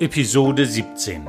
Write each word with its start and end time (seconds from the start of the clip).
Episode 0.00 0.64
17. 0.64 1.26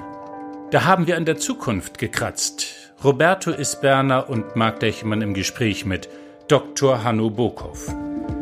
Da 0.71 0.85
haben 0.85 1.05
wir 1.05 1.17
an 1.17 1.25
der 1.25 1.35
Zukunft 1.35 1.97
gekratzt. 1.97 2.93
Roberto 3.03 3.51
Isberner 3.51 4.29
und 4.29 4.55
Marc 4.55 4.79
Dechmann 4.79 5.21
im 5.21 5.33
Gespräch 5.33 5.85
mit 5.85 6.07
Dr. 6.47 7.03
Hanno 7.03 7.29
Bokow, 7.29 7.93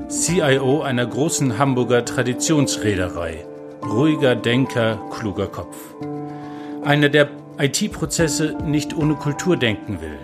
CIO 0.07 0.83
einer 0.83 1.07
großen 1.07 1.57
Hamburger 1.57 2.05
Traditionsreederei. 2.05 3.43
Ruhiger 3.83 4.36
Denker, 4.36 5.00
kluger 5.09 5.47
Kopf. 5.47 5.75
Einer, 6.83 7.09
der 7.09 7.29
IT-Prozesse 7.57 8.55
nicht 8.64 8.96
ohne 8.96 9.15
Kultur 9.15 9.57
denken 9.57 10.00
will. 10.00 10.19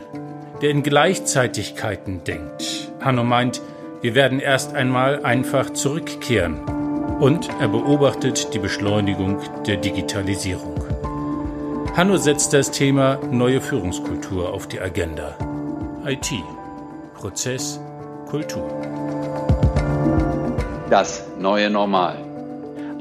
Der 0.62 0.70
in 0.70 0.84
Gleichzeitigkeiten 0.84 2.23
denkt. 2.23 2.91
Hanno 3.02 3.23
meint, 3.23 3.59
wir 4.03 4.13
werden 4.13 4.40
erst 4.40 4.76
einmal 4.76 5.26
einfach 5.26 5.72
zurückkehren. 5.72 6.74
Und 7.20 7.50
er 7.62 7.70
beobachtet 7.70 8.54
die 8.54 8.60
Beschleunigung 8.60 9.40
der 9.66 9.78
Digitalisierung. 9.78 10.76
Hanno 11.96 12.18
setzt 12.18 12.52
das 12.52 12.72
Thema 12.72 13.18
neue 13.32 13.62
Führungskultur 13.62 14.52
auf 14.52 14.68
die 14.68 14.82
Agenda. 14.82 15.38
IT. 16.05 16.30
Prozess, 17.14 17.80
Kultur. 18.30 18.70
Das 20.90 21.26
neue 21.40 21.70
Normal. 21.70 22.18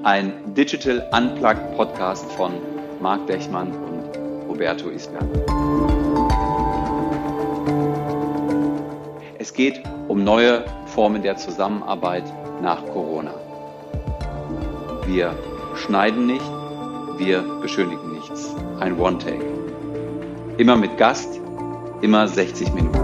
Ein 0.05 0.55
Digital 0.55 1.11
Unplugged 1.13 1.77
Podcast 1.77 2.31
von 2.33 2.53
Marc 3.01 3.27
Dechmann 3.27 3.73
und 3.73 4.49
Roberto 4.49 4.91
Isberg. 4.91 5.25
Es 9.41 9.53
geht 9.53 9.83
um 10.07 10.23
neue 10.23 10.65
Formen 10.87 11.21
der 11.21 11.37
Zusammenarbeit 11.37 12.25
nach 12.63 12.81
Corona. 12.87 13.44
Wir 15.07 15.35
schneiden 15.77 16.27
nicht, 16.27 16.45
wir 17.17 17.43
beschönigen 17.61 18.13
nichts. 18.13 18.55
Ein 18.81 18.99
One-Take. 18.99 19.45
Immer 20.57 20.77
mit 20.77 20.97
Gast, 20.99 21.41
immer 22.01 22.29
60 22.29 22.73
Minuten. 22.73 22.99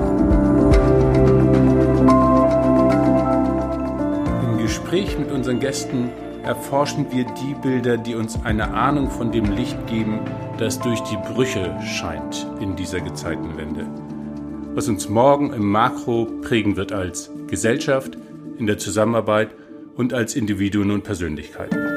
Im 4.43 4.59
Gespräch 4.59 5.19
mit 5.19 5.31
unseren 5.31 5.61
Gästen 5.61 6.11
erforschen 6.43 7.07
wir 7.11 7.25
die 7.25 7.55
Bilder, 7.63 7.97
die 7.97 8.15
uns 8.15 8.39
eine 8.45 8.73
Ahnung 8.73 9.11
von 9.11 9.33
dem 9.33 9.53
Licht 9.53 9.87
geben, 9.87 10.21
das 10.59 10.79
durch 10.79 11.01
die 11.01 11.17
Brüche 11.17 11.77
scheint 11.83 12.47
in 12.61 12.77
dieser 12.77 13.01
Gezeitenwende 13.01 13.87
was 14.75 14.89
uns 14.89 15.09
morgen 15.09 15.53
im 15.53 15.71
Makro 15.71 16.27
prägen 16.43 16.77
wird 16.77 16.93
als 16.93 17.31
Gesellschaft, 17.49 18.17
in 18.59 18.67
der 18.67 18.79
Zusammenarbeit 18.79 19.51
und 19.97 20.15
als 20.15 20.37
Individuen 20.37 20.91
und 20.91 21.03
Persönlichkeiten. 21.03 21.90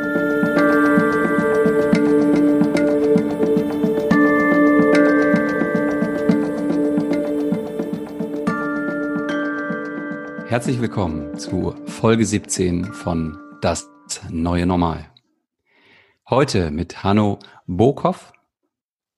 Herzlich 10.53 10.79
willkommen 10.79 11.39
zu 11.39 11.73
Folge 11.87 12.23
17 12.23 12.93
von 12.93 13.39
Das 13.61 13.89
neue 14.29 14.67
Normal. 14.67 15.09
Heute 16.29 16.69
mit 16.69 17.03
Hanno 17.03 17.39
Bokow 17.65 18.31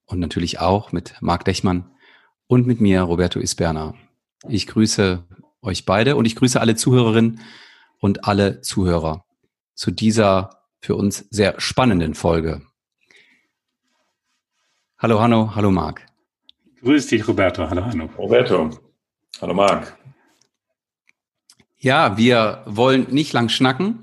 und 0.06 0.20
natürlich 0.22 0.62
auch 0.62 0.94
mit 0.94 1.16
Marc 1.20 1.44
Dechmann 1.44 1.92
und 2.48 2.66
mit 2.66 2.80
mir, 2.80 3.02
Roberto 3.02 3.42
Isberna. 3.42 3.96
Ich 4.48 4.66
grüße 4.66 5.26
euch 5.62 5.84
beide 5.84 6.16
und 6.16 6.24
ich 6.24 6.38
grüße 6.38 6.62
alle 6.62 6.78
Zuhörerinnen 6.78 7.42
und 8.00 8.24
alle 8.24 8.62
Zuhörer 8.62 9.26
zu 9.74 9.92
dieser 9.92 10.62
für 10.80 10.96
uns 10.96 11.28
sehr 11.32 11.60
spannenden 11.60 12.14
Folge. 12.14 12.62
Hallo 14.98 15.20
Hanno, 15.20 15.54
hallo 15.54 15.70
Marc. 15.70 16.06
Grüß 16.82 17.08
dich, 17.08 17.28
Roberto. 17.28 17.70
Hallo 17.70 17.84
Hanno. 17.84 18.06
Roberto. 18.18 18.70
Hallo 19.42 19.54
Marc. 19.54 19.98
Ja, 21.78 22.18
wir 22.18 22.64
wollen 22.66 23.08
nicht 23.10 23.34
lang 23.34 23.50
schnacken. 23.50 24.00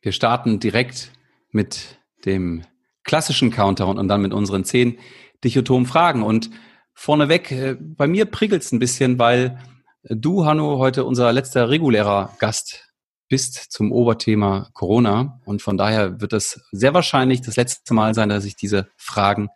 Wir 0.00 0.12
starten 0.12 0.60
direkt 0.60 1.12
mit 1.50 1.98
dem 2.24 2.64
klassischen 3.04 3.50
Countdown 3.50 3.98
und 3.98 4.08
dann 4.08 4.22
mit 4.22 4.32
unseren 4.32 4.64
zehn 4.64 4.98
dichotomen 5.44 5.86
Fragen. 5.86 6.22
Und 6.22 6.50
vorneweg, 6.94 7.50
äh, 7.52 7.76
bei 7.78 8.06
mir 8.06 8.26
prickelt 8.26 8.62
es 8.62 8.72
ein 8.72 8.78
bisschen, 8.78 9.18
weil 9.18 9.58
äh, 10.04 10.16
du, 10.16 10.44
Hanno, 10.44 10.78
heute 10.78 11.04
unser 11.04 11.32
letzter 11.32 11.68
regulärer 11.68 12.34
Gast 12.38 12.88
bist 13.28 13.72
zum 13.72 13.92
Oberthema 13.92 14.68
Corona. 14.72 15.40
Und 15.44 15.62
von 15.62 15.76
daher 15.76 16.20
wird 16.20 16.32
es 16.32 16.60
sehr 16.70 16.94
wahrscheinlich 16.94 17.40
das 17.40 17.56
letzte 17.56 17.94
Mal 17.94 18.14
sein, 18.14 18.28
dass 18.28 18.44
ich 18.44 18.56
diese 18.56 18.88
Fragen 18.96 19.48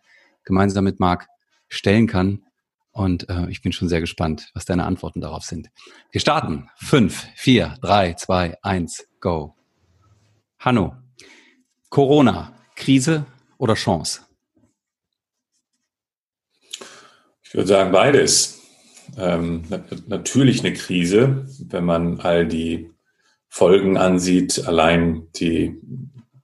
gemeinsam 0.43 0.83
mit 0.83 0.99
Marc 0.99 1.27
stellen 1.67 2.07
kann. 2.07 2.46
Und 2.97 3.29
äh, 3.29 3.47
ich 3.51 3.61
bin 3.61 3.73
schon 3.73 3.89
sehr 3.89 4.01
gespannt, 4.01 4.49
was 4.55 4.65
deine 4.65 4.85
Antworten 4.85 5.21
darauf 5.21 5.43
sind. 5.43 5.69
Wir 6.11 6.19
starten. 6.19 6.67
Fünf, 6.77 7.27
vier, 7.35 7.75
drei, 7.79 8.13
zwei, 8.13 8.57
eins, 8.63 9.07
go. 9.19 9.53
Hanno, 10.57 10.95
Corona, 11.89 12.57
Krise 12.75 13.27
oder 13.59 13.75
Chance? 13.75 14.21
Ich 17.43 17.53
würde 17.53 17.67
sagen 17.67 17.91
beides. 17.91 18.63
Ähm, 19.15 19.61
natürlich 20.07 20.61
eine 20.61 20.73
Krise, 20.73 21.45
wenn 21.67 21.85
man 21.85 22.19
all 22.21 22.47
die 22.47 22.89
Folgen 23.47 23.97
ansieht, 23.97 24.65
allein 24.67 25.27
die 25.35 25.79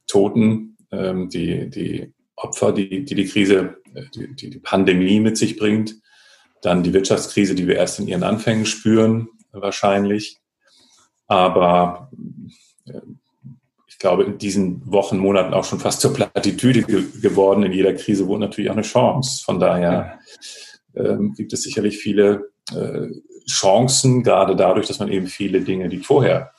Toten, 0.05 0.77
ähm, 0.91 1.29
die, 1.29 1.71
die 1.71 2.13
Opfer, 2.35 2.71
die, 2.73 3.05
die 3.05 3.15
die 3.15 3.25
Krise, 3.25 3.77
die, 4.13 4.51
die 4.51 4.59
Pandemie 4.59 5.19
mit 5.19 5.35
sich 5.35 5.57
bringt, 5.57 5.95
dann 6.63 6.83
die 6.83 6.93
Wirtschaftskrise, 6.93 7.55
die 7.55 7.67
wir 7.67 7.75
erst 7.75 7.99
in 7.99 8.07
ihren 8.07 8.23
Anfängen 8.23 8.65
spüren, 8.65 9.29
wahrscheinlich. 9.51 10.39
Aber 11.27 12.09
äh, 12.85 13.01
ich 13.87 13.99
glaube, 13.99 14.23
in 14.23 14.37
diesen 14.37 14.81
Wochen, 14.91 15.17
Monaten 15.17 15.53
auch 15.53 15.65
schon 15.65 15.79
fast 15.79 16.01
zur 16.01 16.13
Plattitüde 16.13 16.83
ge 16.83 17.05
geworden. 17.21 17.63
In 17.63 17.71
jeder 17.71 17.93
Krise 17.93 18.27
wohnt 18.27 18.41
natürlich 18.41 18.69
auch 18.69 18.75
eine 18.75 18.81
Chance. 18.81 19.43
Von 19.43 19.59
daher 19.59 20.19
ähm, 20.95 21.33
gibt 21.35 21.53
es 21.53 21.63
sicherlich 21.63 21.97
viele 21.97 22.49
äh, 22.71 23.07
Chancen, 23.49 24.23
gerade 24.23 24.55
dadurch, 24.55 24.87
dass 24.87 24.99
man 24.99 25.11
eben 25.11 25.27
viele 25.27 25.61
Dinge, 25.61 25.89
die 25.89 25.99
vorher 25.99 26.51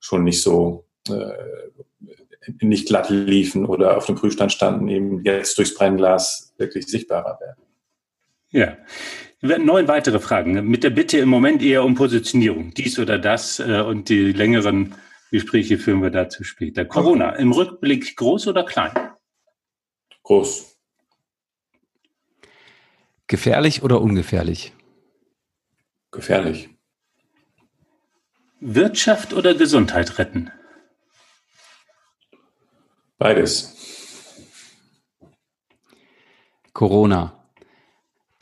schon 0.00 0.24
nicht 0.24 0.42
so 0.42 0.86
äh, 1.08 1.32
nicht 2.60 2.88
glatt 2.88 3.08
liefen 3.10 3.64
oder 3.66 3.96
auf 3.96 4.06
dem 4.06 4.16
Prüfstand 4.16 4.52
standen, 4.52 4.88
eben 4.88 5.24
jetzt 5.24 5.56
durchs 5.58 5.74
Brennglas 5.74 6.52
wirklich 6.58 6.86
sichtbarer 6.86 7.38
werden. 7.40 7.62
Ja. 8.50 8.76
Wir 9.44 9.50
werden 9.50 9.66
neun 9.66 9.88
weitere 9.88 10.20
Fragen 10.20 10.66
mit 10.70 10.84
der 10.84 10.88
Bitte 10.88 11.18
im 11.18 11.28
Moment 11.28 11.60
eher 11.60 11.84
um 11.84 11.94
Positionierung, 11.94 12.72
dies 12.72 12.98
oder 12.98 13.18
das 13.18 13.58
äh, 13.58 13.82
und 13.82 14.08
die 14.08 14.32
längeren 14.32 14.94
Gespräche 15.30 15.76
führen 15.76 16.00
wir 16.00 16.08
dazu 16.08 16.44
später. 16.44 16.86
Corona, 16.86 17.32
im 17.32 17.52
Rückblick 17.52 18.16
groß 18.16 18.46
oder 18.46 18.64
klein? 18.64 18.92
Groß. 20.22 20.78
Gefährlich 23.26 23.82
oder 23.82 24.00
ungefährlich? 24.00 24.72
Gefährlich. 26.10 26.70
Wirtschaft 28.60 29.34
oder 29.34 29.54
Gesundheit 29.54 30.18
retten? 30.18 30.50
Beides. 33.18 33.76
Corona. 36.72 37.33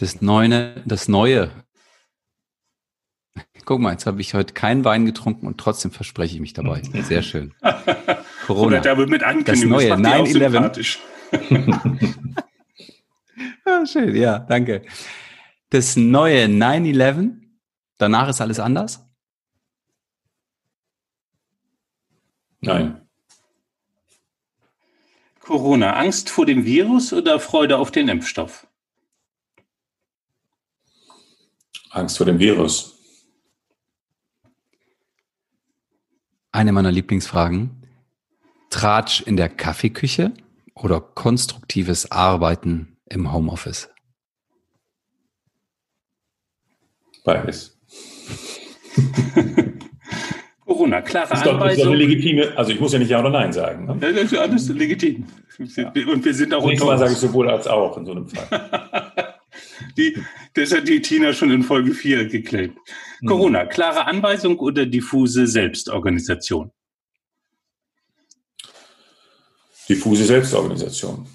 Das 0.03 0.21
Neue, 0.21 0.75
das 0.85 1.07
Neue. 1.07 1.53
Guck 3.65 3.79
mal, 3.79 3.93
jetzt 3.93 4.05
habe 4.05 4.21
ich 4.21 4.35
heute 4.35 4.53
keinen 4.53 4.85
Wein 4.85 5.07
getrunken 5.07 5.47
und 5.47 5.59
trotzdem 5.59 5.93
verspreche 5.93 6.35
ich 6.35 6.41
mich 6.41 6.55
dabei. 6.55 6.83
Sehr 6.83 7.23
schön. 7.23 7.55
Corona. 8.47 8.67
Oder 8.67 8.81
da 8.81 8.99
wird 8.99 9.11
mit 9.11 9.23
Das 9.23 9.63
Neue, 9.63 9.93
9-11. 9.93 10.99
Ah, 13.65 13.87
schön, 13.87 14.17
ja, 14.17 14.41
danke. 14.41 14.83
Das 15.71 15.95
neue 15.95 16.47
9-11, 16.47 17.37
danach 17.97 18.29
ist 18.29 18.41
alles 18.41 18.59
anders? 18.59 19.09
Nein. 22.61 23.09
Corona, 25.39 25.95
Angst 25.95 26.29
vor 26.29 26.45
dem 26.45 26.65
Virus 26.65 27.13
oder 27.13 27.39
Freude 27.39 27.79
auf 27.79 27.93
den 27.93 28.09
Impfstoff? 28.09 28.67
Angst 31.93 32.17
vor 32.17 32.27
dem 32.27 32.39
Virus. 32.39 32.99
Eine 36.51 36.73
meiner 36.73 36.91
Lieblingsfragen. 36.91 37.71
Tratsch 38.71 39.21
in 39.23 39.37
der 39.37 39.49
Kaffeeküche 39.51 40.33
oder 40.75 41.01
konstruktives 41.01 42.11
Arbeiten 42.11 42.97
im 43.09 43.33
Homeoffice? 43.33 43.91
Beides. 47.25 47.79
Corona, 50.65 51.03
klare 51.03 51.35
ist 51.35 51.45
doch, 51.45 51.55
Anweisung. 51.55 51.71
Ist 51.71 51.85
doch 51.85 51.93
eine 51.93 51.97
legitime, 51.97 52.57
also 52.57 52.73
ich 52.73 52.81
muss 52.81 52.93
ja 52.93 52.99
nicht 52.99 53.11
Ja 53.11 53.21
oder 53.21 53.31
Nein 53.31 53.53
sagen. 53.53 53.85
Ne? 53.87 53.97
Das 54.01 54.33
ist 54.33 54.37
alles 54.37 54.69
legitim. 54.71 55.27
Ja. 55.59 55.93
Und 56.11 56.25
wir 56.25 56.35
sind 56.35 56.55
auch 56.55 56.65
unter 56.65 56.87
Mal 56.87 56.99
sage 56.99 57.13
ich 57.13 57.19
sowohl 57.19 57.51
als 57.51 57.67
auch 57.69 57.97
in 57.99 58.07
so 58.07 58.13
einem 58.13 58.27
Fall. 58.27 59.13
die, 59.97 60.17
das 60.55 60.73
hat 60.73 60.89
die 60.89 61.01
Tina 61.01 61.33
schon 61.33 61.51
in 61.51 61.63
Folge 61.63 61.95
4 61.95 62.27
geklärt. 62.29 62.73
Mhm. 63.21 63.27
Corona, 63.27 63.67
klare 63.67 64.07
Anweisung 64.07 64.59
oder 64.59 64.87
diffuse 64.87 65.47
Selbstorganisation? 65.47 66.71
Diffuse 69.89 70.25
Selbstorganisation. 70.25 71.27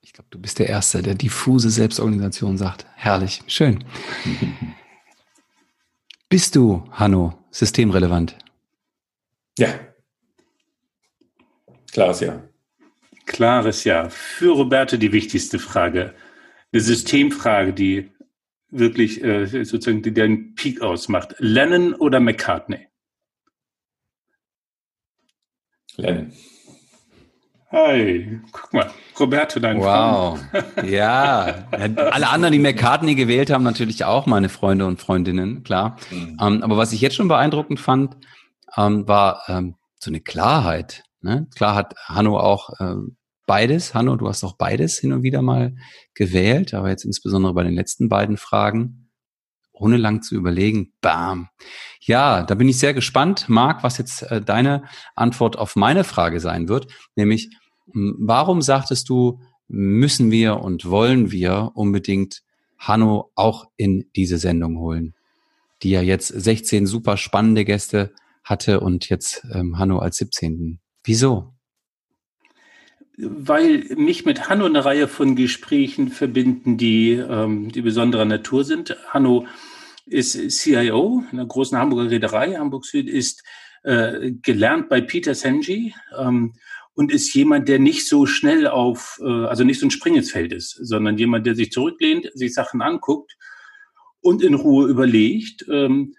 Ich 0.00 0.12
glaube, 0.12 0.28
du 0.30 0.38
bist 0.38 0.58
der 0.58 0.68
Erste, 0.68 1.02
der 1.02 1.14
diffuse 1.14 1.70
Selbstorganisation 1.70 2.56
sagt. 2.56 2.86
Herrlich, 2.94 3.42
schön. 3.46 3.84
Bist 6.28 6.56
du, 6.56 6.82
Hanno, 6.90 7.38
systemrelevant? 7.52 8.36
Ja. 9.56 9.68
Klares 11.92 12.20
Ja. 12.20 12.42
Klares 13.24 13.84
Ja. 13.84 14.10
Für 14.10 14.52
Roberto 14.52 14.96
die 14.96 15.12
wichtigste 15.12 15.60
Frage. 15.60 16.12
Eine 16.74 16.82
Systemfrage, 16.82 17.72
die 17.72 18.10
wirklich 18.70 19.22
äh, 19.22 19.46
sozusagen 19.46 20.02
die 20.02 20.12
den 20.12 20.56
Peak 20.56 20.82
ausmacht. 20.82 21.36
Lennon 21.38 21.94
oder 21.94 22.18
McCartney? 22.18 22.88
Lennon. 25.94 26.32
Hi, 27.70 28.40
guck 28.50 28.72
mal, 28.72 28.90
Roberto, 29.20 29.60
dein 29.60 29.78
Wow, 29.78 30.40
ja. 30.84 31.68
Alle 31.70 32.28
anderen, 32.28 32.50
die 32.50 32.58
McCartney 32.58 33.14
gewählt 33.14 33.50
haben, 33.50 33.62
natürlich 33.62 34.04
auch 34.04 34.26
meine 34.26 34.48
Freunde 34.48 34.86
und 34.86 35.00
Freundinnen, 35.00 35.62
klar. 35.62 35.96
Mhm. 36.10 36.38
Ähm, 36.40 36.62
aber 36.64 36.76
was 36.76 36.92
ich 36.92 37.00
jetzt 37.00 37.14
schon 37.14 37.28
beeindruckend 37.28 37.78
fand, 37.78 38.16
ähm, 38.76 39.06
war 39.06 39.44
ähm, 39.46 39.76
so 40.00 40.10
eine 40.10 40.20
Klarheit. 40.20 41.04
Ne? 41.20 41.46
Klar 41.54 41.76
hat 41.76 41.94
Hanno 42.08 42.36
auch 42.40 42.70
ähm, 42.80 43.16
beides. 43.46 43.94
Hanno, 43.94 44.16
du 44.16 44.28
hast 44.28 44.44
auch 44.44 44.56
beides 44.56 44.98
hin 44.98 45.12
und 45.12 45.22
wieder 45.22 45.42
mal 45.42 45.74
gewählt, 46.14 46.74
aber 46.74 46.90
jetzt 46.90 47.04
insbesondere 47.04 47.54
bei 47.54 47.64
den 47.64 47.74
letzten 47.74 48.08
beiden 48.08 48.36
Fragen, 48.36 49.10
ohne 49.72 49.96
lang 49.96 50.22
zu 50.22 50.34
überlegen, 50.34 50.92
bam. 51.00 51.48
Ja, 52.00 52.42
da 52.42 52.54
bin 52.54 52.68
ich 52.68 52.78
sehr 52.78 52.94
gespannt, 52.94 53.48
Marc, 53.48 53.82
was 53.82 53.98
jetzt 53.98 54.22
äh, 54.22 54.40
deine 54.40 54.84
Antwort 55.16 55.58
auf 55.58 55.74
meine 55.74 56.04
Frage 56.04 56.40
sein 56.40 56.68
wird, 56.68 56.86
nämlich 57.16 57.50
Warum 57.86 58.62
sagtest 58.62 59.08
du, 59.08 59.40
müssen 59.68 60.30
wir 60.30 60.60
und 60.60 60.88
wollen 60.88 61.30
wir 61.30 61.72
unbedingt 61.74 62.42
Hanno 62.78 63.30
auch 63.34 63.66
in 63.76 64.10
diese 64.16 64.38
Sendung 64.38 64.78
holen, 64.78 65.14
die 65.82 65.90
ja 65.90 66.02
jetzt 66.02 66.28
16 66.28 66.86
super 66.86 67.16
spannende 67.16 67.64
Gäste 67.64 68.12
hatte 68.42 68.80
und 68.80 69.08
jetzt 69.08 69.46
ähm, 69.52 69.78
Hanno 69.78 69.98
als 69.98 70.16
17. 70.16 70.80
Wieso? 71.02 71.53
Weil 73.16 73.84
mich 73.96 74.24
mit 74.24 74.48
Hanno 74.48 74.66
eine 74.66 74.84
Reihe 74.84 75.08
von 75.08 75.36
Gesprächen 75.36 76.08
verbinden, 76.08 76.76
die, 76.76 77.12
ähm, 77.12 77.70
die 77.70 77.82
besonderer 77.82 78.24
Natur 78.24 78.64
sind. 78.64 78.96
Hanno 79.08 79.46
ist 80.06 80.50
CIO 80.50 81.24
einer 81.30 81.46
großen 81.46 81.78
Hamburger 81.78 82.10
Reederei. 82.10 82.56
Hamburg 82.56 82.84
Süd 82.84 83.08
ist 83.08 83.44
äh, 83.84 84.32
gelernt 84.42 84.88
bei 84.88 85.00
Peter 85.00 85.34
Senji. 85.34 85.94
Ähm, 86.18 86.54
und 86.94 87.10
ist 87.12 87.34
jemand, 87.34 87.68
der 87.68 87.78
nicht 87.78 88.08
so 88.08 88.24
schnell 88.24 88.66
auf, 88.66 89.20
äh, 89.22 89.46
also 89.46 89.64
nicht 89.64 89.80
so 89.80 89.86
ein 89.86 89.90
Springesfeld 89.90 90.52
ist, 90.52 90.78
sondern 90.80 91.18
jemand, 91.18 91.46
der 91.46 91.54
sich 91.54 91.72
zurücklehnt, 91.72 92.30
sich 92.34 92.54
Sachen 92.54 92.82
anguckt 92.82 93.36
und 94.20 94.42
in 94.42 94.54
Ruhe 94.54 94.88
überlegt 94.88 95.66
ähm, 95.70 96.14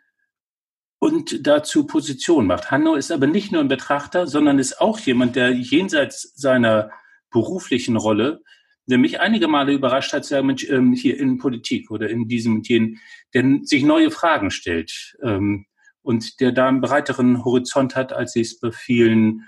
und 1.00 1.46
dazu 1.46 1.86
Position 1.86 2.48
macht. 2.48 2.72
Hanno 2.72 2.96
ist 2.96 3.12
aber 3.12 3.28
nicht 3.28 3.52
nur 3.52 3.62
ein 3.62 3.68
Betrachter, 3.68 4.28
sondern 4.28 4.60
ist 4.60 4.80
auch 4.80 5.00
jemand, 5.00 5.36
der 5.36 5.52
jenseits 5.52 6.34
seiner 6.36 6.92
beruflichen 7.32 7.98
Rolle, 7.98 8.42
der 8.88 8.98
mich 8.98 9.20
einige 9.20 9.48
Male 9.48 9.74
überrascht 9.74 10.14
hat, 10.14 10.26
sagen, 10.26 10.48
Mensch, 10.48 10.70
ähm, 10.70 10.94
hier 10.94 11.20
in 11.20 11.38
Politik 11.38 11.92
oder 11.92 12.10
in 12.10 12.28
diesem 12.28 12.58
und 12.58 12.70
jenen, 12.70 13.00
der 13.34 13.60
sich 13.64 13.84
neue 13.84 14.12
Fragen 14.12 14.52
stellt 14.52 15.16
ähm, 15.24 15.66
und 16.02 16.40
der 16.40 16.52
da 16.52 16.68
einen 16.68 16.82
breiteren 16.82 17.44
Horizont 17.44 17.96
hat, 17.96 18.14
als 18.14 18.36
ich 18.36 18.48
es 18.48 18.60
bei 18.60 18.72
vielen 18.72 19.48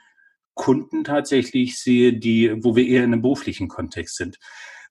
Kunden 0.55 1.03
tatsächlich 1.03 1.77
sehe, 1.77 2.13
die, 2.13 2.51
wo 2.63 2.75
wir 2.75 2.87
eher 2.87 3.03
in 3.03 3.13
einem 3.13 3.21
beruflichen 3.21 3.67
Kontext 3.67 4.17
sind. 4.17 4.37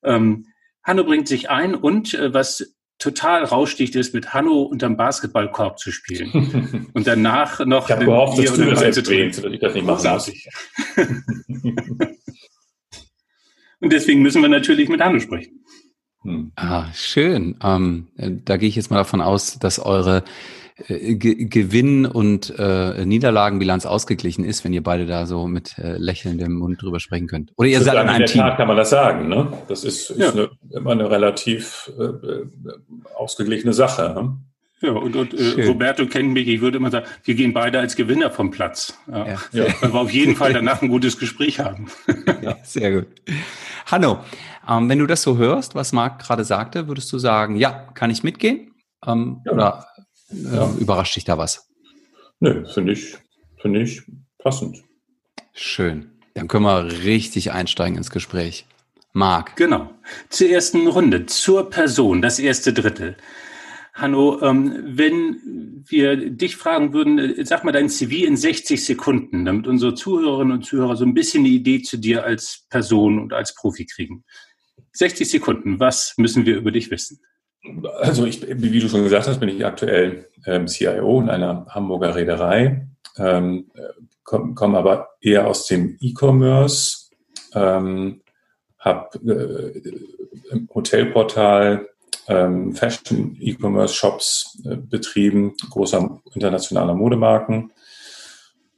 Ähm, 0.04 0.46
Hanno 0.84 1.02
bringt 1.02 1.26
sich 1.26 1.50
ein 1.50 1.74
und 1.74 2.14
äh, 2.14 2.32
was 2.32 2.75
total 2.98 3.44
raussticht 3.44 3.94
ist, 3.94 4.14
mit 4.14 4.32
Hanno 4.32 4.62
unterm 4.62 4.96
Basketballkorb 4.96 5.78
zu 5.78 5.92
spielen. 5.92 6.90
und 6.94 7.06
danach 7.06 7.64
noch. 7.64 7.88
Ich 7.88 7.94
habe 7.94 8.04
gehofft, 8.06 8.38
dass 8.38 8.54
du 8.54 8.64
das 8.64 8.82
erwähnst, 8.82 9.44
dass 9.44 9.52
ich 9.52 9.60
das 9.60 9.74
nicht 9.74 9.86
machen 9.86 10.10
muss. 10.10 10.30
und 13.80 13.92
deswegen 13.92 14.22
müssen 14.22 14.42
wir 14.42 14.48
natürlich 14.48 14.88
mit 14.88 15.00
Hanno 15.00 15.20
sprechen. 15.20 15.64
Hm. 16.22 16.52
Ah, 16.56 16.86
schön. 16.94 17.56
Ähm, 17.62 18.08
da 18.16 18.56
gehe 18.56 18.68
ich 18.68 18.76
jetzt 18.76 18.90
mal 18.90 18.96
davon 18.96 19.20
aus, 19.20 19.58
dass 19.58 19.78
eure 19.78 20.24
äh, 20.88 21.14
Gewinn- 21.14 22.04
und 22.04 22.52
äh, 22.58 23.04
Niederlagenbilanz 23.06 23.86
ausgeglichen 23.86 24.44
ist, 24.44 24.62
wenn 24.62 24.74
ihr 24.74 24.82
beide 24.82 25.06
da 25.06 25.24
so 25.24 25.46
mit 25.46 25.78
äh, 25.78 25.96
lächelndem 25.96 26.52
Mund 26.52 26.82
drüber 26.82 27.00
sprechen 27.00 27.28
könnt. 27.28 27.52
Oder 27.56 27.68
ihr 27.68 27.80
seid 27.80 27.96
an 27.96 28.08
einem 28.08 28.16
in 28.16 28.18
der 28.18 28.26
Team. 28.26 28.42
Tat 28.42 28.56
kann 28.58 28.68
man 28.68 28.76
das 28.76 28.90
sagen. 28.90 29.28
Ne? 29.28 29.52
Das 29.68 29.84
ist, 29.84 30.10
ist 30.10 30.18
ja. 30.18 30.32
eine, 30.32 30.50
immer 30.70 30.90
eine 30.90 31.10
relativ 31.10 31.90
äh, 31.98 32.02
äh, 32.02 32.46
ausgeglichene 33.14 33.72
Sache. 33.72 34.12
Ne? 34.14 34.36
Ja, 34.82 34.90
und, 34.92 35.16
und 35.16 35.32
äh, 35.32 35.66
Roberto 35.66 36.04
kennt 36.06 36.34
mich, 36.34 36.46
ich 36.46 36.60
würde 36.60 36.76
immer 36.76 36.90
sagen, 36.90 37.06
wir 37.24 37.34
gehen 37.34 37.54
beide 37.54 37.78
als 37.78 37.96
Gewinner 37.96 38.30
vom 38.30 38.50
Platz. 38.50 38.98
Ja. 39.10 39.26
Ja. 39.26 39.38
ja. 39.52 39.64
Weil 39.80 39.92
wir 39.94 40.00
auf 40.00 40.12
jeden 40.12 40.36
Fall 40.36 40.52
danach 40.52 40.82
ein 40.82 40.88
gutes 40.88 41.18
Gespräch 41.18 41.60
haben. 41.60 41.86
Ja, 42.42 42.56
sehr 42.62 42.92
gut. 42.92 43.06
Hanno, 43.86 44.18
ähm, 44.68 44.88
wenn 44.88 44.98
du 44.98 45.06
das 45.06 45.22
so 45.22 45.38
hörst, 45.38 45.74
was 45.74 45.92
Marc 45.92 46.18
gerade 46.20 46.44
sagte, 46.44 46.86
würdest 46.86 47.10
du 47.12 47.18
sagen, 47.18 47.56
ja, 47.56 47.88
kann 47.94 48.10
ich 48.10 48.22
mitgehen? 48.22 48.74
Ähm, 49.04 49.40
ja. 49.46 49.52
Oder 49.52 49.86
ja. 50.30 50.72
Überrascht 50.78 51.16
dich 51.16 51.24
da 51.24 51.38
was? 51.38 51.68
Nö, 52.40 52.66
finde 52.72 52.92
ich, 52.92 53.16
finde 53.60 53.82
ich 53.82 54.02
passend. 54.38 54.82
Schön. 55.52 56.10
Dann 56.34 56.48
können 56.48 56.64
wir 56.64 57.04
richtig 57.04 57.52
einsteigen 57.52 57.96
ins 57.96 58.10
Gespräch. 58.10 58.66
Marc. 59.12 59.56
Genau. 59.56 59.90
Zur 60.28 60.50
ersten 60.50 60.86
Runde, 60.86 61.24
zur 61.24 61.70
Person, 61.70 62.20
das 62.20 62.38
erste 62.38 62.74
Drittel. 62.74 63.16
Hanno, 63.94 64.42
ähm, 64.42 64.82
wenn 64.84 65.82
wir 65.88 66.16
dich 66.30 66.56
fragen 66.56 66.92
würden, 66.92 67.18
äh, 67.18 67.44
sag 67.46 67.64
mal 67.64 67.72
dein 67.72 67.88
CV 67.88 68.26
in 68.26 68.36
60 68.36 68.84
Sekunden, 68.84 69.46
damit 69.46 69.66
unsere 69.66 69.94
Zuhörerinnen 69.94 70.58
und 70.58 70.64
Zuhörer 70.64 70.96
so 70.96 71.06
ein 71.06 71.14
bisschen 71.14 71.46
eine 71.46 71.54
Idee 71.54 71.80
zu 71.80 71.96
dir 71.96 72.24
als 72.24 72.66
Person 72.68 73.18
und 73.18 73.32
als 73.32 73.54
Profi 73.54 73.86
kriegen. 73.86 74.24
60 74.92 75.30
Sekunden, 75.30 75.80
was 75.80 76.12
müssen 76.18 76.44
wir 76.44 76.58
über 76.58 76.70
dich 76.70 76.90
wissen? 76.90 77.20
Also 78.00 78.24
ich, 78.26 78.46
wie 78.46 78.80
du 78.80 78.88
schon 78.88 79.02
gesagt 79.02 79.26
hast, 79.26 79.40
bin 79.40 79.48
ich 79.48 79.64
aktuell 79.64 80.28
ähm, 80.46 80.66
CIO 80.66 81.20
in 81.20 81.30
einer 81.30 81.66
Hamburger 81.68 82.14
Reederei, 82.14 82.86
ähm, 83.18 83.66
komme 84.24 84.54
komm 84.54 84.74
aber 84.74 85.10
eher 85.20 85.46
aus 85.46 85.66
dem 85.66 85.96
E-Commerce, 86.00 87.10
ähm, 87.54 88.20
habe 88.78 89.18
äh, 89.28 90.66
Hotelportal 90.74 91.88
ähm, 92.28 92.74
Fashion 92.74 93.36
E-Commerce 93.40 93.94
Shops 93.94 94.62
äh, 94.64 94.76
betrieben, 94.76 95.54
großer 95.70 96.20
internationaler 96.34 96.94
Modemarken, 96.94 97.72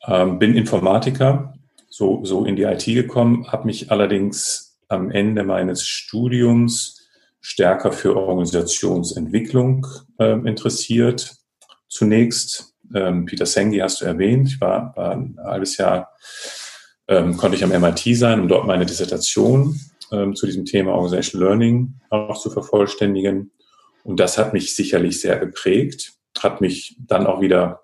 ähm, 0.06 0.38
bin 0.38 0.54
Informatiker, 0.54 1.54
so, 1.88 2.24
so 2.24 2.44
in 2.44 2.56
die 2.56 2.62
IT 2.62 2.84
gekommen, 2.84 3.50
habe 3.50 3.66
mich 3.66 3.90
allerdings 3.90 4.78
am 4.88 5.10
Ende 5.10 5.44
meines 5.44 5.86
Studiums 5.86 6.97
stärker 7.40 7.92
für 7.92 8.16
Organisationsentwicklung 8.16 9.86
äh, 10.18 10.32
interessiert. 10.32 11.36
Zunächst, 11.88 12.74
ähm, 12.94 13.26
Peter 13.26 13.46
Sengi 13.46 13.78
hast 13.78 14.00
du 14.00 14.04
erwähnt, 14.04 14.48
ich 14.48 14.60
war, 14.60 14.94
war 14.96 15.12
ein 15.12 15.36
halbes 15.42 15.76
Jahr, 15.76 16.10
ähm, 17.06 17.36
konnte 17.36 17.56
ich 17.56 17.64
am 17.64 17.70
MIT 17.70 18.16
sein, 18.16 18.40
um 18.40 18.48
dort 18.48 18.66
meine 18.66 18.86
Dissertation 18.86 19.78
ähm, 20.12 20.34
zu 20.34 20.46
diesem 20.46 20.64
Thema 20.64 20.92
Organization 20.92 21.42
Learning 21.42 21.94
auch 22.10 22.40
zu 22.40 22.50
vervollständigen. 22.50 23.52
Und 24.04 24.20
das 24.20 24.38
hat 24.38 24.52
mich 24.52 24.74
sicherlich 24.74 25.20
sehr 25.20 25.38
geprägt, 25.38 26.14
hat 26.38 26.60
mich 26.60 26.96
dann 26.98 27.26
auch 27.26 27.40
wieder 27.40 27.80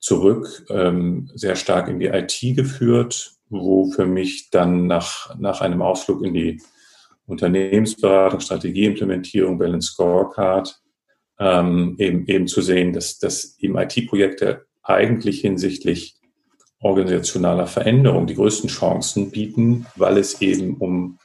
zurück 0.00 0.64
ähm, 0.70 1.30
sehr 1.34 1.56
stark 1.56 1.88
in 1.88 1.98
die 1.98 2.06
IT 2.06 2.40
geführt, 2.56 3.32
wo 3.48 3.90
für 3.90 4.06
mich 4.06 4.50
dann 4.50 4.86
nach, 4.86 5.36
nach 5.38 5.60
einem 5.60 5.82
Ausflug 5.82 6.24
in 6.24 6.34
die 6.34 6.62
Unternehmensberatung, 7.28 8.40
Strategieimplementierung, 8.40 9.58
Balance 9.58 9.92
Scorecard, 9.92 10.80
ähm, 11.38 11.94
eben, 11.98 12.26
eben 12.26 12.46
zu 12.48 12.62
sehen, 12.62 12.92
dass, 12.92 13.18
dass 13.18 13.56
eben 13.60 13.78
IT-Projekte 13.78 14.66
eigentlich 14.82 15.42
hinsichtlich 15.42 16.16
organisationaler 16.80 17.66
Veränderung 17.66 18.26
die 18.26 18.34
größten 18.34 18.70
Chancen 18.70 19.30
bieten, 19.30 19.86
weil 19.96 20.16
es 20.16 20.40
eben 20.40 20.76
um 20.78 21.18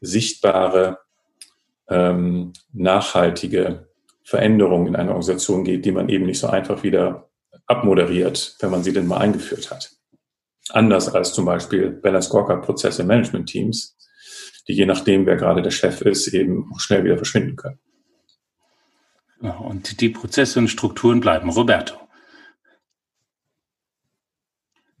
sichtbare, 0.00 0.98
ähm, 1.88 2.52
nachhaltige 2.72 3.88
Veränderungen 4.22 4.88
in 4.88 4.96
einer 4.96 5.10
Organisation 5.10 5.64
geht, 5.64 5.84
die 5.84 5.92
man 5.92 6.08
eben 6.08 6.26
nicht 6.26 6.38
so 6.38 6.48
einfach 6.48 6.82
wieder 6.82 7.28
abmoderiert, 7.66 8.56
wenn 8.60 8.70
man 8.70 8.82
sie 8.82 8.92
denn 8.92 9.06
mal 9.06 9.18
eingeführt 9.18 9.70
hat. 9.70 9.90
Anders 10.68 11.12
als 11.12 11.32
zum 11.32 11.46
Beispiel 11.46 11.90
Balance 11.90 12.28
Scorecard-Prozesse 12.28 13.02
Management-Teams, 13.04 13.96
die 14.70 14.76
je 14.76 14.86
nachdem, 14.86 15.26
wer 15.26 15.36
gerade 15.36 15.62
der 15.62 15.72
Chef 15.72 16.00
ist, 16.02 16.28
eben 16.28 16.70
auch 16.72 16.78
schnell 16.78 17.02
wieder 17.02 17.16
verschwinden 17.16 17.56
können. 17.56 17.78
Und 19.40 20.00
die 20.00 20.10
Prozesse 20.10 20.60
und 20.60 20.68
Strukturen 20.68 21.20
bleiben. 21.20 21.50
Roberto. 21.50 21.96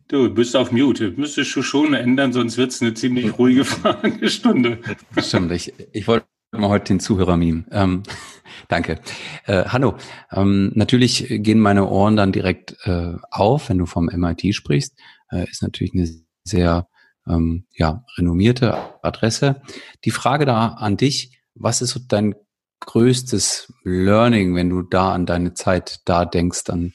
Du 0.08 0.28
bist 0.34 0.56
auf 0.56 0.72
Mute. 0.72 1.12
Müsstest 1.12 1.54
du 1.54 1.62
schon 1.62 1.94
ändern, 1.94 2.32
sonst 2.32 2.56
wird 2.56 2.72
es 2.72 2.82
eine 2.82 2.94
ziemlich 2.94 3.38
ruhige 3.38 3.64
Fragestunde. 3.76 4.80
Stimmt. 5.18 5.52
Ich, 5.52 5.72
ich 5.92 6.08
wollte 6.08 6.26
mal 6.50 6.68
heute 6.68 6.86
den 6.86 7.00
Zuhörer 7.00 7.36
mimen. 7.36 7.66
Ähm, 7.70 8.02
danke. 8.68 8.98
Äh, 9.44 9.66
Hanno, 9.66 9.98
ähm, 10.32 10.72
natürlich 10.74 11.26
gehen 11.28 11.60
meine 11.60 11.86
Ohren 11.86 12.16
dann 12.16 12.32
direkt 12.32 12.76
äh, 12.84 13.12
auf, 13.30 13.68
wenn 13.68 13.78
du 13.78 13.86
vom 13.86 14.06
MIT 14.06 14.52
sprichst. 14.52 14.98
Äh, 15.30 15.48
ist 15.48 15.62
natürlich 15.62 15.94
eine 15.94 16.08
sehr 16.42 16.88
ähm, 17.30 17.66
ja, 17.74 18.04
renommierte 18.16 18.76
Adresse. 19.02 19.62
Die 20.04 20.10
Frage 20.10 20.44
da 20.44 20.68
an 20.68 20.96
dich, 20.96 21.40
was 21.54 21.82
ist 21.82 21.98
dein 22.08 22.34
größtes 22.80 23.72
Learning, 23.84 24.54
wenn 24.54 24.70
du 24.70 24.82
da 24.82 25.12
an 25.12 25.26
deine 25.26 25.54
Zeit 25.54 26.00
da 26.04 26.24
denkst, 26.24 26.68
an 26.68 26.92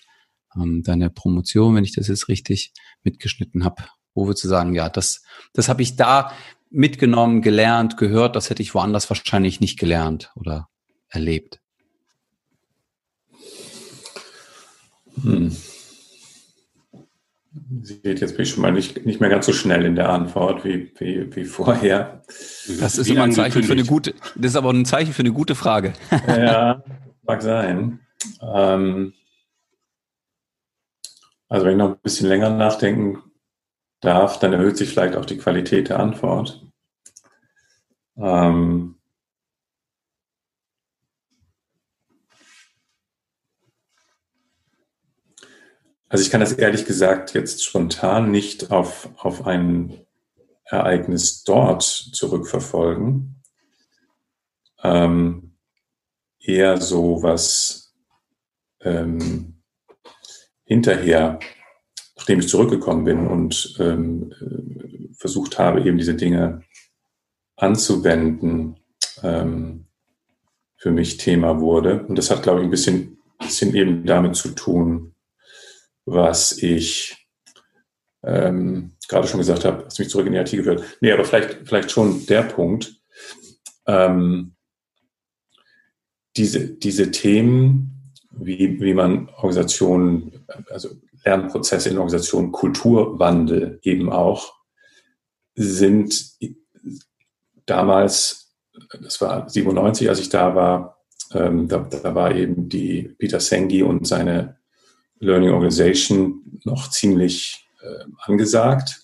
ähm, 0.56 0.84
deine 0.84 1.10
Promotion, 1.10 1.76
wenn 1.76 1.84
ich 1.84 1.96
das 1.96 2.08
jetzt 2.08 2.28
richtig 2.28 2.74
mitgeschnitten 3.04 3.64
habe? 3.64 3.84
Wo 4.14 4.28
würdest 4.28 4.44
du 4.44 4.48
sagen, 4.48 4.74
ja, 4.74 4.90
das, 4.90 5.24
das 5.54 5.70
habe 5.70 5.82
ich 5.82 5.96
da 5.96 6.32
mitgenommen, 6.70 7.42
gelernt, 7.42 7.98
gehört, 7.98 8.36
das 8.36 8.50
hätte 8.50 8.64
ich 8.64 8.74
woanders 8.74 9.10
wahrscheinlich 9.10 9.60
nicht 9.60 9.80
gelernt 9.80 10.32
oder 10.36 10.70
erlebt? 11.10 11.60
Hm. 15.22 15.56
Seht, 17.82 18.20
jetzt 18.20 18.36
bin 18.36 18.44
ich 18.44 18.52
schon 18.52 18.62
mal 18.62 18.72
nicht, 18.72 19.06
nicht 19.06 19.22
mehr 19.22 19.30
ganz 19.30 19.46
so 19.46 19.54
schnell 19.54 19.86
in 19.86 19.96
der 19.96 20.10
Antwort 20.10 20.66
wie, 20.66 20.92
wie, 20.98 21.34
wie 21.36 21.46
vorher. 21.46 22.22
Das 22.28 22.98
ist 22.98 23.08
wie 23.08 23.14
immer 23.14 23.24
ein 23.24 23.32
Zeichen 23.32 23.64
für 23.64 23.72
eine 23.72 23.86
gute, 23.86 24.14
das 24.36 24.52
ist 24.52 24.56
aber 24.58 24.72
ein 24.72 24.86
Zeichen 24.86 25.14
für 25.14 25.22
eine 25.22 25.32
gute 25.32 25.56
Frage. 25.56 25.94
Ja, 26.28 26.84
mag 27.24 27.42
sein. 27.42 28.00
Ähm, 28.42 29.14
also 31.48 31.66
wenn 31.66 31.74
ich 31.74 31.78
noch 31.78 31.92
ein 31.92 32.02
bisschen 32.02 32.28
länger 32.28 32.50
nachdenken 32.50 33.24
darf, 34.02 34.40
dann 34.40 34.54
erhöht 34.54 34.78
sich 34.78 34.90
vielleicht 34.90 35.16
auch 35.16 35.26
die 35.26 35.38
Qualität 35.38 35.90
der 35.90 36.00
Antwort. 36.00 36.66
Ähm, 38.18 38.95
Also 46.08 46.24
ich 46.24 46.30
kann 46.30 46.42
das 46.42 46.54
ehrlich 46.54 46.86
gesagt 46.86 47.34
jetzt 47.34 47.64
spontan 47.64 48.32
nicht 48.32 48.72
auf, 48.72 49.10
auf 49.18 49.48
ein 49.48 50.06
Ereignis 50.66 51.44
dort 51.44 51.84
zurückverfolgen. 51.84 53.42
Ähm, 54.84 55.56
eher 56.40 56.80
so 56.80 57.24
was 57.24 57.96
ähm, 58.82 59.62
hinterher, 60.64 61.40
nachdem 62.16 62.40
ich 62.40 62.50
zurückgekommen 62.50 63.04
bin 63.04 63.28
und 63.28 63.76
ähm, 63.80 64.32
äh, 64.32 65.14
versucht 65.16 65.58
habe, 65.58 65.82
eben 65.82 65.98
diese 65.98 66.16
Dinge 66.16 66.62
anzuwenden, 67.56 68.80
ähm, 69.24 69.86
für 70.78 70.92
mich 70.92 71.18
Thema 71.18 71.60
wurde. 71.62 72.06
Und 72.06 72.16
das 72.18 72.30
hat, 72.30 72.44
glaube 72.44 72.60
ich, 72.60 72.66
ein 72.66 72.72
bisschen, 72.72 73.18
bisschen 73.40 73.74
eben 73.76 74.06
damit 74.06 74.36
zu 74.36 74.50
tun, 74.50 75.15
was 76.06 76.52
ich 76.58 77.28
ähm, 78.24 78.94
gerade 79.08 79.28
schon 79.28 79.40
gesagt 79.40 79.66
habe, 79.66 79.86
was 79.86 80.00
mich 80.00 80.10
zurück 80.10 80.28
in 80.28 80.34
die 80.34 80.40
IT 80.40 80.52
geführt. 80.52 80.84
Nee, 81.02 81.12
aber 81.12 81.26
vielleicht, 81.26 81.68
vielleicht 81.68 81.92
schon 81.92 82.26
der 82.26 82.44
Punkt, 82.44 83.00
ähm, 83.88 84.56
diese, 86.38 86.68
diese 86.68 87.12
Themen, 87.12 88.14
wie, 88.32 88.82
wie 88.82 88.94
man 88.94 89.30
Organisationen, 89.30 90.46
also 90.70 90.90
Lernprozesse 91.24 91.90
in 91.90 91.98
Organisationen, 91.98 92.52
Kulturwandel 92.52 93.80
eben 93.84 94.12
auch, 94.12 94.54
sind 95.56 96.38
damals, 97.66 98.54
das 99.02 99.22
war 99.22 99.48
97, 99.50 100.10
als 100.10 100.20
ich 100.20 100.30
da 100.30 100.56
war, 100.56 101.04
ähm, 101.34 101.68
da, 101.68 101.80
da 101.80 102.14
war 102.14 102.36
eben 102.36 102.70
die 102.70 103.16
Peter 103.18 103.40
Sengi 103.40 103.82
und 103.82 104.06
seine 104.06 104.58
Learning 105.20 105.52
Organization 105.52 106.60
noch 106.64 106.90
ziemlich 106.90 107.68
äh, 107.82 108.06
angesagt. 108.20 109.02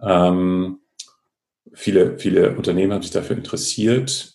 Ähm, 0.00 0.80
viele, 1.72 2.18
viele 2.18 2.56
Unternehmen 2.56 2.92
haben 2.92 3.02
sich 3.02 3.10
dafür 3.10 3.36
interessiert, 3.36 4.34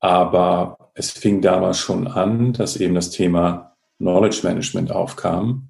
aber 0.00 0.90
es 0.94 1.10
fing 1.10 1.40
damals 1.40 1.78
schon 1.78 2.06
an, 2.06 2.52
dass 2.52 2.76
eben 2.76 2.94
das 2.94 3.10
Thema 3.10 3.76
Knowledge 3.98 4.40
Management 4.42 4.92
aufkam 4.92 5.68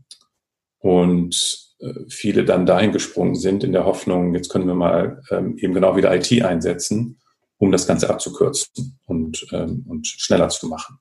und 0.78 1.74
äh, 1.78 1.92
viele 2.08 2.44
dann 2.44 2.66
dahin 2.66 2.92
gesprungen 2.92 3.36
sind 3.36 3.64
in 3.64 3.72
der 3.72 3.84
Hoffnung, 3.84 4.34
jetzt 4.34 4.50
können 4.50 4.66
wir 4.66 4.74
mal 4.74 5.22
ähm, 5.30 5.56
eben 5.58 5.74
genau 5.74 5.96
wieder 5.96 6.14
IT 6.14 6.42
einsetzen, 6.42 7.20
um 7.58 7.72
das 7.72 7.86
Ganze 7.86 8.10
abzukürzen 8.10 8.98
und, 9.06 9.46
ähm, 9.52 9.84
und 9.88 10.06
schneller 10.06 10.48
zu 10.48 10.68
machen. 10.68 10.98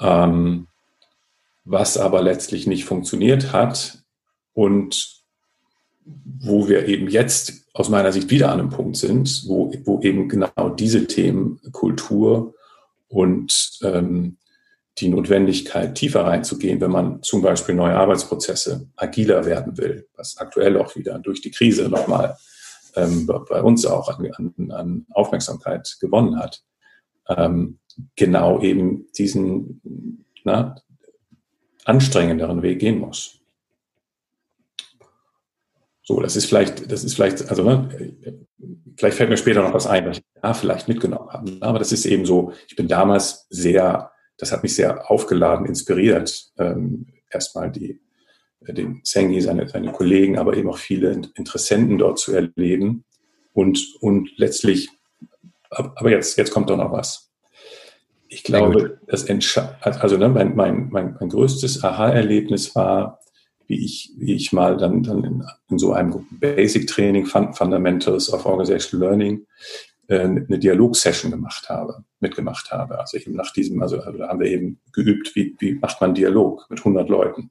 Ähm, 0.00 0.68
was 1.70 1.98
aber 1.98 2.22
letztlich 2.22 2.66
nicht 2.66 2.86
funktioniert 2.86 3.52
hat 3.52 3.98
und 4.54 5.22
wo 6.40 6.68
wir 6.68 6.88
eben 6.88 7.08
jetzt 7.08 7.66
aus 7.74 7.90
meiner 7.90 8.10
Sicht 8.10 8.30
wieder 8.30 8.50
an 8.50 8.58
einem 8.58 8.70
Punkt 8.70 8.96
sind, 8.96 9.44
wo, 9.46 9.72
wo 9.84 10.00
eben 10.00 10.28
genau 10.28 10.70
diese 10.70 11.06
Themen 11.06 11.60
Kultur 11.72 12.54
und 13.08 13.78
ähm, 13.82 14.38
die 14.98 15.08
Notwendigkeit, 15.08 15.94
tiefer 15.94 16.24
reinzugehen, 16.24 16.80
wenn 16.80 16.90
man 16.90 17.22
zum 17.22 17.42
Beispiel 17.42 17.74
neue 17.74 17.94
Arbeitsprozesse 17.94 18.88
agiler 18.96 19.44
werden 19.44 19.76
will, 19.76 20.08
was 20.16 20.38
aktuell 20.38 20.76
auch 20.78 20.96
wieder 20.96 21.18
durch 21.18 21.42
die 21.42 21.50
Krise 21.50 21.88
nochmal 21.88 22.36
ähm, 22.96 23.26
bei 23.26 23.62
uns 23.62 23.84
auch 23.84 24.08
an, 24.08 24.54
an, 24.70 25.06
Aufmerksamkeit 25.10 25.98
gewonnen 26.00 26.38
hat, 26.38 26.62
ähm, 27.28 27.78
genau 28.16 28.60
eben 28.62 29.06
diesen, 29.12 30.24
na, 30.44 30.74
anstrengenderen 31.88 32.62
Weg 32.62 32.80
gehen 32.80 32.98
muss. 32.98 33.40
So, 36.02 36.20
das 36.20 36.36
ist 36.36 36.46
vielleicht, 36.46 36.90
das 36.90 37.04
ist 37.04 37.14
vielleicht, 37.14 37.48
also 37.48 37.62
ne, 37.62 38.38
vielleicht 38.96 39.16
fällt 39.16 39.30
mir 39.30 39.36
später 39.36 39.62
noch 39.62 39.74
was 39.74 39.86
ein, 39.86 40.06
was 40.06 40.18
ich 40.18 40.24
da 40.40 40.54
vielleicht 40.54 40.88
mitgenommen 40.88 41.30
habe. 41.30 41.56
Aber 41.60 41.78
das 41.78 41.92
ist 41.92 42.06
eben 42.06 42.24
so, 42.24 42.52
ich 42.66 42.76
bin 42.76 42.88
damals 42.88 43.46
sehr, 43.50 44.10
das 44.36 44.52
hat 44.52 44.62
mich 44.62 44.74
sehr 44.74 45.10
aufgeladen, 45.10 45.66
inspiriert, 45.66 46.50
ähm, 46.58 47.06
erstmal 47.30 47.70
die, 47.70 48.00
den 48.60 49.00
Sengi, 49.04 49.40
seine, 49.40 49.68
seine 49.68 49.92
Kollegen, 49.92 50.38
aber 50.38 50.56
eben 50.56 50.68
auch 50.68 50.78
viele 50.78 51.12
Interessenten 51.34 51.98
dort 51.98 52.18
zu 52.18 52.32
erleben 52.32 53.04
und, 53.52 53.96
und 54.00 54.30
letztlich, 54.36 54.88
aber 55.70 56.10
jetzt, 56.10 56.36
jetzt 56.38 56.52
kommt 56.52 56.70
doch 56.70 56.76
noch 56.76 56.92
was 56.92 57.27
ich 58.28 58.42
glaube, 58.42 58.98
das 59.06 59.26
also 59.80 60.16
ne, 60.16 60.28
mein, 60.28 60.54
mein, 60.54 60.88
mein, 60.90 61.16
mein 61.18 61.28
größtes 61.28 61.82
Aha-Erlebnis 61.82 62.74
war, 62.74 63.20
wie 63.66 63.84
ich, 63.84 64.12
wie 64.16 64.34
ich 64.34 64.52
mal 64.52 64.76
dann, 64.76 65.02
dann 65.02 65.24
in, 65.24 65.44
in 65.70 65.78
so 65.78 65.92
einem 65.92 66.26
Basic 66.30 66.86
Training 66.86 67.26
Fundamentals 67.26 68.32
of 68.32 68.46
Organizational 68.46 69.08
Learning 69.08 69.46
äh, 70.08 70.20
eine 70.20 70.58
Dialogsession 70.58 71.30
gemacht 71.30 71.68
habe, 71.68 72.04
mitgemacht 72.20 72.70
habe. 72.70 72.98
Also 72.98 73.18
eben 73.18 73.34
nach 73.34 73.52
diesem, 73.52 73.80
also, 73.82 74.00
also 74.00 74.18
da 74.18 74.28
haben 74.28 74.40
wir 74.40 74.50
eben 74.50 74.80
geübt, 74.92 75.34
wie, 75.34 75.54
wie 75.58 75.74
macht 75.74 76.00
man 76.00 76.14
Dialog 76.14 76.66
mit 76.70 76.80
100 76.80 77.08
Leuten. 77.08 77.50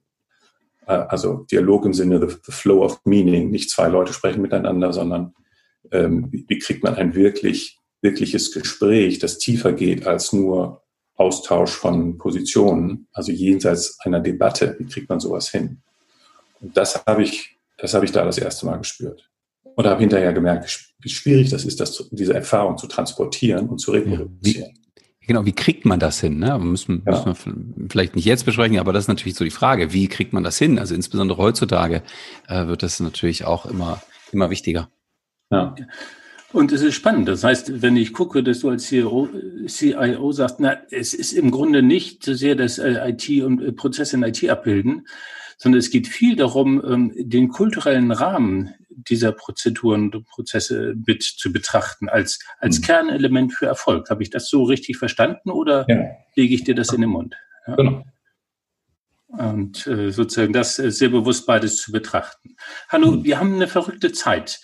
Äh, 0.86 0.92
also 0.92 1.46
Dialog 1.50 1.86
im 1.86 1.94
Sinne 1.94 2.20
the, 2.20 2.36
the 2.44 2.52
flow 2.52 2.84
of 2.84 3.00
meaning, 3.04 3.50
nicht 3.50 3.70
zwei 3.70 3.88
Leute 3.88 4.12
sprechen 4.12 4.42
miteinander, 4.42 4.92
sondern 4.92 5.34
ähm, 5.92 6.28
wie, 6.30 6.44
wie 6.48 6.58
kriegt 6.58 6.82
man 6.82 6.94
ein 6.94 7.14
wirklich 7.14 7.77
wirkliches 8.00 8.52
Gespräch, 8.52 9.18
das 9.18 9.38
tiefer 9.38 9.72
geht 9.72 10.06
als 10.06 10.32
nur 10.32 10.82
Austausch 11.16 11.72
von 11.72 12.16
Positionen, 12.16 13.08
also 13.12 13.32
jenseits 13.32 13.98
einer 14.00 14.20
Debatte. 14.20 14.76
Wie 14.78 14.86
kriegt 14.86 15.08
man 15.08 15.18
sowas 15.18 15.48
hin? 15.48 15.82
Und 16.60 16.76
das 16.76 17.04
habe 17.06 17.24
ich, 17.24 17.58
das 17.76 17.94
habe 17.94 18.04
ich 18.04 18.12
da 18.12 18.24
das 18.24 18.38
erste 18.38 18.66
Mal 18.66 18.78
gespürt. 18.78 19.28
Und 19.74 19.86
habe 19.86 20.00
hinterher 20.00 20.32
gemerkt, 20.32 20.92
wie 21.00 21.08
schwierig 21.08 21.50
das 21.50 21.64
ist, 21.64 21.80
das, 21.80 22.08
diese 22.10 22.34
Erfahrung 22.34 22.78
zu 22.78 22.86
transportieren 22.86 23.68
und 23.68 23.78
zu 23.78 23.92
reproduzieren. 23.92 24.74
Wie, 24.74 25.26
genau, 25.26 25.44
wie 25.44 25.52
kriegt 25.52 25.84
man 25.84 26.00
das 26.00 26.20
hin? 26.20 26.38
Ne? 26.38 26.58
Müssen, 26.58 27.02
ja. 27.06 27.12
müssen 27.24 27.26
wir 27.26 27.88
vielleicht 27.88 28.16
nicht 28.16 28.24
jetzt 28.24 28.44
besprechen, 28.44 28.78
aber 28.78 28.92
das 28.92 29.04
ist 29.04 29.08
natürlich 29.08 29.36
so 29.36 29.44
die 29.44 29.50
Frage, 29.50 29.92
wie 29.92 30.08
kriegt 30.08 30.32
man 30.32 30.42
das 30.42 30.58
hin? 30.58 30.78
Also 30.78 30.94
insbesondere 30.94 31.38
heutzutage 31.38 32.02
äh, 32.48 32.66
wird 32.66 32.82
das 32.82 32.98
natürlich 32.98 33.44
auch 33.44 33.66
immer, 33.66 34.02
immer 34.32 34.50
wichtiger. 34.50 34.88
Ja. 35.50 35.74
Und 36.52 36.72
es 36.72 36.80
ist 36.80 36.94
spannend. 36.94 37.28
Das 37.28 37.44
heißt, 37.44 37.82
wenn 37.82 37.96
ich 37.96 38.12
gucke, 38.12 38.42
dass 38.42 38.60
du 38.60 38.70
als 38.70 38.86
CIO, 38.86 39.28
CIO 39.66 40.32
sagst, 40.32 40.60
na, 40.60 40.78
es 40.90 41.12
ist 41.12 41.32
im 41.32 41.50
Grunde 41.50 41.82
nicht 41.82 42.24
so 42.24 42.32
sehr 42.32 42.54
das 42.54 42.78
äh, 42.78 43.10
IT 43.10 43.42
und 43.42 43.60
äh, 43.60 43.72
Prozesse 43.72 44.16
in 44.16 44.22
IT 44.22 44.48
abbilden, 44.48 45.06
sondern 45.58 45.78
es 45.78 45.90
geht 45.90 46.08
viel 46.08 46.36
darum, 46.36 46.82
ähm, 46.84 47.12
den 47.16 47.48
kulturellen 47.48 48.12
Rahmen 48.12 48.74
dieser 48.88 49.32
Prozeduren 49.32 50.12
und 50.14 50.26
Prozesse 50.26 50.94
mit 51.06 51.22
zu 51.22 51.52
betrachten 51.52 52.08
als, 52.08 52.38
als 52.58 52.78
mhm. 52.80 52.84
Kernelement 52.84 53.52
für 53.52 53.66
Erfolg. 53.66 54.08
Habe 54.08 54.22
ich 54.22 54.30
das 54.30 54.48
so 54.48 54.64
richtig 54.64 54.96
verstanden 54.96 55.50
oder 55.50 55.84
ja. 55.88 56.10
lege 56.34 56.54
ich 56.54 56.64
dir 56.64 56.74
das 56.74 56.92
in 56.92 57.02
den 57.02 57.10
Mund? 57.10 57.36
Ja? 57.66 57.76
Genau. 57.76 58.04
Und 59.28 59.86
äh, 59.86 60.10
sozusagen 60.10 60.54
das 60.54 60.78
äh, 60.78 60.90
sehr 60.90 61.10
bewusst 61.10 61.46
beides 61.46 61.76
zu 61.76 61.92
betrachten. 61.92 62.56
Hanno, 62.88 63.10
mhm. 63.10 63.24
wir 63.24 63.38
haben 63.38 63.54
eine 63.54 63.68
verrückte 63.68 64.12
Zeit. 64.12 64.60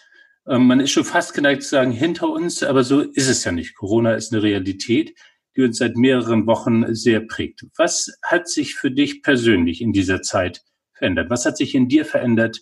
Ähm, 0.47 0.67
man 0.67 0.81
ist 0.81 0.91
schon 0.91 1.05
fast 1.05 1.35
geneigt 1.35 1.63
zu 1.63 1.71
sagen, 1.71 1.93
hinter 1.93 2.29
uns, 2.29 2.63
aber 2.63 2.85
so 2.85 3.01
ist 3.01 3.29
es 3.29 3.45
ja 3.45 3.53
nicht. 3.53 3.75
Corona 3.75 4.15
ist 4.15 4.33
eine 4.33 4.43
Realität, 4.43 5.15
die 5.57 5.63
uns 5.63 5.79
seit 5.79 5.97
mehreren 5.97 6.47
Wochen 6.47 6.95
sehr 6.95 7.21
prägt. 7.21 7.65
Was 7.77 8.19
hat 8.23 8.49
sich 8.49 8.75
für 8.75 8.91
dich 8.91 9.23
persönlich 9.23 9.81
in 9.81 9.93
dieser 9.93 10.21
Zeit 10.23 10.63
verändert? 10.93 11.31
Was 11.31 11.47
hat 11.47 11.57
sich 11.57 11.75
in 11.75 11.89
dir 11.89 12.05
verändert 12.05 12.61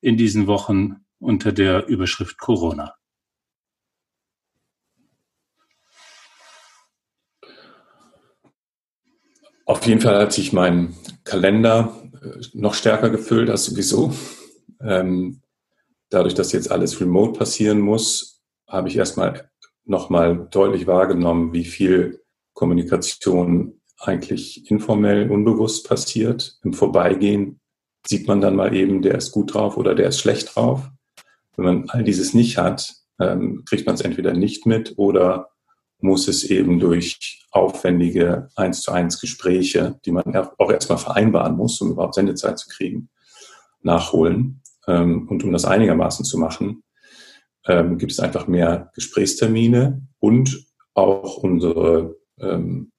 in 0.00 0.16
diesen 0.16 0.46
Wochen 0.46 0.96
unter 1.18 1.52
der 1.52 1.86
Überschrift 1.86 2.38
Corona? 2.38 2.94
Auf 9.66 9.86
jeden 9.86 10.02
Fall 10.02 10.18
hat 10.18 10.32
sich 10.32 10.52
mein 10.52 10.94
Kalender 11.24 11.96
äh, 12.22 12.42
noch 12.52 12.74
stärker 12.74 13.08
gefüllt 13.08 13.48
als 13.48 13.64
sowieso. 13.64 14.14
Ähm, 14.80 15.40
dadurch, 16.14 16.34
dass 16.34 16.52
jetzt 16.52 16.70
alles 16.70 17.00
remote 17.00 17.38
passieren 17.38 17.80
muss, 17.80 18.42
habe 18.68 18.88
ich 18.88 18.96
erstmal 18.96 19.50
nochmal 19.84 20.48
deutlich 20.50 20.86
wahrgenommen, 20.86 21.52
wie 21.52 21.64
viel 21.64 22.22
Kommunikation 22.54 23.80
eigentlich 23.98 24.70
informell, 24.70 25.30
unbewusst 25.30 25.88
passiert. 25.88 26.58
Im 26.62 26.72
Vorbeigehen 26.72 27.60
sieht 28.06 28.28
man 28.28 28.40
dann 28.40 28.56
mal 28.56 28.74
eben, 28.74 29.02
der 29.02 29.16
ist 29.16 29.32
gut 29.32 29.54
drauf 29.54 29.76
oder 29.76 29.94
der 29.94 30.08
ist 30.08 30.20
schlecht 30.20 30.54
drauf. 30.54 30.88
Wenn 31.56 31.64
man 31.64 31.90
all 31.90 32.04
dieses 32.04 32.34
nicht 32.34 32.58
hat, 32.58 32.94
ähm, 33.20 33.64
kriegt 33.64 33.86
man 33.86 33.94
es 33.94 34.00
entweder 34.00 34.32
nicht 34.32 34.66
mit 34.66 34.94
oder 34.96 35.50
muss 36.00 36.28
es 36.28 36.44
eben 36.44 36.80
durch 36.80 37.46
aufwendige 37.50 38.48
eins 38.56 38.82
zu 38.82 38.92
eins 38.92 39.20
Gespräche, 39.20 39.98
die 40.04 40.12
man 40.12 40.34
auch 40.34 40.70
erstmal 40.70 40.98
vereinbaren 40.98 41.56
muss, 41.56 41.80
um 41.80 41.92
überhaupt 41.92 42.14
Sendezeit 42.14 42.58
zu 42.58 42.68
kriegen, 42.68 43.08
nachholen. 43.82 44.60
Ähm, 44.86 45.28
und 45.28 45.44
um 45.44 45.52
das 45.52 45.64
einigermaßen 45.64 46.24
zu 46.24 46.38
machen, 46.38 46.82
ähm, 47.66 47.98
gibt 47.98 48.12
es 48.12 48.20
einfach 48.20 48.46
mehr 48.46 48.90
Gesprächstermine 48.94 50.02
und 50.20 50.66
auch 50.94 51.38
unsere 51.38 52.16
ähm, 52.38 52.92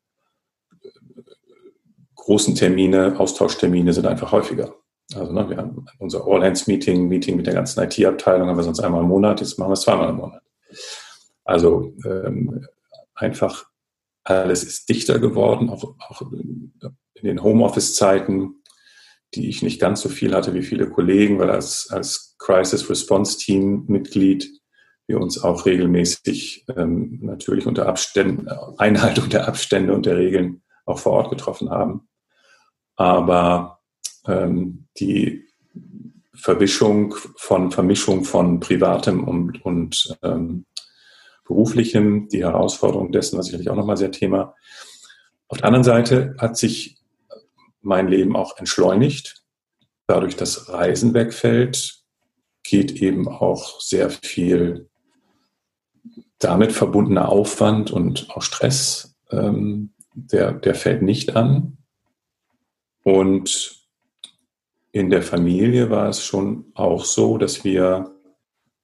großen 2.16 2.56
Termine, 2.56 3.20
Austauschtermine 3.20 3.94
sind 3.94 4.08
einfach 4.08 4.32
häufiger. 4.32 4.76
Also 5.14 5.32
ne, 5.32 5.48
wir 5.48 5.58
haben 5.58 5.86
unser 6.00 6.26
All-Hands-Meeting, 6.26 7.08
Meeting 7.08 7.38
mit 7.38 7.46
der 7.46 7.54
ganzen 7.54 7.84
IT-Abteilung 7.84 8.50
haben 8.50 8.58
wir 8.58 8.64
sonst 8.64 8.80
einmal 8.80 9.02
im 9.02 9.08
Monat, 9.08 9.40
jetzt 9.40 9.60
machen 9.60 9.70
wir 9.70 9.74
es 9.74 9.82
zweimal 9.82 10.10
im 10.10 10.18
Monat. 10.18 10.42
Also 11.44 11.94
ähm, 12.04 12.66
einfach 13.14 13.66
alles 14.24 14.64
ist 14.64 14.90
dichter 14.90 15.20
geworden, 15.20 15.70
auch, 15.70 15.84
auch 15.84 16.22
in 16.32 16.72
den 17.22 17.44
Homeoffice-Zeiten 17.44 18.56
die 19.34 19.50
ich 19.50 19.62
nicht 19.62 19.82
ganz 19.82 20.02
so 20.02 20.10
viel 20.10 20.34
hatte 20.34 20.54
wie 20.54 20.64
viele 20.64 20.90
Kollegen, 20.90 21.40
weil 21.40 21.50
als, 21.50 21.90
als 21.92 22.36
Crisis 22.38 22.90
Response 22.90 23.38
Team 23.38 23.86
Mitglied 23.88 24.50
wir 25.08 25.20
uns 25.20 25.44
auch 25.44 25.66
regelmäßig 25.66 26.66
ähm, 26.76 27.20
natürlich 27.22 27.68
unter 27.68 27.88
Abständen, 27.88 28.48
Einhaltung 28.78 29.30
der 29.30 29.48
Abstände 29.48 29.94
und 29.94 30.06
der 30.06 30.18
Regeln 30.18 30.64
auch 30.86 31.00
vor 31.00 31.14
Ort 31.14 31.30
getroffen 31.30 31.70
haben. 31.70 32.08
Aber 32.96 33.80
ähm, 34.28 34.88
die 34.98 35.46
Verwischung 36.34 37.16
von 37.38 37.72
Vermischung 37.72 38.24
von 38.24 38.60
Privatem 38.60 39.24
und, 39.24 39.64
und 39.64 40.18
ähm, 40.22 40.66
Beruflichem, 41.46 42.28
die 42.30 42.44
Herausforderung 42.44 43.12
dessen 43.12 43.38
war 43.38 43.44
sicherlich 43.44 43.70
auch 43.70 43.76
nochmal 43.76 43.98
sehr 43.98 44.12
Thema. 44.12 44.56
Auf 45.48 45.60
der 45.60 45.68
anderen 45.68 45.84
Seite 45.84 46.36
hat 46.40 46.58
sich 46.58 46.98
mein 47.86 48.08
Leben 48.08 48.36
auch 48.36 48.58
entschleunigt. 48.58 49.44
Dadurch, 50.08 50.36
dass 50.36 50.70
Reisen 50.70 51.14
wegfällt, 51.14 52.04
geht 52.64 52.92
eben 53.02 53.28
auch 53.28 53.80
sehr 53.80 54.10
viel 54.10 54.90
damit 56.40 56.72
verbundener 56.72 57.30
Aufwand 57.30 57.92
und 57.92 58.30
auch 58.32 58.42
Stress, 58.42 59.16
ähm, 59.32 59.94
der, 60.14 60.54
der 60.54 60.76
fällt 60.76 61.02
nicht 61.02 61.36
an. 61.36 61.78
Und 63.04 63.88
in 64.92 65.10
der 65.10 65.22
Familie 65.22 65.90
war 65.90 66.10
es 66.10 66.24
schon 66.24 66.72
auch 66.74 67.06
so, 67.06 67.38
dass 67.38 67.64
wir 67.64 68.12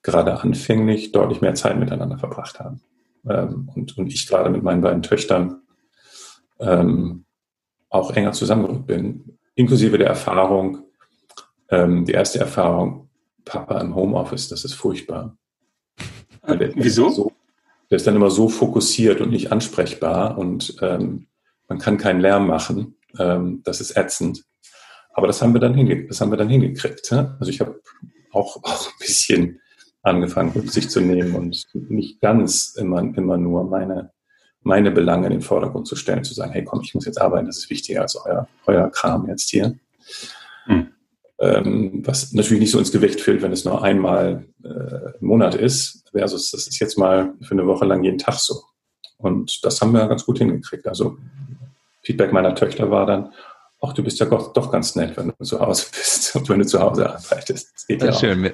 gerade 0.04 0.40
anfänglich 0.40 1.12
deutlich 1.12 1.42
mehr 1.42 1.56
Zeit 1.56 1.78
miteinander 1.78 2.18
verbracht 2.18 2.60
haben. 2.60 2.82
Ähm, 3.28 3.70
und, 3.76 3.98
und 3.98 4.08
ich 4.14 4.28
gerade 4.28 4.50
mit 4.50 4.64
meinen 4.64 4.82
beiden 4.82 5.04
Töchtern 5.04 5.62
ähm, 6.60 7.26
auch 7.92 8.12
enger 8.12 8.32
zusammengerückt 8.32 8.88
bin, 8.88 9.38
inklusive 9.54 9.98
der 9.98 10.08
Erfahrung, 10.08 10.80
ähm, 11.70 12.06
die 12.06 12.14
erste 12.14 12.40
Erfahrung, 12.40 13.10
Papa 13.46 13.80
im 13.80 13.94
Homeoffice, 13.94 14.50
das 14.50 14.66
ist 14.66 14.74
furchtbar. 14.74 15.38
Der, 16.48 16.72
Wieso? 16.76 17.10
So, 17.10 17.32
der 17.90 17.98
ist 17.98 18.08
dann 18.08 18.16
immer 18.16 18.32
so 18.32 18.50
fokussiert 18.50 19.22
und 19.22 19.32
nicht 19.32 19.52
ansprechbar 19.52 20.38
und 20.38 20.76
ähm, 20.82 21.28
man 21.68 21.80
kann 21.80 21.98
keinen 21.98 22.22
Lärm 22.22 22.48
machen. 22.48 22.96
Ähm, 23.20 23.62
das 23.64 23.82
ist 23.82 23.98
ätzend. 23.98 24.44
Aber 25.14 25.28
das 25.28 25.42
haben 25.42 25.54
wir 25.54 25.60
dann, 25.60 25.74
hinge 25.74 26.08
das 26.08 26.22
haben 26.22 26.32
wir 26.32 26.38
dann 26.38 26.50
hingekriegt. 26.50 27.12
Ne? 27.12 27.36
Also 27.40 27.52
ich 27.52 27.60
habe 27.60 27.82
auch, 28.32 28.58
auch 28.64 28.88
ein 28.88 29.00
bisschen 29.00 29.60
angefangen, 30.02 30.52
Rücksicht 30.52 30.90
zu 30.90 31.02
nehmen 31.02 31.36
und 31.36 31.68
nicht 31.74 32.22
ganz 32.22 32.76
immer, 32.76 33.00
immer 33.00 33.38
nur 33.38 33.66
meine 33.66 34.12
meine 34.64 34.92
Belange 34.92 35.28
in 35.28 35.34
den 35.34 35.42
Vordergrund 35.42 35.88
zu 35.88 35.96
stellen, 35.96 36.24
zu 36.24 36.34
sagen, 36.34 36.52
hey 36.52 36.64
komm, 36.64 36.82
ich 36.84 36.94
muss 36.94 37.06
jetzt 37.06 37.20
arbeiten, 37.20 37.48
das 37.48 37.58
ist 37.58 37.70
wichtiger 37.70 38.02
als 38.02 38.16
euer, 38.16 38.48
euer 38.68 38.90
Kram 38.92 39.28
jetzt 39.28 39.50
hier. 39.50 39.76
Hm. 40.66 40.88
Ähm, 41.40 42.04
was 42.06 42.34
natürlich 42.34 42.62
nicht 42.62 42.72
so 42.72 42.78
ins 42.78 42.92
Gewicht 42.92 43.20
fällt, 43.20 43.42
wenn 43.42 43.52
es 43.52 43.66
nur 43.66 43.84
einmal 43.84 44.46
äh, 44.64 45.20
im 45.20 45.28
Monat 45.28 45.56
ist, 45.56 46.06
versus 46.12 46.52
das 46.52 46.68
ist 46.68 46.80
jetzt 46.80 46.98
mal 46.98 47.34
für 47.42 47.54
eine 47.54 47.66
Woche 47.66 47.86
lang 47.86 48.04
jeden 48.04 48.20
Tag 48.20 48.36
so. 48.36 48.62
Und 49.18 49.66
das 49.66 49.82
haben 49.82 49.94
wir 49.94 50.08
ganz 50.08 50.26
gut 50.26 50.38
hingekriegt. 50.38 50.88
Also 50.88 51.18
Feedback 52.04 52.32
meiner 52.32 52.54
Töchter 52.54 52.92
war 52.92 53.08
dann, 53.08 53.32
ach, 53.82 53.94
du 53.94 54.04
bist 54.04 54.20
ja 54.20 54.28
doch, 54.28 54.72
ganz 54.72 54.96
nett, 54.96 55.18
wenn 55.18 55.34
du 55.38 55.44
zu 55.44 55.60
Hause 55.60 55.88
bist 55.92 56.36
und 56.36 56.48
wenn 56.50 56.60
du 56.60 56.66
zu 56.66 56.80
Hause 56.80 57.10
arbeitest. 57.10 57.72
Das 57.74 57.88
geht 57.88 58.02
das 58.02 58.22
ja 58.22 58.36
schön. 58.36 58.46
Auch. 58.46 58.52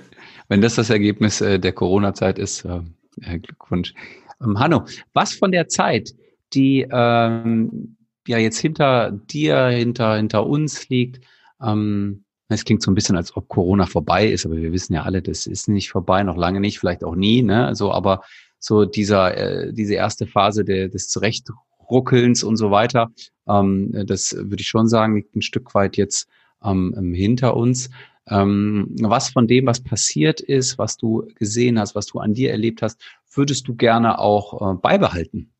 Wenn 0.48 0.62
das 0.62 0.76
das 0.76 0.90
Ergebnis 0.90 1.42
äh, 1.42 1.60
der 1.60 1.74
Corona-Zeit 1.74 2.40
ist, 2.40 2.64
äh, 2.64 3.40
Glückwunsch. 3.40 3.94
Ähm, 4.42 4.60
Hanno, 4.60 4.86
was 5.14 5.34
von 5.34 5.52
der 5.52 5.68
Zeit, 5.68 6.14
die 6.54 6.88
ähm, 6.90 7.98
ja 8.28 8.38
jetzt 8.38 8.60
hinter 8.60 9.12
dir, 9.12 9.68
hinter, 9.68 10.16
hinter 10.16 10.46
uns 10.46 10.90
liegt, 10.90 11.26
ähm, 11.62 12.24
es 12.50 12.64
klingt 12.64 12.82
so 12.82 12.92
ein 12.92 12.96
bisschen, 12.96 13.18
als 13.18 13.36
ob 13.36 13.50
Corona 13.50 13.86
vorbei 13.86 14.28
ist, 14.28 14.46
aber 14.46 14.56
wir 14.56 14.72
wissen 14.72 14.94
ja 14.94 15.04
alle, 15.04 15.22
das 15.22 15.48
ist 15.48 15.68
nicht 15.68 15.90
vorbei, 15.90 16.24
noch 16.24 16.38
lange 16.38 16.62
nicht, 16.62 16.80
vielleicht 16.80 17.04
auch 17.04 17.16
nie, 17.16 17.42
ne? 17.42 17.76
So, 17.76 17.92
aber 17.92 18.22
so 18.60 18.86
dieser, 18.86 19.38
äh, 19.38 19.74
diese 19.74 19.96
erste 19.96 20.28
Phase 20.28 20.64
der, 20.64 20.88
des 20.88 21.10
Zurechtruckelns 21.10 22.44
und 22.44 22.56
so 22.56 22.72
weiter, 22.72 23.10
ähm, 23.48 23.92
das 24.06 24.34
würde 24.34 24.62
ich 24.62 24.68
schon 24.68 24.88
sagen, 24.88 25.16
liegt 25.16 25.36
ein 25.36 25.42
Stück 25.42 25.76
weit 25.76 25.98
jetzt 25.98 26.30
ähm, 26.64 27.14
hinter 27.14 27.56
uns. 27.58 27.90
Ähm, 28.30 28.96
was 29.00 29.30
von 29.30 29.48
dem, 29.48 29.66
was 29.66 29.82
passiert 29.82 30.42
ist, 30.42 30.78
was 30.78 30.98
du 30.98 31.28
gesehen 31.36 31.80
hast, 31.80 31.96
was 31.96 32.08
du 32.08 32.20
an 32.20 32.34
dir 32.34 32.52
erlebt 32.52 32.82
hast, 32.82 33.00
würdest 33.32 33.68
du 33.68 33.76
gerne 33.76 34.20
auch 34.20 34.74
äh, 34.74 34.76
beibehalten? 34.76 35.54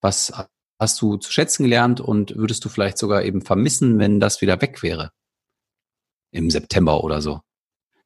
Was 0.00 0.32
hast 0.78 1.02
du 1.02 1.16
zu 1.16 1.32
schätzen 1.32 1.64
gelernt 1.64 2.00
und 2.00 2.36
würdest 2.36 2.64
du 2.64 2.68
vielleicht 2.68 2.98
sogar 2.98 3.24
eben 3.24 3.42
vermissen, 3.42 3.98
wenn 3.98 4.20
das 4.20 4.40
wieder 4.40 4.60
weg 4.62 4.82
wäre? 4.82 5.12
Im 6.30 6.50
September 6.50 7.02
oder 7.04 7.20
so? 7.20 7.40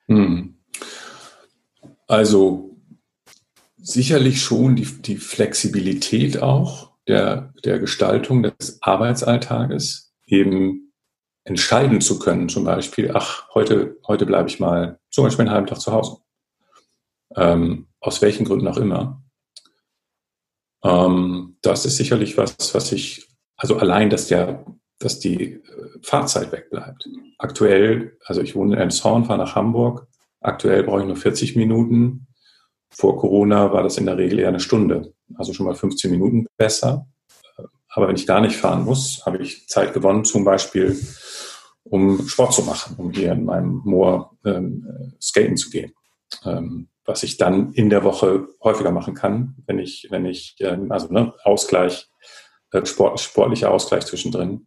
Hm. 0.07 0.59
Also 2.07 2.77
sicherlich 3.77 4.43
schon 4.43 4.77
die, 4.77 4.85
die 4.85 5.17
Flexibilität 5.17 6.41
auch 6.41 6.93
der, 7.07 7.53
der 7.65 7.79
Gestaltung 7.79 8.43
des 8.43 8.79
Arbeitsalltages, 8.81 10.15
eben 10.27 10.82
entscheiden 11.45 12.01
zu 12.01 12.19
können, 12.19 12.49
zum 12.49 12.65
Beispiel, 12.65 13.11
ach, 13.15 13.49
heute, 13.55 13.97
heute 14.07 14.27
bleibe 14.27 14.49
ich 14.49 14.61
mal 14.61 14.99
zum 15.11 15.25
Beispiel 15.25 15.47
einen 15.47 15.55
halben 15.55 15.67
Tag 15.67 15.81
zu 15.81 15.93
Hause. 15.93 16.19
Ähm, 17.35 17.89
aus 18.01 18.23
welchen 18.23 18.45
Gründen 18.45 18.69
auch 18.69 18.77
immer. 18.77 19.23
Ähm, 20.85 21.57
das 21.63 21.87
ist 21.87 21.97
sicherlich 21.97 22.37
was, 22.37 22.75
was 22.75 22.93
ich, 22.93 23.29
also 23.57 23.77
allein, 23.77 24.11
dass 24.11 24.29
der, 24.29 24.65
dass 24.99 25.19
die 25.19 25.55
äh, 25.55 25.61
Fahrzeit 26.03 26.53
wegbleibt. 26.53 27.09
Aktuell, 27.39 28.19
also 28.25 28.41
ich 28.41 28.55
wohne 28.55 28.75
in 28.75 28.81
Elmshorn, 28.81 29.25
fahre 29.25 29.39
nach 29.39 29.55
Hamburg. 29.55 30.07
Aktuell 30.41 30.83
brauche 30.83 31.01
ich 31.01 31.07
nur 31.07 31.17
40 31.17 31.57
Minuten 31.57 32.27
vor 32.93 33.17
Corona 33.17 33.73
war 33.73 33.83
das 33.83 33.97
in 33.97 34.07
der 34.07 34.19
Regel 34.19 34.39
eher 34.39 34.49
eine 34.49 34.61
Stunde, 34.61 35.15
also 35.35 35.53
schon 35.53 35.67
mal 35.67 35.75
15 35.75 36.11
Minuten 36.11 36.47
besser. 36.57 37.07
Aber 37.95 38.09
wenn 38.09 38.17
ich 38.17 38.27
gar 38.27 38.41
nicht 38.41 38.57
fahren 38.57 38.85
muss, 38.85 39.25
habe 39.27 39.39
ich 39.39 39.69
Zeit 39.69 39.93
gewonnen, 39.93 40.25
zum 40.25 40.45
Beispiel 40.45 40.99
um 41.85 42.27
Sport 42.27 42.55
zu 42.55 42.63
machen, 42.63 42.97
um 42.97 43.11
hier 43.11 43.33
in 43.33 43.45
meinem 43.45 43.83
Moor 43.85 44.37
ähm, 44.45 45.15
skaten 45.21 45.57
zu 45.57 45.71
gehen. 45.71 45.93
Ähm, 46.45 46.89
was 47.05 47.23
ich 47.23 47.37
dann 47.37 47.73
in 47.73 47.91
der 47.91 48.05
Woche 48.05 48.49
häufiger 48.63 48.93
machen 48.93 49.15
kann, 49.15 49.57
wenn 49.67 49.79
ich, 49.79 50.07
wenn 50.11 50.25
ich, 50.25 50.57
ähm, 50.61 50.93
also 50.93 51.13
ne, 51.13 51.35
Ausgleich, 51.43 52.09
äh, 52.71 52.85
Sport, 52.87 53.21
sportlicher 53.21 53.71
Ausgleich 53.71 54.07
zwischendrin. 54.07 54.67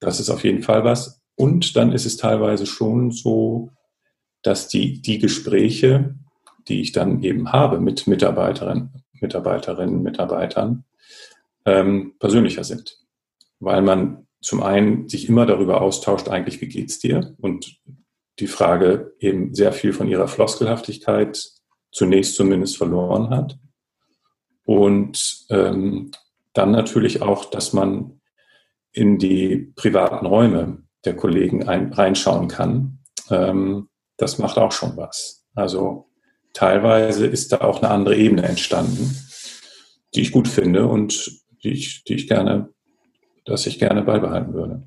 Das 0.00 0.20
ist 0.20 0.30
auf 0.30 0.44
jeden 0.44 0.62
Fall 0.62 0.84
was. 0.84 1.22
Und 1.36 1.76
dann 1.76 1.92
ist 1.92 2.04
es 2.04 2.16
teilweise 2.16 2.66
schon 2.66 3.10
so, 3.10 3.70
dass 4.42 4.68
die, 4.68 5.00
die 5.00 5.18
Gespräche, 5.18 6.16
die 6.68 6.80
ich 6.80 6.92
dann 6.92 7.22
eben 7.22 7.52
habe 7.52 7.80
mit 7.80 8.06
Mitarbeiterinnen, 8.06 9.02
Mitarbeiterinnen, 9.20 10.02
Mitarbeitern, 10.02 10.84
ähm, 11.64 12.14
persönlicher 12.18 12.64
sind. 12.64 12.98
Weil 13.60 13.82
man 13.82 14.26
zum 14.40 14.62
einen 14.62 15.08
sich 15.08 15.28
immer 15.28 15.46
darüber 15.46 15.80
austauscht, 15.80 16.28
eigentlich, 16.28 16.60
wie 16.60 16.68
geht's 16.68 16.98
dir? 16.98 17.34
Und 17.38 17.80
die 18.38 18.46
Frage 18.46 19.14
eben 19.18 19.54
sehr 19.54 19.72
viel 19.72 19.92
von 19.92 20.08
ihrer 20.08 20.28
Floskelhaftigkeit 20.28 21.42
zunächst 21.92 22.34
zumindest 22.34 22.76
verloren 22.76 23.30
hat. 23.30 23.58
Und 24.64 25.46
ähm, 25.50 26.10
dann 26.52 26.72
natürlich 26.72 27.22
auch, 27.22 27.46
dass 27.46 27.72
man 27.72 28.20
in 28.92 29.18
die 29.18 29.72
privaten 29.76 30.26
Räume 30.26 30.84
der 31.04 31.16
Kollegen 31.16 31.68
ein, 31.68 31.92
reinschauen 31.92 32.48
kann. 32.48 33.00
Ähm, 33.30 33.88
das 34.16 34.38
macht 34.38 34.58
auch 34.58 34.72
schon 34.72 34.96
was. 34.96 35.44
Also 35.54 36.10
teilweise 36.52 37.26
ist 37.26 37.52
da 37.52 37.60
auch 37.60 37.82
eine 37.82 37.90
andere 37.90 38.16
Ebene 38.16 38.42
entstanden, 38.42 39.16
die 40.14 40.22
ich 40.22 40.32
gut 40.32 40.48
finde 40.48 40.86
und 40.86 41.43
die 41.64 41.70
ich, 41.70 42.04
die 42.04 42.14
ich 42.14 42.28
gerne, 42.28 42.68
dass 43.44 43.66
ich 43.66 43.78
gerne 43.78 44.02
beibehalten 44.02 44.52
würde. 44.54 44.82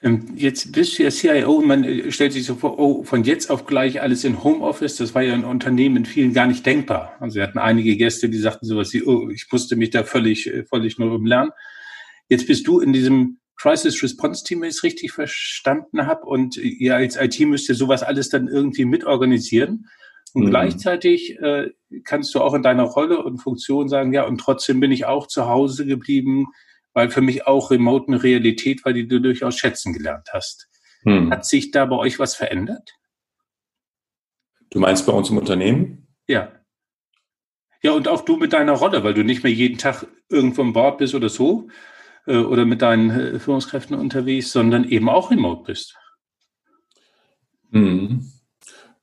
Ähm, 0.00 0.34
jetzt 0.36 0.72
bist 0.72 0.98
du 0.98 1.02
ja 1.02 1.10
CIO 1.10 1.54
und 1.54 1.66
man 1.66 1.82
äh, 1.82 2.12
stellt 2.12 2.32
sich 2.32 2.46
so 2.46 2.54
vor, 2.54 2.78
oh, 2.78 3.02
von 3.02 3.24
jetzt 3.24 3.50
auf 3.50 3.66
gleich 3.66 4.00
alles 4.00 4.22
in 4.22 4.44
Homeoffice. 4.44 4.96
Das 4.96 5.14
war 5.14 5.22
ja 5.22 5.34
in 5.34 5.44
Unternehmen 5.44 5.96
in 5.96 6.06
vielen 6.06 6.32
gar 6.32 6.46
nicht 6.46 6.64
denkbar. 6.64 7.16
Also 7.18 7.36
wir 7.36 7.42
hatten 7.42 7.58
einige 7.58 7.96
Gäste, 7.96 8.28
die 8.28 8.38
sagten 8.38 8.66
sowas 8.66 8.92
wie, 8.92 9.02
oh, 9.02 9.28
ich 9.28 9.46
musste 9.50 9.74
mich 9.74 9.90
da 9.90 10.04
völlig, 10.04 10.46
äh, 10.46 10.64
völlig 10.64 10.98
nur 10.98 11.12
umlernen. 11.12 11.50
Jetzt 12.28 12.46
bist 12.46 12.66
du 12.66 12.78
in 12.78 12.92
diesem 12.92 13.38
Crisis 13.56 14.00
Response 14.02 14.44
Team, 14.44 14.60
wenn 14.60 14.68
ich 14.68 14.76
es 14.76 14.84
richtig 14.84 15.10
verstanden 15.10 16.06
habe. 16.06 16.26
Und 16.26 16.56
ihr 16.56 16.94
als 16.94 17.16
IT 17.16 17.40
müsst 17.40 17.68
ihr 17.68 17.74
sowas 17.74 18.04
alles 18.04 18.28
dann 18.28 18.46
irgendwie 18.46 18.84
mitorganisieren. 18.84 19.86
Und 20.34 20.44
mhm. 20.44 20.50
gleichzeitig 20.50 21.38
äh, 21.40 21.70
kannst 22.04 22.34
du 22.34 22.40
auch 22.40 22.54
in 22.54 22.62
deiner 22.62 22.84
Rolle 22.84 23.22
und 23.22 23.38
Funktion 23.38 23.88
sagen, 23.88 24.12
ja, 24.12 24.24
und 24.24 24.38
trotzdem 24.38 24.80
bin 24.80 24.92
ich 24.92 25.06
auch 25.06 25.26
zu 25.26 25.46
Hause 25.46 25.86
geblieben, 25.86 26.46
weil 26.92 27.10
für 27.10 27.20
mich 27.20 27.46
auch 27.46 27.70
Remote 27.70 28.08
eine 28.08 28.22
Realität 28.22 28.84
war, 28.84 28.92
die 28.92 29.06
du 29.06 29.20
durchaus 29.20 29.56
schätzen 29.56 29.92
gelernt 29.92 30.28
hast. 30.32 30.68
Mhm. 31.04 31.30
Hat 31.30 31.46
sich 31.46 31.70
da 31.70 31.86
bei 31.86 31.96
euch 31.96 32.18
was 32.18 32.34
verändert? 32.34 32.92
Du 34.70 34.80
meinst 34.80 35.06
bei 35.06 35.12
uns 35.12 35.30
im 35.30 35.38
Unternehmen? 35.38 36.08
Ja. 36.26 36.52
Ja, 37.82 37.92
und 37.92 38.08
auch 38.08 38.22
du 38.22 38.36
mit 38.36 38.52
deiner 38.52 38.72
Rolle, 38.72 39.04
weil 39.04 39.14
du 39.14 39.22
nicht 39.22 39.44
mehr 39.44 39.52
jeden 39.52 39.78
Tag 39.78 40.06
irgendwo 40.28 40.62
im 40.62 40.72
Bord 40.72 40.98
bist 40.98 41.14
oder 41.14 41.28
so, 41.28 41.68
äh, 42.26 42.36
oder 42.36 42.64
mit 42.64 42.82
deinen 42.82 43.10
äh, 43.10 43.38
Führungskräften 43.38 43.96
unterwegs, 43.96 44.52
sondern 44.52 44.84
eben 44.84 45.08
auch 45.08 45.30
remote 45.30 45.62
bist. 45.64 45.96
Mhm. 47.70 48.30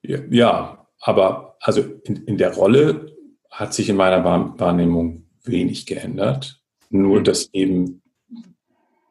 Ja, 0.02 0.18
ja, 0.30 0.85
aber 1.06 1.56
also 1.60 1.82
in, 2.02 2.24
in, 2.24 2.36
der 2.36 2.52
Rolle 2.52 3.16
hat 3.48 3.72
sich 3.72 3.88
in 3.88 3.94
meiner 3.94 4.24
Wahrnehmung 4.24 5.28
wenig 5.44 5.86
geändert, 5.86 6.60
nur 6.90 7.20
mhm. 7.20 7.24
dass 7.24 7.48
eben 7.52 8.02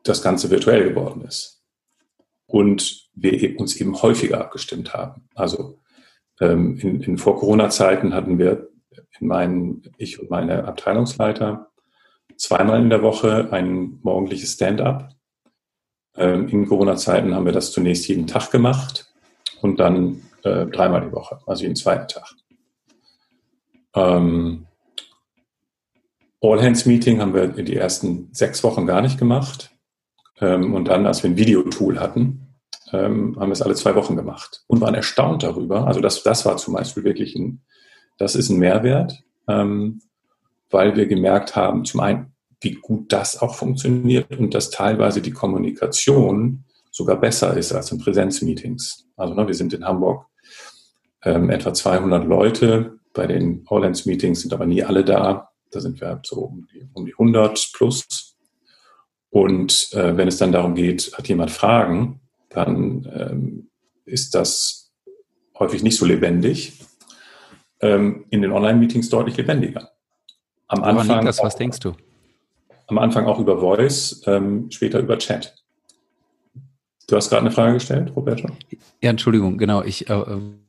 das 0.03 0.21
Ganze 0.21 0.51
virtuell 0.51 0.89
geworden 0.89 1.21
ist 1.21 1.63
und 2.47 3.10
wir 3.13 3.58
uns 3.58 3.77
eben 3.77 4.01
häufiger 4.01 4.41
abgestimmt 4.41 4.93
haben. 4.93 5.29
Also 5.36 5.79
ähm, 6.41 6.77
in, 6.79 6.99
in 6.99 7.17
Vor-Corona-Zeiten 7.17 8.13
hatten 8.13 8.39
wir 8.39 8.67
in 9.17 9.27
meinen, 9.27 9.84
ich 9.97 10.19
und 10.19 10.29
meine 10.29 10.65
Abteilungsleiter 10.65 11.71
zweimal 12.36 12.81
in 12.81 12.89
der 12.89 13.03
Woche 13.03 13.47
ein 13.53 13.99
morgendliches 14.03 14.51
Stand-up. 14.51 15.12
Ähm, 16.17 16.49
in 16.49 16.67
Corona-Zeiten 16.67 17.34
haben 17.34 17.45
wir 17.45 17.53
das 17.53 17.71
zunächst 17.71 18.05
jeden 18.10 18.27
Tag 18.27 18.51
gemacht 18.51 19.13
und 19.62 19.79
dann 19.79 20.21
äh, 20.45 20.65
dreimal 20.67 21.01
die 21.01 21.12
Woche, 21.12 21.39
also 21.45 21.63
jeden 21.63 21.75
zweiten 21.75 22.08
Tag. 22.08 22.34
Ähm, 23.95 24.67
All-Hands-Meeting 26.41 27.21
haben 27.21 27.34
wir 27.34 27.58
in 27.58 27.65
die 27.65 27.75
ersten 27.75 28.29
sechs 28.31 28.63
Wochen 28.63 28.86
gar 28.86 29.01
nicht 29.01 29.17
gemacht. 29.17 29.71
Ähm, 30.39 30.73
und 30.73 30.88
dann, 30.88 31.05
als 31.05 31.23
wir 31.23 31.29
ein 31.29 31.38
Videotool 31.38 31.99
hatten, 31.99 32.55
ähm, 32.91 33.36
haben 33.39 33.49
wir 33.49 33.53
es 33.53 33.62
alle 33.62 33.75
zwei 33.75 33.95
Wochen 33.95 34.15
gemacht 34.15 34.63
und 34.67 34.81
waren 34.81 34.95
erstaunt 34.95 35.43
darüber. 35.43 35.88
Also 35.88 36.01
das, 36.01 36.23
das 36.23 36.45
war 36.45 36.58
zum 36.58 36.73
Beispiel 36.73 37.03
wirklich 37.03 37.36
ein, 37.36 37.62
das 38.17 38.36
ist 38.36 38.49
ein 38.49 38.60
Mehrwert. 38.60 39.23
Ähm, 39.47 40.01
weil 40.69 40.95
wir 40.95 41.08
gemerkt 41.08 41.55
haben, 41.55 41.86
zum 41.86 42.01
einen, 42.01 42.34
wie 42.62 42.73
gut 42.73 43.12
das 43.13 43.41
auch 43.41 43.55
funktioniert 43.55 44.38
und 44.38 44.53
dass 44.53 44.71
teilweise 44.71 45.21
die 45.21 45.31
Kommunikation 45.31 46.65
sogar 46.91 47.19
besser 47.19 47.55
ist 47.55 47.73
als 47.73 47.91
in 47.91 47.99
Präsenzmeetings. 47.99 49.08
Also 49.15 49.34
ne, 49.34 49.47
wir 49.47 49.53
sind 49.53 49.73
in 49.73 49.86
Hamburg 49.86 50.25
ähm, 51.23 51.49
etwa 51.49 51.73
200 51.73 52.25
Leute. 52.25 52.99
Bei 53.13 53.28
den 53.28 53.65
Hollands-Meetings 53.69 54.41
sind 54.41 54.54
aber 54.54 54.65
nie 54.65 54.84
alle 54.84 55.04
da. 55.04 55.49
Da 55.71 55.80
sind 55.80 55.99
wir 56.01 56.21
so 56.23 56.41
um 56.41 56.67
die, 56.73 56.88
um 56.93 57.06
die 57.06 57.13
100 57.13 57.71
plus. 57.73 58.36
Und 59.30 59.89
äh, 59.93 60.15
wenn 60.15 60.28
es 60.28 60.38
dann 60.38 60.51
darum 60.51 60.75
geht, 60.75 61.12
hat 61.17 61.28
jemand 61.28 61.51
Fragen, 61.51 62.21
dann 62.49 63.12
ähm, 63.13 63.69
ist 64.06 64.36
das 64.36 64.93
häufig 65.60 65.84
nicht 65.84 65.97
so 65.97 66.06
lebendig. 66.06 66.80
Ähm, 67.82 68.25
in 68.30 68.41
den 68.41 68.51
Online-Meetings 68.51 69.10
deutlich 69.10 69.36
lebendiger. 69.36 69.91
Am 70.67 70.84
Anfang. 70.84 71.17
Liegt 71.17 71.28
das, 71.28 71.39
was 71.39 71.56
denkst 71.56 71.80
du? 71.80 71.93
Am 72.88 72.97
Anfang 72.97 73.25
auch 73.25 73.39
über 73.39 73.60
Voice, 73.60 74.21
ähm, 74.25 74.69
später 74.71 74.99
über 74.99 75.17
Chat. 75.17 75.64
Du 77.07 77.15
hast 77.15 77.29
gerade 77.29 77.41
eine 77.41 77.51
Frage 77.51 77.73
gestellt, 77.73 78.11
Roberto? 78.15 78.49
Ja, 79.01 79.11
Entschuldigung, 79.11 79.57
genau. 79.57 79.83
Ich 79.83 80.09
äh, 80.09 80.25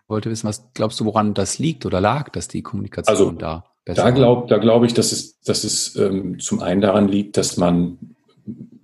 wollte 0.08 0.30
wissen, 0.30 0.48
was 0.48 0.72
glaubst 0.74 1.00
du, 1.00 1.04
woran 1.04 1.34
das 1.34 1.58
liegt 1.58 1.86
oder 1.86 2.00
lag, 2.00 2.28
dass 2.30 2.48
die 2.48 2.62
Kommunikation 2.62 3.16
also, 3.16 3.30
da 3.32 3.64
besser 3.86 4.02
da 4.02 4.10
glaub, 4.10 4.48
Da 4.48 4.58
glaube 4.58 4.84
ich, 4.84 4.92
dass 4.92 5.12
es, 5.12 5.40
dass 5.40 5.64
es 5.64 5.96
ähm, 5.96 6.38
zum 6.38 6.60
einen 6.60 6.82
daran 6.82 7.08
liegt, 7.08 7.38
dass 7.38 7.56
man 7.56 7.98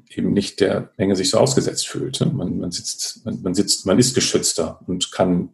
eben 0.08 0.32
nicht 0.32 0.60
der 0.60 0.90
Menge 0.96 1.16
sich 1.16 1.30
so 1.30 1.38
ausgesetzt 1.38 1.88
fühlt. 1.88 2.20
Ne? 2.20 2.32
Man, 2.32 2.58
man, 2.58 2.70
sitzt, 2.70 3.24
man, 3.24 3.42
man 3.42 3.54
sitzt, 3.54 3.86
man 3.86 3.98
ist 3.98 4.14
geschützter 4.14 4.80
und 4.86 5.12
kann, 5.12 5.50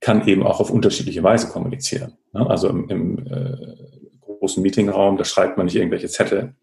kann 0.00 0.26
eben 0.26 0.42
auch 0.42 0.60
auf 0.60 0.70
unterschiedliche 0.70 1.22
Weise 1.22 1.48
kommunizieren. 1.48 2.14
Ne? 2.32 2.48
Also 2.48 2.68
im, 2.68 2.88
im 2.88 3.26
äh, 3.26 3.56
großen 4.20 4.62
Meetingraum, 4.62 5.16
da 5.16 5.24
schreibt 5.24 5.56
man 5.56 5.66
nicht 5.66 5.76
irgendwelche 5.76 6.08
Zettel. 6.08 6.54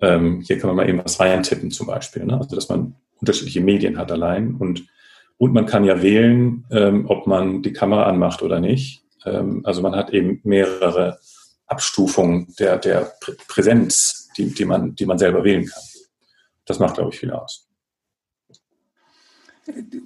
Ähm, 0.00 0.40
hier 0.40 0.58
kann 0.58 0.68
man 0.68 0.76
mal 0.76 0.88
eben 0.88 1.02
was 1.04 1.20
reintippen 1.20 1.70
zum 1.70 1.86
Beispiel. 1.86 2.24
Ne? 2.24 2.38
Also 2.38 2.54
dass 2.54 2.68
man 2.68 2.96
unterschiedliche 3.20 3.60
Medien 3.60 3.98
hat 3.98 4.12
allein 4.12 4.54
und 4.54 4.84
und 5.36 5.52
man 5.52 5.66
kann 5.66 5.84
ja 5.84 6.00
wählen, 6.02 6.64
ähm, 6.70 7.06
ob 7.08 7.26
man 7.26 7.62
die 7.62 7.72
Kamera 7.72 8.04
anmacht 8.04 8.42
oder 8.42 8.60
nicht. 8.60 9.02
Ähm, 9.24 9.62
also 9.64 9.82
man 9.82 9.96
hat 9.96 10.10
eben 10.10 10.40
mehrere 10.44 11.18
Abstufungen 11.66 12.54
der, 12.58 12.78
der 12.78 13.12
Präsenz, 13.48 14.28
die, 14.36 14.54
die, 14.54 14.64
man, 14.64 14.94
die 14.94 15.06
man 15.06 15.18
selber 15.18 15.44
wählen 15.44 15.66
kann. 15.66 15.82
Das 16.66 16.78
macht, 16.78 16.94
glaube 16.94 17.12
ich, 17.12 17.18
viel 17.18 17.32
aus. 17.32 17.68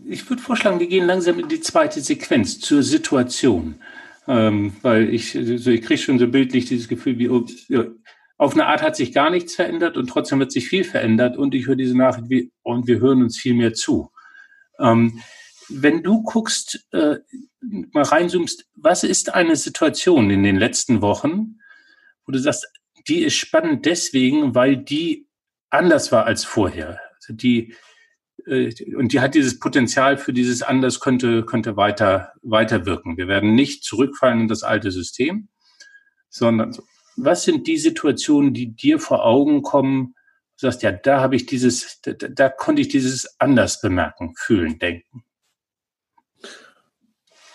Ich 0.07 0.29
würde 0.31 0.43
vorschlagen, 0.43 0.81
wir 0.81 0.87
gehen 0.87 1.07
langsam 1.07 1.39
in 1.39 1.49
die 1.49 1.61
zweite 1.61 2.01
Sequenz 2.01 2.61
zur 2.61 2.83
Situation. 2.83 3.77
Ähm, 4.27 4.77
weil 4.83 5.13
ich, 5.13 5.33
so, 5.33 5.71
ich 5.71 5.83
kriege 5.83 5.99
schon 5.99 6.19
so 6.19 6.29
bildlich 6.29 6.67
dieses 6.67 6.87
Gefühl, 6.87 7.19
wie 7.19 7.29
oh, 7.29 7.47
auf 8.39 8.55
eine 8.55 8.67
Art 8.67 8.83
hat 8.83 8.97
sich 8.97 9.13
gar 9.13 9.31
nichts 9.31 9.57
verändert 9.57 9.97
und 9.97 10.09
trotzdem 10.09 10.39
wird 10.39 10.53
sich 10.53 10.69
viel 10.69 10.85
verändert 10.85 11.37
und 11.37 11.55
ich 11.55 11.67
höre 11.67 11.77
diese 11.77 11.97
Nachricht 11.97 12.31
wie, 12.31 12.53
und 12.63 12.87
wir 12.87 13.01
hören 13.01 13.23
uns 13.23 13.37
viel 13.37 13.55
mehr 13.55 13.75
zu. 13.75 14.13
Ähm, 14.79 15.21
wenn 15.69 16.05
du 16.05 16.23
guckst, 16.23 16.87
äh, 16.93 17.17
mal 17.93 18.05
reinzoomst, 18.05 18.67
was 18.77 19.03
ist 19.03 19.35
eine 19.35 19.57
Situation 19.57 20.31
in 20.31 20.45
den 20.45 20.57
letzten 20.57 21.03
Wochen, 21.03 21.59
wo 22.25 22.33
du 22.33 22.39
sagst, 22.39 22.67
die 23.09 23.25
ist 23.25 23.35
spannend 23.35 23.85
deswegen, 23.87 24.55
weil 24.55 24.77
die 24.77 25.27
anders 25.69 26.13
war 26.13 26.25
als 26.25 26.45
vorher. 26.45 27.01
Also 27.17 27.35
die, 27.35 27.75
äh, 28.47 28.73
und 28.95 29.13
die 29.13 29.21
hat 29.21 29.35
dieses 29.35 29.59
Potenzial 29.59 30.17
für 30.17 30.33
dieses 30.33 30.63
anders 30.63 31.01
könnte, 31.01 31.45
könnte 31.45 31.77
weiter, 31.77 32.33
weiter 32.43 32.87
wirken. 32.87 33.17
Wir 33.17 33.27
werden 33.27 33.57
nicht 33.57 33.83
zurückfallen 33.83 34.43
in 34.43 34.49
das 34.49 34.63
alte 34.63 34.93
System, 34.93 35.49
sondern 36.29 36.77
was 37.19 37.45
sind 37.45 37.67
die 37.67 37.77
Situationen, 37.77 38.55
die 38.55 38.75
dir 38.75 38.99
vor 38.99 39.25
Augen 39.25 39.63
kommen, 39.63 40.15
du 40.61 40.67
sagst, 40.67 40.83
ja, 40.83 40.93
da 40.93 41.21
habe 41.21 41.37
ich 41.37 41.47
dieses, 41.47 42.01
da, 42.03 42.13
da 42.13 42.49
konnte 42.49 42.81
ich 42.81 42.89
dieses 42.89 43.39
anders 43.41 43.81
bemerken, 43.81 44.35
fühlen, 44.37 44.79
denken. 44.79 45.25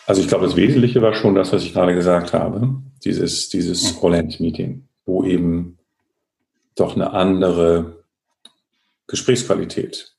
Also 0.06 0.22
ich 0.22 0.28
glaube, 0.28 0.46
das 0.46 0.58
Wesentliche 0.58 1.02
war 1.02 1.14
schon 1.14 1.36
das, 1.36 1.54
was 1.54 1.64
ich 1.64 1.74
gerade 1.74 1.96
gesagt 1.96 2.34
habe, 2.34 2.82
dieses, 3.06 3.50
dieses 3.50 4.02
All-Hands-Meeting, 4.02 4.88
wo 5.06 5.24
eben 5.24 5.78
doch 6.76 6.96
eine 6.96 7.12
andere 7.12 8.04
Gesprächsqualität 9.08 10.16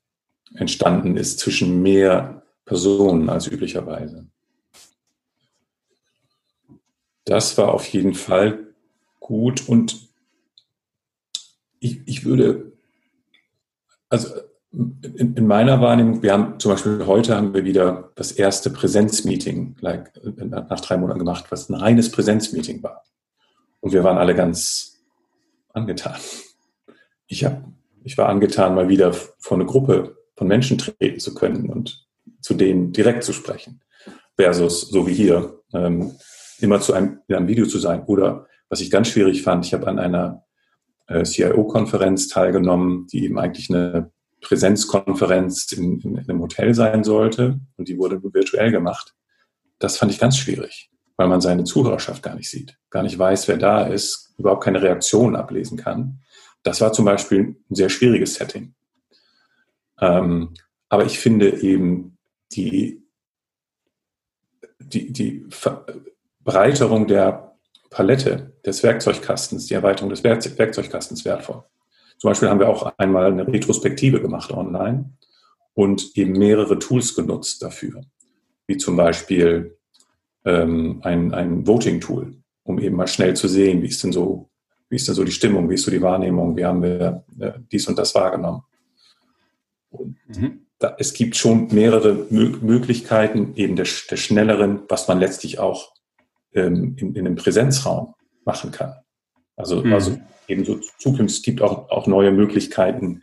entstanden 0.54 1.16
ist 1.16 1.38
zwischen 1.38 1.82
mehr 1.82 2.42
Personen 2.64 3.28
als 3.28 3.46
üblicherweise. 3.46 4.26
Das 7.24 7.58
war 7.58 7.72
auf 7.72 7.86
jeden 7.86 8.14
Fall 8.14 8.73
gut 9.24 9.66
und 9.70 10.10
ich, 11.80 12.06
ich 12.06 12.26
würde, 12.26 12.72
also 14.10 14.28
in, 14.70 15.34
in, 15.34 15.46
meiner 15.46 15.80
Wahrnehmung, 15.80 16.22
wir 16.22 16.32
haben 16.34 16.60
zum 16.60 16.72
Beispiel 16.72 17.06
heute 17.06 17.34
haben 17.34 17.54
wir 17.54 17.64
wieder 17.64 18.12
das 18.16 18.32
erste 18.32 18.68
Präsenzmeeting 18.68 19.76
like, 19.80 20.12
nach 20.36 20.80
drei 20.80 20.98
Monaten 20.98 21.20
gemacht, 21.20 21.46
was 21.48 21.70
ein 21.70 21.74
reines 21.74 22.12
Präsenzmeeting 22.12 22.82
war. 22.82 23.02
Und 23.80 23.92
wir 23.92 24.04
waren 24.04 24.18
alle 24.18 24.34
ganz 24.34 24.98
angetan. 25.72 26.20
Ich, 27.26 27.46
hab, 27.46 27.64
ich 28.02 28.18
war 28.18 28.28
angetan, 28.28 28.74
mal 28.74 28.90
wieder 28.90 29.14
vor 29.14 29.56
eine 29.56 29.64
Gruppe 29.64 30.18
von 30.36 30.48
Menschen 30.48 30.76
treten 30.76 31.18
zu 31.18 31.34
können 31.34 31.70
und 31.70 32.06
zu 32.42 32.52
denen 32.52 32.92
direkt 32.92 33.24
zu 33.24 33.32
sprechen. 33.32 33.80
Versus, 34.36 34.82
so 34.82 35.06
wie 35.06 35.14
hier, 35.14 35.62
ähm, 35.72 36.12
immer 36.58 36.80
zu 36.80 36.92
einem, 36.92 37.20
in 37.26 37.36
einem 37.36 37.48
Video 37.48 37.64
zu 37.64 37.78
sein. 37.78 38.04
Oder 38.04 38.46
was 38.74 38.80
ich 38.80 38.90
ganz 38.90 39.06
schwierig 39.06 39.44
fand, 39.44 39.64
ich 39.64 39.72
habe 39.72 39.86
an 39.86 40.00
einer 40.00 40.42
äh, 41.06 41.22
CIO-Konferenz 41.22 42.26
teilgenommen, 42.26 43.06
die 43.06 43.22
eben 43.24 43.38
eigentlich 43.38 43.70
eine 43.70 44.10
Präsenzkonferenz 44.40 45.70
in, 45.70 46.00
in, 46.00 46.16
in, 46.16 46.28
einem 46.28 46.40
Hotel 46.40 46.74
sein 46.74 47.04
sollte 47.04 47.60
und 47.76 47.86
die 47.86 47.98
wurde 47.98 48.20
virtuell 48.20 48.72
gemacht. 48.72 49.14
Das 49.78 49.96
fand 49.96 50.10
ich 50.10 50.18
ganz 50.18 50.36
schwierig, 50.36 50.90
weil 51.16 51.28
man 51.28 51.40
seine 51.40 51.62
Zuhörerschaft 51.62 52.20
gar 52.24 52.34
nicht 52.34 52.50
sieht, 52.50 52.76
gar 52.90 53.04
nicht 53.04 53.16
weiß, 53.16 53.46
wer 53.46 53.58
da 53.58 53.86
ist, 53.86 54.34
überhaupt 54.38 54.64
keine 54.64 54.82
Reaktion 54.82 55.36
ablesen 55.36 55.78
kann. 55.78 56.18
Das 56.64 56.80
war 56.80 56.92
zum 56.92 57.04
Beispiel 57.04 57.54
ein 57.70 57.76
sehr 57.76 57.90
schwieriges 57.90 58.34
Setting. 58.34 58.74
Ähm, 60.00 60.52
aber 60.88 61.04
ich 61.04 61.20
finde 61.20 61.62
eben 61.62 62.18
die, 62.50 63.06
die, 64.80 65.12
die 65.12 65.46
Breiterung 66.42 67.06
der 67.06 67.53
Palette 67.94 68.52
des 68.66 68.82
Werkzeugkastens, 68.82 69.66
die 69.66 69.74
Erweiterung 69.74 70.10
des 70.10 70.24
Werkzeugkastens 70.24 71.24
wertvoll. 71.24 71.62
Zum 72.18 72.30
Beispiel 72.30 72.48
haben 72.48 72.58
wir 72.58 72.68
auch 72.68 72.92
einmal 72.98 73.26
eine 73.26 73.46
Retrospektive 73.46 74.20
gemacht 74.20 74.50
online 74.50 75.12
und 75.74 76.16
eben 76.16 76.32
mehrere 76.32 76.78
Tools 76.80 77.14
genutzt 77.14 77.62
dafür, 77.62 78.02
wie 78.66 78.78
zum 78.78 78.96
Beispiel 78.96 79.76
ähm, 80.44 81.00
ein, 81.02 81.32
ein 81.32 81.66
Voting-Tool, 81.66 82.34
um 82.64 82.80
eben 82.80 82.96
mal 82.96 83.06
schnell 83.06 83.36
zu 83.36 83.46
sehen, 83.46 83.80
wie 83.82 83.88
ist 83.88 84.02
denn 84.02 84.12
so, 84.12 84.50
wie 84.88 84.96
ist 84.96 85.06
denn 85.06 85.14
so 85.14 85.22
die 85.22 85.32
Stimmung, 85.32 85.70
wie 85.70 85.74
ist 85.74 85.84
so 85.84 85.92
die 85.92 86.02
Wahrnehmung, 86.02 86.56
wie 86.56 86.64
haben 86.64 86.82
wir 86.82 87.24
äh, 87.38 87.52
dies 87.70 87.86
und 87.86 87.96
das 87.96 88.12
wahrgenommen. 88.16 88.62
Und 89.90 90.16
mhm. 90.26 90.66
da, 90.80 90.96
es 90.98 91.14
gibt 91.14 91.36
schon 91.36 91.68
mehrere 91.72 92.26
Mö 92.28 92.56
Möglichkeiten 92.60 93.52
eben 93.54 93.76
der, 93.76 93.86
der 94.10 94.16
schnelleren, 94.16 94.80
was 94.88 95.06
man 95.06 95.20
letztlich 95.20 95.60
auch 95.60 95.93
ähm, 96.54 96.96
in, 96.98 97.14
in 97.14 97.26
einem 97.26 97.36
Präsenzraum 97.36 98.14
machen 98.44 98.70
kann. 98.70 98.94
Also, 99.56 99.82
mhm. 99.82 99.92
also 99.92 100.18
ebenso 100.48 100.80
zukünftig 100.98 101.42
gibt 101.42 101.62
auch, 101.62 101.88
auch 101.90 102.06
neue 102.06 102.32
Möglichkeiten, 102.32 103.22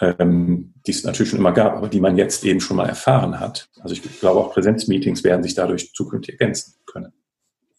ähm, 0.00 0.74
die 0.86 0.92
es 0.92 1.04
natürlich 1.04 1.30
schon 1.30 1.40
immer 1.40 1.52
gab, 1.52 1.76
aber 1.76 1.88
die 1.88 2.00
man 2.00 2.16
jetzt 2.16 2.44
eben 2.44 2.60
schon 2.60 2.76
mal 2.76 2.88
erfahren 2.88 3.40
hat. 3.40 3.68
Also 3.80 3.94
ich 3.94 4.02
glaube 4.20 4.40
auch 4.40 4.52
Präsenzmeetings 4.52 5.24
werden 5.24 5.42
sich 5.42 5.54
dadurch 5.54 5.92
zukünftig 5.92 6.40
ergänzen 6.40 6.74
können. 6.86 7.12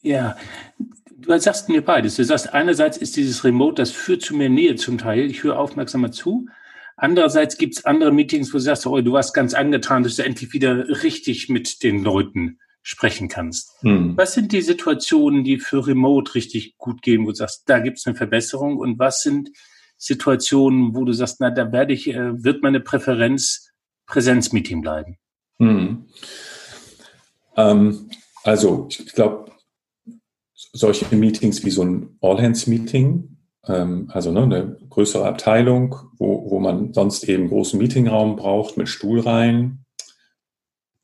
Ja, 0.02 0.38
du 0.78 1.38
sagst 1.40 1.70
mir 1.70 1.84
beides. 1.84 2.16
Du 2.16 2.24
sagst, 2.24 2.54
einerseits 2.54 2.98
ist 2.98 3.16
dieses 3.16 3.44
Remote, 3.44 3.76
das 3.76 3.92
führt 3.92 4.22
zu 4.22 4.36
mehr 4.36 4.50
Nähe 4.50 4.76
zum 4.76 4.98
Teil. 4.98 5.30
Ich 5.30 5.44
höre 5.44 5.60
aufmerksamer 5.60 6.12
zu. 6.12 6.48
Andererseits 6.98 7.58
gibt 7.58 7.78
es 7.78 7.86
andere 7.86 8.12
Meetings, 8.12 8.50
wo 8.50 8.58
du 8.58 8.64
sagst, 8.64 8.86
oh, 8.86 9.00
du 9.00 9.14
warst 9.14 9.34
ganz 9.34 9.54
angetan, 9.54 10.04
dass 10.04 10.18
du 10.18 10.24
endlich 10.24 10.52
wieder 10.52 10.88
richtig 11.04 11.48
mit 11.48 11.84
den 11.84 12.04
Leuten 12.04 12.60
sprechen 12.82 13.28
kannst. 13.28 13.72
Hm. 13.82 14.16
Was 14.18 14.34
sind 14.34 14.52
die 14.52 14.62
Situationen, 14.62 15.44
die 15.44 15.60
für 15.60 15.86
Remote 15.86 16.36
richtig 16.36 16.78
gut 16.78 17.02
gehen, 17.02 17.26
wo 17.26 17.30
du 17.30 17.36
sagst, 17.36 17.64
da 17.68 17.80
gibt 17.80 17.98
es 17.98 18.08
eine 18.08 18.16
Verbesserung? 18.16 18.78
Und 18.78 19.00
was 19.00 19.22
sind 19.22 19.50
Situationen, 19.98 20.96
wo 20.96 21.04
du 21.06 21.14
sagst, 21.14 21.38
na, 21.40 21.50
da 21.52 21.72
werde 21.72 21.94
ich, 21.94 22.08
äh, 22.08 22.44
wird 22.44 22.64
meine 22.64 22.80
Präferenz 22.80 23.72
Präsenzmeeting 24.06 24.82
bleiben? 24.82 25.18
Hm. 25.60 26.06
Ähm, 27.58 28.10
also, 28.44 28.88
ich 28.90 29.14
glaube, 29.14 29.52
solche 30.56 31.14
Meetings 31.16 31.64
wie 31.66 31.72
so 31.72 31.84
ein 31.84 32.18
All-Hands-Meeting, 32.22 33.38
ähm, 33.68 34.10
also 34.14 34.32
ne, 34.32 34.44
eine 34.44 34.78
größere 34.90 35.28
Abteilung, 35.28 35.96
wo, 36.18 36.50
wo 36.50 36.60
man 36.60 36.94
sonst 36.94 37.24
eben 37.26 37.50
großen 37.50 37.78
Meetingraum 37.78 38.36
braucht 38.38 38.78
mit 38.78 38.88
Stuhlreihen, 38.88 39.86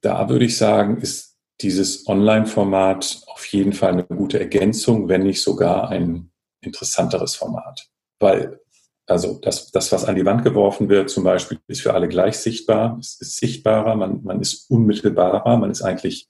da 0.02 0.30
würde 0.30 0.46
ich 0.46 0.58
sagen, 0.58 0.98
ist 0.98 1.35
dieses 1.62 2.08
Online-Format 2.08 3.22
auf 3.28 3.46
jeden 3.48 3.74
Fall 3.74 3.94
eine 3.94 4.04
gute 4.04 4.40
Ergänzung, 4.40 5.08
wenn 5.08 5.24
nicht 5.24 5.42
sogar 5.42 5.90
ein 5.90 6.32
interessanteres 6.62 7.36
Format. 7.36 7.88
Weil, 8.20 8.60
also 9.08 9.40
das, 9.42 9.72
das, 9.72 9.92
was 9.92 10.06
an 10.06 10.16
die 10.16 10.26
Wand 10.26 10.44
geworfen 10.44 10.90
wird, 10.90 11.10
zum 11.10 11.24
Beispiel, 11.24 11.60
ist 11.68 11.82
für 11.82 11.94
alle 11.94 12.08
gleich 12.08 12.38
sichtbar, 12.38 12.98
es 13.00 13.20
ist 13.22 13.38
sichtbarer, 13.38 13.96
man, 13.96 14.24
man 14.24 14.42
ist 14.42 14.70
unmittelbarer, 14.70 15.58
man 15.58 15.72
ist 15.72 15.82
eigentlich 15.82 16.28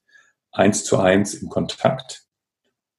eins 0.52 0.84
zu 0.84 0.98
eins 1.00 1.34
im 1.34 1.50
Kontakt. 1.50 2.24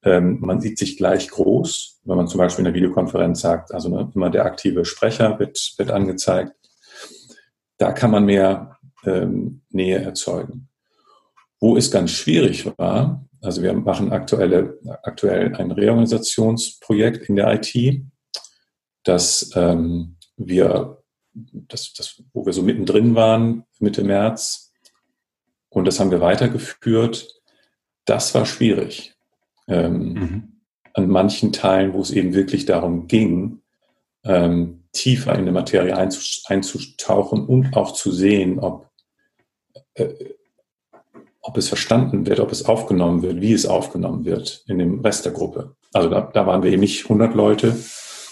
Ähm, 0.02 0.38
man 0.40 0.60
sieht 0.60 0.78
sich 0.78 0.96
gleich 0.96 1.28
groß, 1.28 2.00
wenn 2.04 2.16
man 2.16 2.28
zum 2.28 2.38
Beispiel 2.38 2.64
in 2.64 2.72
der 2.72 2.74
Videokonferenz 2.74 3.40
sagt, 3.40 3.72
also 3.72 3.88
ne, 3.88 4.10
immer 4.14 4.30
der 4.30 4.44
aktive 4.44 4.84
Sprecher 4.84 5.38
wird, 5.38 5.74
wird 5.78 5.90
angezeigt. 5.90 6.52
Da 7.78 7.92
kann 7.92 8.10
man 8.10 8.24
mehr 8.24 8.78
ähm, 9.04 9.62
Nähe 9.70 9.98
erzeugen. 9.98 10.68
Wo 11.61 11.77
es 11.77 11.90
ganz 11.90 12.11
schwierig 12.12 12.66
war, 12.79 13.25
also 13.40 13.62
wir 13.62 13.73
machen 13.73 14.12
aktuelle, 14.12 14.79
aktuell 15.03 15.55
ein 15.55 15.71
Reorganisationsprojekt 15.71 17.29
in 17.29 17.37
der 17.37 17.55
IT, 17.55 18.03
dass 19.05 19.53
ähm, 19.55 20.16
wir, 20.37 21.03
das, 21.33 21.92
das, 21.92 22.23
wo 22.33 22.45
wir 22.45 22.53
so 22.53 22.62
mittendrin 22.62 23.14
waren, 23.14 23.64
Mitte 23.79 24.05
März, 24.05 24.66
und 25.77 25.85
das 25.85 26.01
haben 26.01 26.11
wir 26.11 26.23
weitergeführt. 26.23 27.29
Das 28.07 28.35
war 28.35 28.47
schwierig. 28.47 29.14
Ähm, 29.69 30.12
mhm. 30.12 30.53
An 30.95 31.09
manchen 31.09 31.53
Teilen, 31.53 31.92
wo 31.92 32.01
es 32.01 32.12
eben 32.12 32.33
wirklich 32.33 32.64
darum 32.64 33.09
ging, 33.09 33.61
ähm, 34.25 34.85
tiefer 34.92 35.38
in 35.38 35.45
die 35.45 35.53
Materie 35.53 35.95
einzutauchen 35.95 37.45
und 37.45 37.77
auch 37.77 37.92
zu 37.92 38.11
sehen, 38.11 38.59
ob 38.59 38.88
äh, 39.95 40.14
ob 41.46 41.56
es 41.56 41.68
verstanden 41.68 42.26
wird, 42.26 42.40
ob 42.40 42.50
es 42.50 42.64
aufgenommen 42.64 43.22
wird, 43.22 43.40
wie 43.40 43.52
es 43.52 43.66
aufgenommen 43.66 44.24
wird 44.24 44.64
in 44.66 44.78
dem 44.78 45.00
Rest 45.00 45.24
der 45.24 45.32
Gruppe. 45.32 45.76
Also 45.92 46.09
da, 46.11 46.22
da 46.22 46.44
waren 46.44 46.64
wir 46.64 46.72
eben 46.72 46.80
nicht 46.80 47.04
100 47.04 47.35
Leute, 47.35 47.76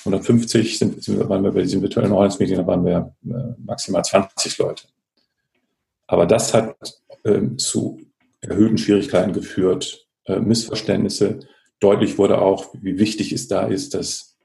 150 0.01 0.79
sind, 0.79 1.03
sind, 1.03 1.29
waren 1.29 1.45
wir 1.45 1.53
bei 1.53 1.63
diesem 1.63 1.81
virtuellen 1.81 2.11
Ordnungsmeeting, 2.11 2.57
da 2.57 2.67
waren 2.67 2.85
wir 2.85 3.15
äh, 3.25 3.55
maximal 3.65 4.05
20 4.05 4.59
Leute. 4.59 4.89
Aber 6.09 6.27
das 6.27 6.53
hat 6.55 6.77
äh, 7.23 7.57
zu 7.57 8.01
erhöhten 8.41 8.79
Schwierigkeiten 8.79 9.33
geführt, 9.33 10.09
äh, 10.25 10.41
Missverständnisse. 10.41 11.39
Deutlich 11.79 12.19
wurde 12.19 12.41
auch, 12.41 12.75
wie 12.75 12.99
wichtig 12.99 13.33
es 13.33 13.47
da 13.47 13.67
ist, 13.67 13.95
dass 13.95 14.37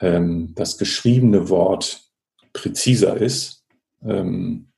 ähm, 0.00 0.52
das 0.54 0.76
geschriebene 0.76 1.48
Wort 1.48 2.02
präziser 2.52 3.16
ist. 3.16 3.64
Ähm, 4.04 4.68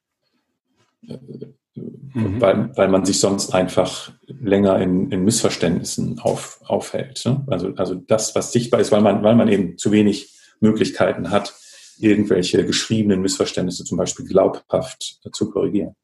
mhm. 1.75 2.41
weil, 2.41 2.77
weil 2.77 2.89
man 2.89 3.05
sich 3.05 3.21
sonst 3.21 3.55
einfach 3.55 4.13
länger 4.27 4.81
in, 4.81 5.11
in 5.11 5.25
Missverständnissen 5.25 6.19
auf, 6.21 6.61
aufhält. 6.65 7.23
Ne? 7.25 7.45
Also, 7.49 7.75
also 7.77 7.95
das, 7.95 8.35
was 8.35 8.53
sichtbar 8.53 8.81
ist, 8.81 8.93
weil 8.93 9.01
man, 9.01 9.23
weil 9.23 9.37
man 9.37 9.49
eben 9.49 9.79
zu 9.79 9.93
wenig 9.93 10.35
Möglichkeiten 10.61 11.31
hat, 11.31 11.55
irgendwelche 11.99 12.65
geschriebenen 12.65 13.21
Missverständnisse 13.21 13.85
zum 13.85 13.99
Beispiel 13.99 14.27
glaubhaft 14.27 15.21
zu 15.33 15.51
korrigieren. 15.51 15.95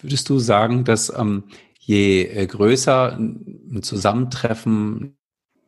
Würdest 0.00 0.28
du 0.30 0.38
sagen, 0.38 0.84
dass 0.84 1.12
ähm, 1.14 1.44
je 1.78 2.22
äh, 2.22 2.46
größer 2.46 3.16
ein 3.18 3.82
Zusammentreffen, 3.82 5.18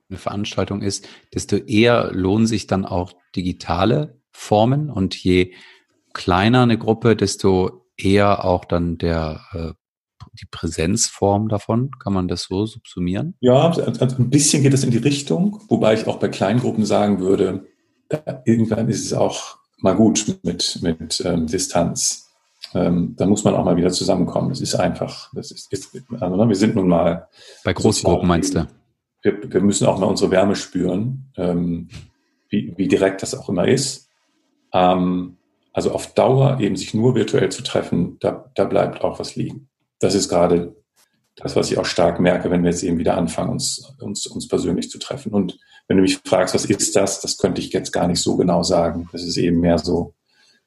eine 0.08 0.18
Veranstaltung 0.18 0.82
ist, 0.82 1.08
desto 1.34 1.56
eher 1.56 2.12
lohnen 2.12 2.46
sich 2.46 2.66
dann 2.66 2.84
auch 2.84 3.14
digitale 3.34 4.20
Formen 4.30 4.90
und 4.90 5.14
je 5.16 5.54
kleiner 6.12 6.62
eine 6.62 6.78
Gruppe, 6.78 7.16
desto 7.16 7.86
eher 7.96 8.44
auch 8.44 8.64
dann 8.64 8.98
der 8.98 9.40
äh, 9.52 9.72
die 10.40 10.46
Präsenzform 10.50 11.48
davon. 11.48 11.90
Kann 11.98 12.12
man 12.12 12.28
das 12.28 12.44
so 12.44 12.66
subsumieren? 12.66 13.34
Ja, 13.40 13.68
also 13.68 13.82
ein 13.82 14.30
bisschen 14.30 14.62
geht 14.62 14.74
es 14.74 14.84
in 14.84 14.90
die 14.90 14.98
Richtung, 14.98 15.60
wobei 15.68 15.94
ich 15.94 16.06
auch 16.06 16.18
bei 16.18 16.28
Kleingruppen 16.28 16.84
sagen 16.84 17.20
würde, 17.20 17.66
irgendwann 18.44 18.88
ist 18.88 19.04
es 19.04 19.12
auch 19.12 19.58
mal 19.78 19.94
gut 19.94 20.38
mit, 20.42 20.78
mit 20.82 21.22
ähm, 21.24 21.46
Distanz. 21.46 22.30
ähm, 22.74 23.14
da 23.16 23.26
muss 23.26 23.44
man 23.44 23.54
auch 23.54 23.64
mal 23.64 23.76
wieder 23.76 23.90
zusammenkommen. 23.90 24.48
Das 24.48 24.60
ist 24.60 24.74
einfach, 24.74 25.30
das 25.34 25.50
ist, 25.50 25.72
ist 25.72 25.90
also, 26.20 26.36
ne, 26.36 26.48
wir 26.48 26.56
sind 26.56 26.74
nun 26.74 26.88
mal. 26.88 27.28
Bei 27.64 27.72
großen 27.72 28.04
Gruppen 28.08 28.28
meinst 28.28 28.54
du? 28.54 28.66
Wir, 29.22 29.52
wir, 29.52 29.60
müssen 29.60 29.86
auch 29.86 29.98
mal 29.98 30.06
unsere 30.06 30.30
Wärme 30.30 30.56
spüren, 30.56 31.30
ähm, 31.36 31.88
wie, 32.48 32.72
wie 32.76 32.88
direkt 32.88 33.22
das 33.22 33.34
auch 33.34 33.48
immer 33.48 33.68
ist. 33.68 34.08
Ähm, 34.72 35.36
also 35.72 35.92
auf 35.92 36.14
Dauer 36.14 36.60
eben 36.60 36.76
sich 36.76 36.94
nur 36.94 37.14
virtuell 37.14 37.50
zu 37.50 37.62
treffen, 37.62 38.18
da, 38.20 38.50
da 38.54 38.64
bleibt 38.64 39.02
auch 39.02 39.18
was 39.18 39.36
liegen. 39.36 39.68
Das 39.98 40.14
ist 40.14 40.28
gerade 40.28 40.76
das, 41.36 41.56
was 41.56 41.70
ich 41.70 41.78
auch 41.78 41.86
stark 41.86 42.20
merke, 42.20 42.50
wenn 42.50 42.62
wir 42.62 42.70
jetzt 42.70 42.82
eben 42.82 42.98
wieder 42.98 43.16
anfangen, 43.16 43.50
uns, 43.50 43.94
uns, 44.00 44.26
uns 44.26 44.48
persönlich 44.48 44.90
zu 44.90 44.98
treffen. 44.98 45.32
Und 45.32 45.58
wenn 45.88 45.96
du 45.96 46.02
mich 46.02 46.18
fragst, 46.24 46.54
was 46.54 46.66
ist 46.66 46.94
das, 46.94 47.20
das 47.20 47.38
könnte 47.38 47.60
ich 47.60 47.72
jetzt 47.72 47.92
gar 47.92 48.06
nicht 48.06 48.20
so 48.20 48.36
genau 48.36 48.62
sagen. 48.62 49.08
Das 49.12 49.22
ist 49.22 49.36
eben 49.38 49.60
mehr 49.60 49.78
so 49.78 50.14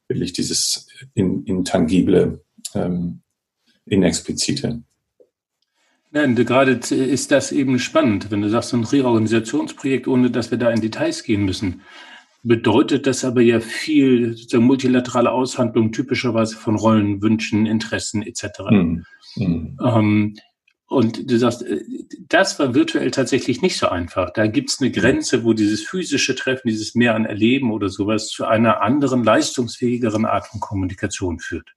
wirklich 0.08 0.34
dieses 0.34 0.88
intangible, 1.14 2.44
ähm, 2.74 3.22
inexplizite. 3.86 4.82
Nein, 6.12 6.36
gerade 6.36 6.80
ist 6.96 7.32
das 7.32 7.52
eben 7.52 7.78
spannend, 7.78 8.32
wenn 8.32 8.42
du 8.42 8.50
sagst, 8.50 8.70
so 8.70 8.78
ein 8.78 8.84
Reorganisationsprojekt, 8.86 10.08
ohne 10.08 10.32
dass 10.32 10.50
wir 10.50 10.58
da 10.58 10.72
in 10.72 10.82
Details 10.82 11.24
gehen 11.24 11.44
müssen. 11.44 11.82
Bedeutet 12.48 13.08
das 13.08 13.26
aber 13.26 13.42
ja 13.42 13.60
viel 13.60 14.38
so 14.38 14.62
multilaterale 14.62 15.32
Aushandlung 15.32 15.92
typischerweise 15.92 16.56
von 16.56 16.76
Rollen, 16.76 17.24
Wünschen, 17.24 17.66
Interessen 17.66 18.22
etc. 18.22 18.60
Mhm. 18.70 19.06
Mhm. 19.36 19.78
Ähm, 19.84 20.36
und 20.88 21.32
du 21.32 21.40
sagst, 21.40 21.64
äh, 21.64 21.82
das 22.30 22.60
war 22.60 22.76
virtuell 22.76 23.10
tatsächlich 23.10 23.64
nicht 23.64 23.78
so 23.78 23.88
einfach. 23.88 24.30
Da 24.30 24.46
gibt 24.46 24.70
es 24.70 24.80
eine 24.80 24.92
Grenze, 24.92 25.44
wo 25.44 25.54
dieses 25.54 25.82
physische 25.82 26.36
Treffen, 26.36 26.68
dieses 26.68 26.94
Mehr 26.94 27.16
an 27.16 27.26
Erleben 27.26 27.72
oder 27.72 27.90
sowas 27.90 28.28
zu 28.28 28.46
einer 28.46 28.82
anderen, 28.82 29.24
leistungsfähigeren 29.24 30.26
Art 30.26 30.46
von 30.46 30.60
Kommunikation 30.60 31.40
führt. 31.40 31.74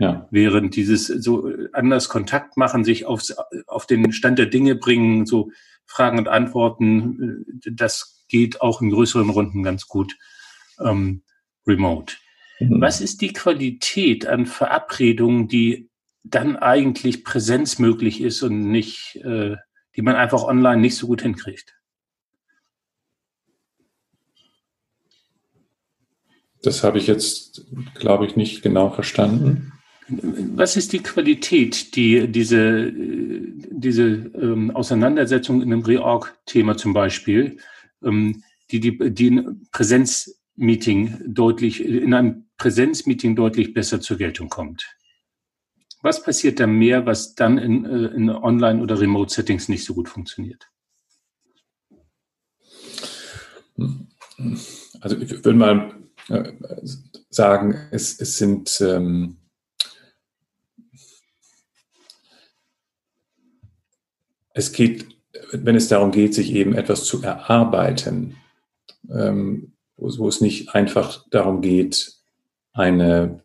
Ja. 0.00 0.26
Während 0.32 0.74
dieses 0.74 1.06
so 1.06 1.48
anders 1.72 2.08
Kontakt 2.08 2.56
machen, 2.56 2.82
sich 2.82 3.06
aufs, 3.06 3.32
auf 3.68 3.86
den 3.86 4.12
Stand 4.12 4.40
der 4.40 4.46
Dinge 4.46 4.74
bringen, 4.74 5.24
so 5.24 5.52
Fragen 5.86 6.18
und 6.18 6.28
Antworten, 6.28 7.46
äh, 7.64 7.70
das 7.72 8.24
geht 8.28 8.60
auch 8.60 8.80
in 8.80 8.90
größeren 8.90 9.30
Runden 9.30 9.62
ganz 9.62 9.86
gut 9.86 10.16
ähm, 10.80 11.22
remote. 11.66 12.14
Mhm. 12.60 12.80
Was 12.80 13.00
ist 13.00 13.20
die 13.20 13.32
Qualität 13.32 14.26
an 14.26 14.46
Verabredungen, 14.46 15.48
die 15.48 15.90
dann 16.24 16.56
eigentlich 16.56 17.22
Präsenz 17.22 17.78
möglich 17.78 18.20
ist 18.20 18.42
und 18.42 18.70
nicht, 18.70 19.16
äh, 19.16 19.56
die 19.94 20.02
man 20.02 20.16
einfach 20.16 20.42
online 20.42 20.80
nicht 20.80 20.96
so 20.96 21.06
gut 21.06 21.22
hinkriegt. 21.22 21.76
Das 26.62 26.82
habe 26.82 26.96
ich 26.96 27.06
jetzt, 27.06 27.66
glaube 27.94 28.26
ich, 28.26 28.36
nicht 28.36 28.62
genau 28.62 28.90
verstanden. 28.90 29.73
Was 30.08 30.76
ist 30.76 30.92
die 30.92 31.02
Qualität, 31.02 31.96
die 31.96 32.28
diese, 32.28 32.92
diese 32.92 34.04
ähm, 34.04 34.70
Auseinandersetzung 34.70 35.62
in 35.62 35.72
einem 35.72 35.82
Reorg-Thema 35.82 36.76
zum 36.76 36.92
Beispiel, 36.92 37.56
ähm, 38.02 38.42
die, 38.70 38.80
die, 38.80 39.10
die 39.12 39.30
ein 39.30 39.66
Präsenzmeeting 39.72 41.20
deutlich, 41.26 41.82
in 41.84 42.12
einem 42.12 42.44
Präsenzmeeting 42.58 43.34
deutlich 43.34 43.72
besser 43.72 44.00
zur 44.00 44.18
Geltung 44.18 44.48
kommt? 44.48 44.94
Was 46.02 46.22
passiert 46.22 46.60
da 46.60 46.66
mehr, 46.66 47.06
was 47.06 47.34
dann 47.34 47.56
in, 47.56 47.86
äh, 47.86 48.14
in 48.14 48.28
Online- 48.28 48.82
oder 48.82 49.00
Remote-Settings 49.00 49.70
nicht 49.70 49.84
so 49.84 49.94
gut 49.94 50.10
funktioniert? 50.10 50.68
Also 55.00 55.16
ich 55.16 55.30
würde 55.30 55.54
mal 55.54 55.94
äh, 56.28 56.52
sagen, 57.30 57.74
es, 57.90 58.20
es 58.20 58.36
sind 58.36 58.80
ähm, 58.82 59.38
es 64.54 64.72
geht, 64.72 65.06
wenn 65.52 65.76
es 65.76 65.88
darum 65.88 66.10
geht, 66.10 66.34
sich 66.34 66.54
eben 66.54 66.74
etwas 66.74 67.04
zu 67.04 67.22
erarbeiten, 67.22 68.36
ähm, 69.10 69.72
wo, 69.96 70.08
wo, 70.18 70.28
es 70.28 70.40
nicht 70.40 70.74
einfach 70.74 71.24
darum 71.30 71.60
geht, 71.60 72.14
eine 72.72 73.42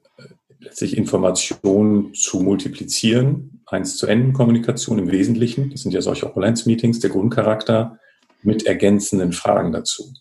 letztlich 0.59 0.97
Informationen 0.97 2.13
zu 2.13 2.41
multiplizieren, 2.41 3.61
eins 3.65 3.97
zu 3.97 4.07
Enden 4.07 4.33
Kommunikation 4.33 4.99
im 4.99 5.11
Wesentlichen. 5.11 5.71
Das 5.71 5.81
sind 5.81 5.93
ja 5.93 6.01
solche 6.01 6.27
Opulenz-Meetings, 6.27 6.99
der 6.99 7.09
Grundcharakter 7.09 7.97
mit 8.43 8.65
ergänzenden 8.65 9.31
Fragen 9.31 9.71
dazu. 9.71 10.13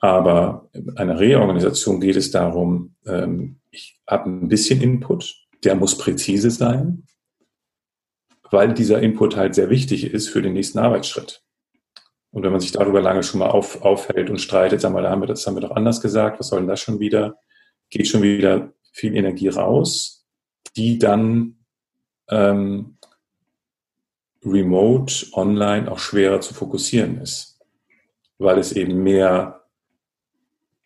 Aber 0.00 0.68
in 0.72 0.96
einer 0.96 1.18
Reorganisation 1.18 2.00
geht 2.00 2.16
es 2.16 2.30
darum, 2.30 2.94
ähm, 3.06 3.56
ich 3.70 3.98
habe 4.06 4.30
ein 4.30 4.48
bisschen 4.48 4.80
Input, 4.80 5.34
der 5.64 5.74
muss 5.74 5.98
präzise 5.98 6.50
sein, 6.50 7.04
weil 8.50 8.74
dieser 8.74 9.00
Input 9.02 9.36
halt 9.36 9.54
sehr 9.54 9.70
wichtig 9.70 10.12
ist 10.12 10.28
für 10.28 10.42
den 10.42 10.52
nächsten 10.52 10.78
Arbeitsschritt. 10.78 11.42
Und 12.30 12.42
wenn 12.42 12.52
man 12.52 12.60
sich 12.60 12.72
darüber 12.72 13.00
lange 13.00 13.22
schon 13.22 13.40
mal 13.40 13.48
auf, 13.48 13.82
aufhält 13.82 14.28
und 14.28 14.40
streitet, 14.40 14.80
sagen 14.80 14.94
wir, 14.94 15.02
da 15.02 15.10
haben 15.10 15.22
wir, 15.22 15.26
das 15.26 15.46
haben 15.46 15.56
wir 15.56 15.62
doch 15.62 15.70
anders 15.70 16.00
gesagt, 16.00 16.38
was 16.38 16.48
soll 16.48 16.60
denn 16.60 16.68
das 16.68 16.80
schon 16.80 17.00
wieder? 17.00 17.38
Geht 17.88 18.08
schon 18.08 18.22
wieder 18.22 18.72
viel 18.92 19.14
Energie 19.16 19.48
raus, 19.48 20.26
die 20.76 20.98
dann 20.98 21.64
ähm, 22.28 22.98
remote, 24.44 25.26
online 25.32 25.90
auch 25.90 25.98
schwerer 25.98 26.40
zu 26.40 26.54
fokussieren 26.54 27.20
ist, 27.20 27.58
weil 28.38 28.58
es 28.58 28.72
eben 28.72 29.02
mehr 29.02 29.62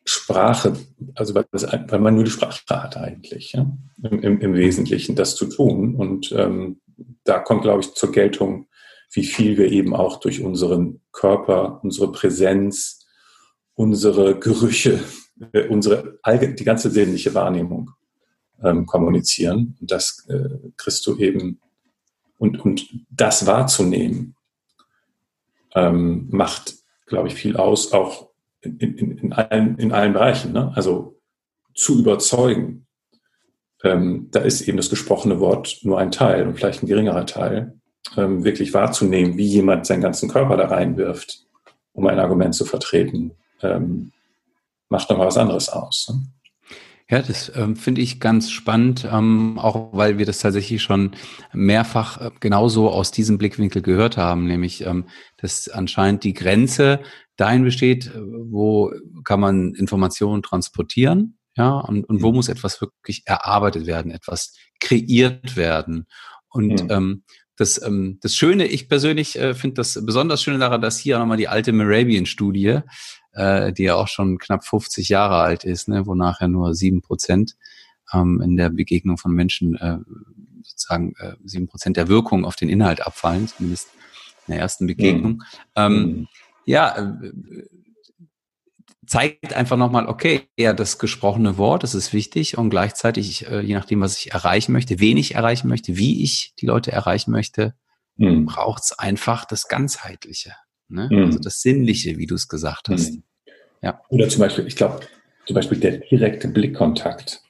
Sprache, 0.04 0.76
also 1.14 1.34
weil, 1.34 1.46
das, 1.52 1.64
weil 1.64 2.00
man 2.00 2.14
nur 2.14 2.24
die 2.24 2.30
Sprache 2.30 2.62
hat 2.70 2.96
eigentlich, 2.96 3.52
ja? 3.52 3.70
Im, 4.02 4.22
im, 4.22 4.40
Im, 4.40 4.54
Wesentlichen 4.54 5.14
das 5.14 5.36
zu 5.36 5.46
tun. 5.46 5.94
Und 5.94 6.32
ähm, 6.32 6.80
da 7.24 7.38
kommt, 7.38 7.62
glaube 7.62 7.80
ich, 7.80 7.94
zur 7.94 8.12
Geltung, 8.12 8.68
wie 9.12 9.24
viel 9.24 9.58
wir 9.58 9.70
eben 9.70 9.94
auch 9.94 10.20
durch 10.20 10.42
unseren 10.42 11.00
Körper, 11.12 11.80
unsere 11.82 12.12
Präsenz, 12.12 13.06
unsere 13.74 14.38
Gerüche, 14.38 15.00
äh, 15.52 15.66
unsere 15.68 16.18
die 16.26 16.64
ganze 16.64 16.90
sinnliche 16.90 17.34
Wahrnehmung 17.34 17.90
ähm, 18.62 18.86
kommunizieren. 18.86 19.76
Und 19.80 19.90
das 19.90 20.26
äh, 20.28 20.70
kriegst 20.76 21.06
du 21.06 21.16
eben, 21.16 21.60
und, 22.38 22.60
und 22.60 22.88
das 23.10 23.46
wahrzunehmen, 23.46 24.36
ähm, 25.74 26.28
macht, 26.30 26.74
glaube 27.06 27.28
ich, 27.28 27.34
viel 27.34 27.56
aus, 27.56 27.92
auch 27.92 28.30
in, 28.60 28.78
in, 28.78 29.18
in, 29.18 29.32
allen, 29.32 29.78
in 29.78 29.92
allen 29.92 30.12
Bereichen. 30.12 30.52
Ne? 30.52 30.72
Also 30.74 31.20
zu 31.74 31.98
überzeugen. 31.98 32.86
Ähm, 33.82 34.28
da 34.30 34.40
ist 34.40 34.62
eben 34.62 34.76
das 34.76 34.90
gesprochene 34.90 35.40
Wort 35.40 35.78
nur 35.82 35.98
ein 35.98 36.10
Teil 36.10 36.46
und 36.46 36.56
vielleicht 36.56 36.82
ein 36.82 36.86
geringerer 36.86 37.26
Teil. 37.26 37.74
Ähm, 38.16 38.44
wirklich 38.44 38.74
wahrzunehmen, 38.74 39.36
wie 39.36 39.46
jemand 39.46 39.86
seinen 39.86 40.00
ganzen 40.00 40.28
Körper 40.28 40.56
da 40.56 40.66
reinwirft, 40.66 41.46
um 41.92 42.06
ein 42.06 42.18
Argument 42.18 42.54
zu 42.54 42.64
vertreten, 42.64 43.32
ähm, 43.62 44.12
macht 44.88 45.10
nochmal 45.10 45.26
was 45.26 45.36
anderes 45.36 45.68
aus. 45.68 46.08
Ne? 46.08 46.22
Ja, 47.10 47.20
das 47.22 47.50
ähm, 47.56 47.74
finde 47.74 48.02
ich 48.02 48.20
ganz 48.20 48.52
spannend, 48.52 49.06
ähm, 49.10 49.58
auch 49.58 49.92
weil 49.92 50.18
wir 50.18 50.26
das 50.26 50.38
tatsächlich 50.38 50.80
schon 50.80 51.10
mehrfach 51.52 52.20
äh, 52.20 52.30
genauso 52.38 52.88
aus 52.88 53.10
diesem 53.10 53.36
Blickwinkel 53.36 53.82
gehört 53.82 54.16
haben, 54.16 54.46
nämlich, 54.46 54.86
ähm, 54.86 55.06
dass 55.36 55.68
anscheinend 55.68 56.22
die 56.22 56.34
Grenze 56.34 57.00
dahin 57.36 57.64
besteht, 57.64 58.06
äh, 58.06 58.20
wo 58.20 58.92
kann 59.24 59.40
man 59.40 59.74
Informationen 59.74 60.44
transportieren, 60.44 61.36
ja, 61.60 61.78
und, 61.78 62.04
und 62.04 62.22
wo 62.22 62.30
mhm. 62.30 62.36
muss 62.36 62.48
etwas 62.48 62.80
wirklich 62.80 63.22
erarbeitet 63.26 63.86
werden, 63.86 64.10
etwas 64.10 64.54
kreiert 64.80 65.56
werden. 65.56 66.06
Und 66.48 66.84
mhm. 66.84 66.90
ähm, 66.90 67.22
das, 67.56 67.82
ähm, 67.82 68.18
das 68.22 68.34
Schöne, 68.34 68.66
ich 68.66 68.88
persönlich 68.88 69.38
äh, 69.38 69.54
finde 69.54 69.74
das 69.74 69.98
besonders 70.06 70.42
Schöne 70.42 70.58
daran, 70.58 70.80
dass 70.80 70.98
hier 70.98 71.18
nochmal 71.18 71.36
die 71.36 71.48
alte 71.48 71.72
Moravian-Studie 71.72 72.80
äh, 73.32 73.72
die 73.72 73.84
ja 73.84 73.94
auch 73.94 74.08
schon 74.08 74.38
knapp 74.38 74.64
50 74.64 75.08
Jahre 75.08 75.36
alt 75.36 75.64
ist, 75.64 75.88
ne, 75.88 76.06
wo 76.06 76.14
nachher 76.14 76.48
nur 76.48 76.74
sieben 76.74 77.02
Prozent 77.02 77.56
ähm, 78.12 78.40
in 78.42 78.56
der 78.56 78.70
Begegnung 78.70 79.18
von 79.18 79.32
Menschen 79.32 79.76
äh, 79.76 79.98
sozusagen 80.62 81.14
äh, 81.18 81.34
sieben 81.44 81.68
Prozent 81.68 81.96
der 81.96 82.08
Wirkung 82.08 82.44
auf 82.44 82.56
den 82.56 82.68
Inhalt 82.68 83.06
abfallen, 83.06 83.48
zumindest 83.48 83.88
in 84.46 84.54
der 84.54 84.60
ersten 84.60 84.86
Begegnung. 84.86 85.32
Mhm. 85.32 85.42
Ähm, 85.76 85.92
mhm. 85.92 86.28
Ja, 86.64 86.96
äh, 86.96 87.30
zeigt 89.10 89.54
einfach 89.54 89.76
nochmal, 89.76 90.06
okay, 90.06 90.42
ja, 90.56 90.72
das 90.72 91.00
gesprochene 91.00 91.58
Wort, 91.58 91.82
das 91.82 91.96
ist 91.96 92.12
wichtig 92.12 92.56
und 92.56 92.70
gleichzeitig, 92.70 93.44
äh, 93.48 93.60
je 93.60 93.74
nachdem, 93.74 94.00
was 94.00 94.16
ich 94.16 94.32
erreichen 94.32 94.70
möchte, 94.70 95.00
wen 95.00 95.16
ich 95.16 95.34
erreichen 95.34 95.66
möchte, 95.66 95.96
wie 95.96 96.22
ich 96.22 96.54
die 96.60 96.66
Leute 96.66 96.92
erreichen 96.92 97.32
möchte, 97.32 97.74
mhm. 98.16 98.46
braucht 98.46 98.84
es 98.84 98.96
einfach 98.96 99.44
das 99.44 99.66
Ganzheitliche. 99.66 100.52
Ne? 100.88 101.08
Mhm. 101.10 101.24
Also 101.24 101.40
das 101.40 101.60
Sinnliche, 101.60 102.18
wie 102.18 102.26
du 102.26 102.36
es 102.36 102.46
gesagt 102.46 102.88
hast. 102.88 103.14
Mhm. 103.14 103.24
Ja. 103.82 104.00
Oder 104.10 104.28
zum 104.28 104.40
Beispiel, 104.42 104.68
ich 104.68 104.76
glaube, 104.76 105.00
zum 105.44 105.54
Beispiel 105.54 105.78
der 105.78 105.98
direkte 105.98 106.46
Blickkontakt 106.46 107.42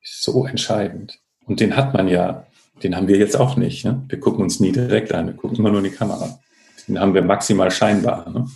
ist 0.00 0.22
so 0.22 0.46
entscheidend. 0.46 1.20
Und 1.44 1.60
den 1.60 1.76
hat 1.76 1.92
man 1.92 2.08
ja, 2.08 2.46
den 2.82 2.96
haben 2.96 3.06
wir 3.06 3.18
jetzt 3.18 3.36
auch 3.36 3.56
nicht. 3.56 3.84
Ne? 3.84 4.02
Wir 4.08 4.18
gucken 4.18 4.44
uns 4.44 4.60
nie 4.60 4.72
direkt 4.72 5.12
an, 5.12 5.26
wir 5.26 5.34
gucken 5.34 5.58
immer 5.58 5.70
nur 5.70 5.84
in 5.84 5.90
die 5.90 5.96
Kamera. 5.96 6.38
Den 6.86 6.98
haben 6.98 7.12
wir 7.12 7.20
maximal 7.20 7.70
scheinbar. 7.70 8.30
Ne? 8.30 8.46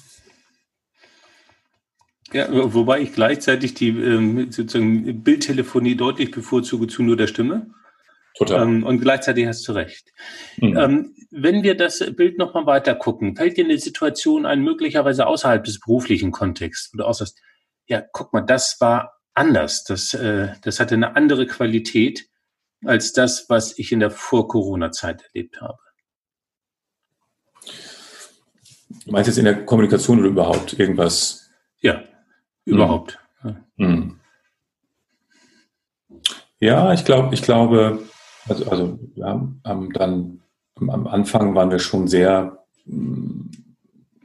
Ja, 2.33 2.49
wobei 2.51 3.01
ich 3.01 3.12
gleichzeitig 3.12 3.74
die 3.74 3.89
ähm, 3.89 4.51
sozusagen 4.51 5.22
Bildtelefonie 5.22 5.97
deutlich 5.97 6.30
bevorzuge 6.30 6.87
zu 6.87 7.03
nur 7.03 7.16
der 7.16 7.26
Stimme. 7.26 7.70
Total. 8.35 8.62
Ähm, 8.62 8.85
und 8.85 9.01
gleichzeitig 9.01 9.47
hast 9.47 9.66
du 9.68 9.72
recht. 9.72 10.12
Mhm. 10.57 10.76
Ähm, 10.76 11.14
wenn 11.30 11.62
wir 11.62 11.76
das 11.76 11.99
Bild 12.16 12.39
nochmal 12.39 12.66
weiter 12.66 12.95
gucken, 12.95 13.37
fällt 13.37 13.57
dir 13.57 13.64
eine 13.64 13.78
Situation 13.78 14.47
ein, 14.47 14.62
möglicherweise 14.62 15.26
außerhalb 15.26 15.64
des 15.64 15.80
beruflichen 15.80 16.30
Kontexts, 16.30 16.91
wo 16.93 16.99
du 16.99 17.05
aussagst, 17.05 17.41
ja, 17.87 18.03
guck 18.12 18.33
mal, 18.33 18.43
das 18.43 18.80
war 18.80 19.18
anders. 19.35 19.85
Das, 19.85 20.14
äh, 20.14 20.49
das 20.62 20.80
hatte 20.80 20.95
eine 20.95 21.16
andere 21.16 21.47
Qualität 21.47 22.28
als 22.85 23.12
das, 23.12 23.49
was 23.49 23.78
ich 23.78 23.93
in 23.93 24.01
der 24.01 24.11
Vor-Corona-Zeit 24.11 25.22
erlebt 25.33 25.61
habe. 25.61 25.78
Du 29.05 29.11
meinst 29.11 29.28
jetzt 29.28 29.39
in 29.39 29.45
der 29.45 29.64
Kommunikation 29.64 30.20
oder 30.20 30.28
überhaupt 30.28 30.78
irgendwas? 30.78 31.51
Ja, 31.80 32.03
überhaupt. 32.65 33.19
Mhm. 33.77 34.21
Ja, 36.61 36.93
ich 36.93 37.05
glaube, 37.05 37.35
ich 37.35 37.43
glaube, 37.43 37.99
also, 38.49 38.71
also 38.71 38.99
wir 39.15 39.27
haben, 39.27 39.61
haben 39.65 39.93
dann 39.93 40.41
am 40.77 41.07
Anfang 41.07 41.55
waren 41.55 41.71
wir 41.71 41.79
schon 41.79 42.09
sehr 42.09 42.65
mh, 42.85 43.47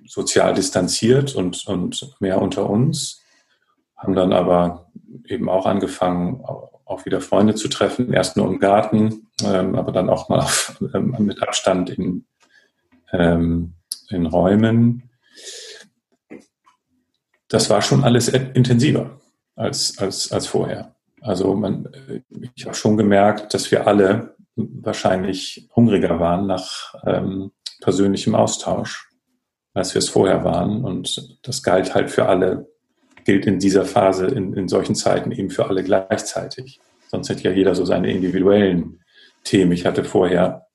sozial 0.05 0.53
distanziert 0.53 1.35
und, 1.35 1.67
und 1.67 2.15
mehr 2.19 2.41
unter 2.41 2.69
uns, 2.69 3.21
haben 3.95 4.15
dann 4.15 4.33
aber 4.33 4.89
eben 5.25 5.49
auch 5.49 5.65
angefangen, 5.65 6.43
auch 6.87 7.05
wieder 7.05 7.21
Freunde 7.21 7.55
zu 7.55 7.67
treffen, 7.67 8.13
erst 8.13 8.37
nur 8.37 8.47
im 8.47 8.59
Garten, 8.59 9.27
ähm, 9.43 9.75
aber 9.75 9.91
dann 9.91 10.09
auch 10.09 10.29
mal 10.29 10.39
auf, 10.39 10.81
ähm, 10.93 11.15
mit 11.19 11.41
Abstand 11.41 11.89
in, 11.89 12.25
ähm, 13.11 13.73
in 14.09 14.25
Räumen. 14.25 15.06
Das 17.49 17.69
war 17.69 17.81
schon 17.81 18.03
alles 18.03 18.27
intensiver 18.27 19.19
als, 19.55 19.97
als, 19.97 20.31
als 20.31 20.47
vorher. 20.47 20.95
Also 21.21 21.55
man, 21.55 21.89
ich 22.55 22.65
habe 22.65 22.75
schon 22.75 22.97
gemerkt, 22.97 23.53
dass 23.53 23.71
wir 23.71 23.87
alle 23.87 24.35
wahrscheinlich 24.55 25.67
hungriger 25.75 26.19
waren 26.19 26.47
nach 26.47 26.95
ähm, 27.05 27.51
persönlichem 27.81 28.35
Austausch, 28.35 29.09
als 29.73 29.93
wir 29.93 29.99
es 29.99 30.09
vorher 30.09 30.43
waren. 30.43 30.83
Und 30.83 31.37
das 31.43 31.63
galt 31.63 31.93
halt 31.95 32.11
für 32.11 32.27
alle, 32.27 32.67
gilt 33.23 33.45
in 33.45 33.59
dieser 33.59 33.85
Phase, 33.85 34.27
in, 34.27 34.53
in 34.53 34.67
solchen 34.67 34.95
Zeiten 34.95 35.31
eben 35.31 35.49
für 35.49 35.67
alle 35.67 35.83
gleichzeitig. 35.83 36.79
Sonst 37.09 37.29
hätte 37.29 37.43
ja 37.43 37.51
jeder 37.51 37.75
so 37.75 37.85
seine 37.85 38.11
individuellen 38.11 39.01
Themen. 39.43 39.71
Ich 39.71 39.85
hatte 39.85 40.03
vorher, 40.03 40.67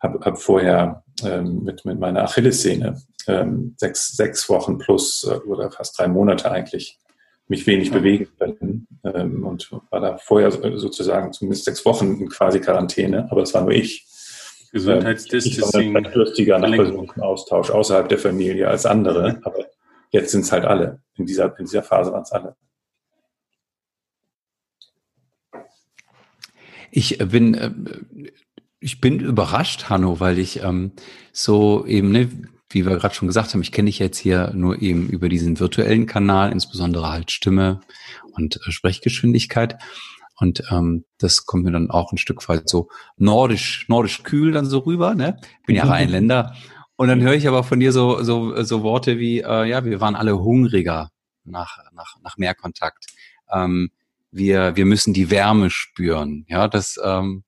habe 0.00 0.20
hab 0.24 0.38
vorher 0.38 1.04
ähm, 1.22 1.62
mit, 1.64 1.84
mit 1.84 1.98
meiner 1.98 2.22
Achillessehne 2.24 3.00
ähm, 3.28 3.74
sechs, 3.76 4.16
sechs 4.16 4.48
Wochen 4.48 4.78
plus 4.78 5.24
äh, 5.24 5.34
oder 5.46 5.70
fast 5.70 5.98
drei 5.98 6.08
Monate 6.08 6.50
eigentlich 6.50 6.98
mich 7.48 7.66
wenig 7.66 7.90
bewegen 7.90 8.28
können 8.38 8.86
ähm, 9.02 9.44
und 9.44 9.70
war 9.90 10.00
da 10.00 10.18
vorher 10.18 10.50
sozusagen 10.78 11.32
zumindest 11.32 11.64
sechs 11.64 11.84
Wochen 11.84 12.20
in 12.20 12.28
quasi 12.28 12.60
Quarantäne, 12.60 13.26
aber 13.30 13.40
das 13.40 13.52
war 13.54 13.62
nur 13.62 13.72
ich. 13.72 14.06
Gesundheitsdistancing. 14.72 15.96
Ähm, 15.96 16.06
ich 16.36 16.48
war 16.48 16.58
nach 16.60 17.18
Austausch 17.18 17.70
außerhalb 17.70 18.08
der 18.08 18.18
Familie 18.18 18.68
als 18.68 18.86
andere, 18.86 19.40
aber 19.42 19.66
jetzt 20.10 20.30
sind 20.30 20.42
es 20.42 20.52
halt 20.52 20.64
alle. 20.64 21.02
In 21.16 21.26
dieser, 21.26 21.58
in 21.58 21.64
dieser 21.64 21.82
Phase 21.82 22.12
waren 22.12 22.22
es 22.22 22.30
alle. 22.30 22.54
Ich 26.92 27.18
bin, 27.18 27.54
äh, 27.54 27.72
ich 28.78 29.00
bin 29.00 29.20
überrascht, 29.20 29.88
Hanno, 29.88 30.20
weil 30.20 30.38
ich 30.38 30.62
ähm, 30.62 30.92
so 31.32 31.84
eben, 31.86 32.12
ne, 32.12 32.28
wie 32.70 32.86
wir 32.86 32.96
gerade 32.96 33.14
schon 33.14 33.28
gesagt 33.28 33.52
haben, 33.52 33.62
ich 33.62 33.72
kenne 33.72 33.86
dich 33.86 33.98
jetzt 33.98 34.18
hier 34.18 34.52
nur 34.54 34.80
eben 34.80 35.08
über 35.08 35.28
diesen 35.28 35.58
virtuellen 35.58 36.06
Kanal, 36.06 36.52
insbesondere 36.52 37.10
halt 37.10 37.30
Stimme 37.30 37.80
und 38.32 38.56
äh, 38.56 38.70
Sprechgeschwindigkeit. 38.70 39.76
Und 40.38 40.62
ähm, 40.70 41.04
das 41.18 41.44
kommt 41.44 41.64
mir 41.64 41.72
dann 41.72 41.90
auch 41.90 42.12
ein 42.12 42.18
Stück 42.18 42.48
weit 42.48 42.68
so 42.68 42.88
nordisch, 43.16 43.86
nordisch 43.88 44.22
kühl 44.22 44.52
dann 44.52 44.64
so 44.64 44.78
rüber. 44.78 45.14
Ne? 45.14 45.38
Bin 45.66 45.76
ja 45.76 45.84
Rheinländer. 45.88 46.54
Und 46.96 47.08
dann 47.08 47.20
höre 47.20 47.34
ich 47.34 47.48
aber 47.48 47.64
von 47.64 47.80
dir 47.80 47.92
so, 47.92 48.22
so, 48.22 48.62
so 48.62 48.82
Worte 48.82 49.18
wie, 49.18 49.40
äh, 49.40 49.64
ja, 49.68 49.84
wir 49.84 50.00
waren 50.00 50.14
alle 50.14 50.38
hungriger 50.38 51.10
nach, 51.44 51.78
nach, 51.92 52.16
nach 52.22 52.36
mehr 52.36 52.54
Kontakt. 52.54 53.06
Ähm, 53.52 53.90
wir, 54.30 54.76
wir 54.76 54.86
müssen 54.86 55.12
die 55.12 55.30
Wärme 55.30 55.70
spüren. 55.70 56.44
Ja, 56.48 56.68
das, 56.68 56.98
ähm, 57.02 57.42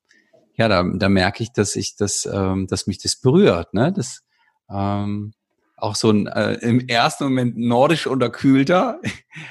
ja, 0.54 0.68
da, 0.68 0.82
da 0.82 1.08
merke 1.08 1.42
ich, 1.42 1.52
dass 1.52 1.76
ich 1.76 1.96
das, 1.96 2.28
ähm, 2.30 2.66
dass 2.66 2.86
mich 2.86 2.98
das 2.98 3.16
berührt. 3.16 3.72
Ne? 3.72 3.92
Das, 3.92 4.22
ähm, 4.72 5.32
auch 5.76 5.96
so 5.96 6.10
ein 6.10 6.28
äh, 6.28 6.54
im 6.54 6.86
ersten 6.88 7.24
Moment 7.24 7.58
nordisch 7.58 8.06
unterkühlter, 8.06 9.00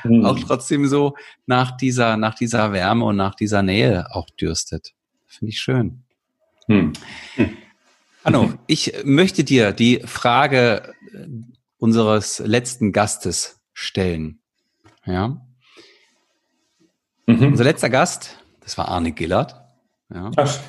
mhm. 0.03 0.25
auch 0.25 0.39
trotzdem 0.39 0.87
so 0.87 1.15
nach 1.45 1.75
dieser, 1.75 2.15
nach 2.17 2.35
dieser 2.35 2.71
Wärme 2.71 3.05
und 3.05 3.17
nach 3.17 3.35
dieser 3.35 3.61
Nähe 3.61 4.07
auch 4.11 4.29
dürstet. 4.29 4.93
Finde 5.27 5.49
ich 5.51 5.59
schön. 5.59 6.03
Mhm. 6.67 6.93
Hanno, 8.23 8.53
ich 8.67 8.93
möchte 9.03 9.43
dir 9.43 9.71
die 9.73 10.01
Frage 10.05 10.93
äh, 11.13 11.27
unseres 11.77 12.39
letzten 12.39 12.91
Gastes 12.91 13.59
stellen. 13.73 14.39
Ja. 15.05 15.41
Mhm. 17.25 17.47
Unser 17.47 17.63
letzter 17.63 17.89
Gast, 17.89 18.39
das 18.61 18.77
war 18.77 18.87
Arne 18.87 19.11
Gillard. 19.11 19.55
Ja. 20.13 20.31
Ach. 20.37 20.59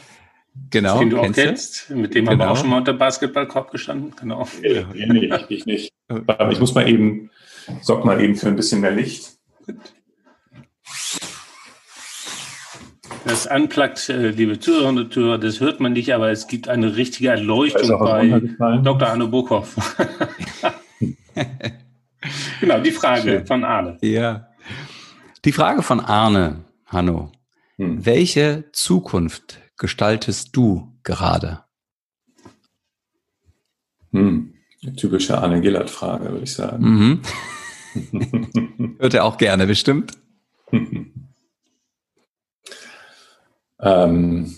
Genau. 0.70 0.98
Den 0.98 1.10
du 1.10 1.18
auch 1.18 1.32
kennst. 1.32 1.90
Mit 1.90 2.14
dem 2.14 2.24
genau. 2.24 2.32
haben 2.32 2.38
wir 2.38 2.44
auch 2.44 2.48
genau. 2.48 2.60
schon 2.60 2.70
mal 2.70 2.78
unter 2.78 2.92
Basketballkorb 2.92 3.70
gestanden. 3.70 4.14
Genau. 4.18 4.46
Nee, 4.62 5.06
nee, 5.06 5.34
ich, 5.34 5.50
ich 5.50 5.66
nicht. 5.66 5.92
Aber 6.08 6.52
ich 6.52 6.60
muss 6.60 6.74
mal 6.74 6.88
eben, 6.88 7.30
sorg 7.80 8.04
mal 8.04 8.20
eben 8.20 8.36
für 8.36 8.48
ein 8.48 8.56
bisschen 8.56 8.80
mehr 8.80 8.90
Licht. 8.90 9.38
Das 13.24 13.46
Unplugged, 13.46 14.08
äh, 14.08 14.30
liebe 14.30 14.58
Zuhörerinnen 14.58 15.04
und 15.04 15.12
Zuhörer, 15.12 15.38
das 15.38 15.60
hört 15.60 15.80
man 15.80 15.92
nicht, 15.92 16.12
aber 16.12 16.30
es 16.30 16.48
gibt 16.48 16.68
eine 16.68 16.96
richtige 16.96 17.28
Erleuchtung 17.28 17.98
bei 17.98 18.78
Dr. 18.78 19.08
Arno 19.08 19.28
Burkhoff. 19.28 19.76
genau, 22.60 22.80
die 22.80 22.90
Frage 22.90 23.22
Schön. 23.22 23.46
von 23.46 23.64
Arne. 23.64 23.96
Ja. 24.02 24.48
Die 25.44 25.52
Frage 25.52 25.82
von 25.82 26.00
Arne, 26.00 26.64
Hanno. 26.86 27.30
Hm. 27.76 28.04
Welche 28.04 28.64
Zukunft 28.72 29.61
gestaltest 29.76 30.56
du 30.56 30.96
gerade? 31.02 31.64
Hm. 34.12 34.54
Typische 34.96 35.38
Anne 35.38 35.60
Gillard-Frage, 35.60 36.30
würde 36.30 36.44
ich 36.44 36.54
sagen. 36.54 36.84
Mhm. 36.84 37.22
Hört 38.98 39.14
er 39.14 39.24
auch 39.24 39.38
gerne, 39.38 39.66
bestimmt. 39.66 40.12
ähm, 43.80 44.56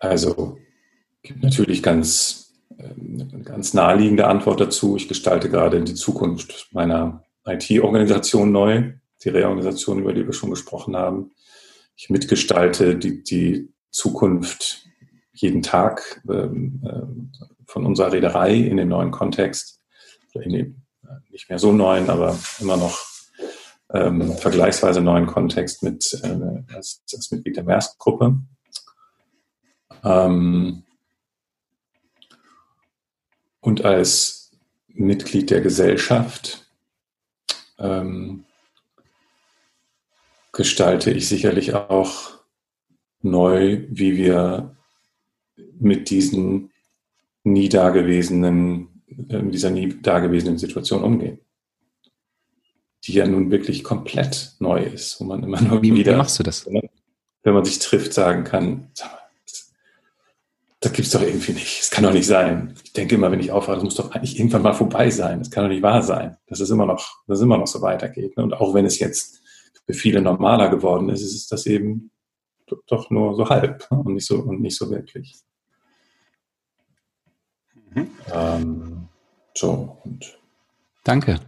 also, 0.00 0.58
gibt 1.22 1.42
natürlich 1.42 1.82
ganz, 1.82 2.52
eine 2.78 3.22
ähm, 3.32 3.44
ganz 3.44 3.74
naheliegende 3.74 4.26
Antwort 4.26 4.60
dazu. 4.60 4.96
Ich 4.96 5.06
gestalte 5.06 5.48
gerade 5.48 5.82
die 5.82 5.94
Zukunft 5.94 6.68
meiner 6.72 7.22
IT-Organisation 7.46 8.50
neu, 8.50 8.92
die 9.22 9.28
Reorganisation, 9.28 10.00
über 10.00 10.12
die 10.12 10.26
wir 10.26 10.32
schon 10.32 10.50
gesprochen 10.50 10.96
haben 10.96 11.30
ich 11.98 12.08
mitgestalte 12.10 12.96
die, 12.96 13.24
die 13.24 13.74
Zukunft 13.90 14.86
jeden 15.32 15.62
Tag 15.62 16.22
ähm, 16.30 16.80
äh, 16.84 17.42
von 17.66 17.84
unserer 17.84 18.12
Reederei 18.12 18.54
in 18.54 18.76
dem 18.76 18.88
neuen 18.88 19.10
Kontext, 19.10 19.82
in 20.32 20.52
dem 20.52 20.82
äh, 21.02 21.16
nicht 21.30 21.50
mehr 21.50 21.58
so 21.58 21.72
neuen, 21.72 22.08
aber 22.08 22.38
immer 22.60 22.76
noch 22.76 23.00
ähm, 23.92 24.36
vergleichsweise 24.36 25.00
neuen 25.00 25.26
Kontext 25.26 25.82
mit 25.82 26.18
äh, 26.22 26.74
als, 26.74 27.02
als 27.12 27.32
Mitglied 27.32 27.56
der 27.56 27.64
Maersk-Gruppe. 27.64 28.38
Ähm, 30.04 30.84
und 33.60 33.84
als 33.84 34.52
Mitglied 34.86 35.50
der 35.50 35.62
Gesellschaft 35.62 36.64
ähm, 37.78 38.44
gestalte 40.58 41.12
ich 41.12 41.28
sicherlich 41.28 41.74
auch 41.74 42.32
neu, 43.22 43.84
wie 43.90 44.16
wir 44.16 44.76
mit 45.78 46.10
diesen 46.10 46.72
nie 47.44 47.68
dagewesenen, 47.68 49.04
äh, 49.28 49.40
dieser 49.44 49.70
nie 49.70 50.00
dagewesenen 50.02 50.58
Situation 50.58 51.04
umgehen. 51.04 51.38
Die 53.04 53.12
ja 53.12 53.24
nun 53.28 53.52
wirklich 53.52 53.84
komplett 53.84 54.56
neu 54.58 54.82
ist, 54.82 55.20
wo 55.20 55.24
man 55.26 55.44
immer 55.44 55.60
nur 55.60 55.80
wie, 55.80 55.94
wieder. 55.94 56.14
Wie 56.14 56.16
machst 56.16 56.40
du 56.40 56.42
das? 56.42 56.66
Wenn 56.66 57.54
man 57.54 57.64
sich 57.64 57.78
trifft, 57.78 58.12
sagen 58.12 58.42
kann, 58.42 58.90
das 60.80 60.92
gibt 60.92 61.06
es 61.06 61.12
doch 61.12 61.22
irgendwie 61.22 61.52
nicht. 61.52 61.82
Es 61.82 61.90
kann 61.92 62.02
doch 62.02 62.12
nicht 62.12 62.26
sein. 62.26 62.74
Ich 62.82 62.94
denke 62.94 63.14
immer, 63.14 63.30
wenn 63.30 63.38
ich 63.38 63.52
aufwache, 63.52 63.76
das 63.76 63.84
muss 63.84 63.94
doch 63.94 64.10
eigentlich 64.10 64.36
irgendwann 64.36 64.62
mal 64.62 64.72
vorbei 64.72 65.08
sein. 65.10 65.38
Das 65.38 65.52
kann 65.52 65.62
doch 65.62 65.70
nicht 65.70 65.84
wahr 65.84 66.02
sein, 66.02 66.36
dass 66.48 66.58
es 66.58 66.70
immer 66.70 66.86
noch, 66.86 67.22
dass 67.28 67.38
es 67.38 67.44
immer 67.44 67.58
noch 67.58 67.68
so 67.68 67.80
weitergeht. 67.80 68.36
Und 68.36 68.54
auch 68.54 68.74
wenn 68.74 68.86
es 68.86 68.98
jetzt 68.98 69.40
für 69.88 69.94
viele 69.94 70.20
normaler 70.20 70.68
geworden 70.68 71.08
ist, 71.08 71.22
ist 71.22 71.50
das 71.50 71.64
eben 71.64 72.10
doch 72.86 73.08
nur 73.08 73.34
so 73.34 73.48
halb 73.48 73.86
und 73.90 74.14
nicht 74.14 74.26
so 74.26 74.40
und 74.40 74.60
nicht 74.60 74.76
so 74.76 74.90
wirklich. 74.90 75.34
Mhm. 77.94 78.10
Ähm, 78.30 79.08
so 79.56 79.98
und 80.04 80.38
danke. 81.04 81.40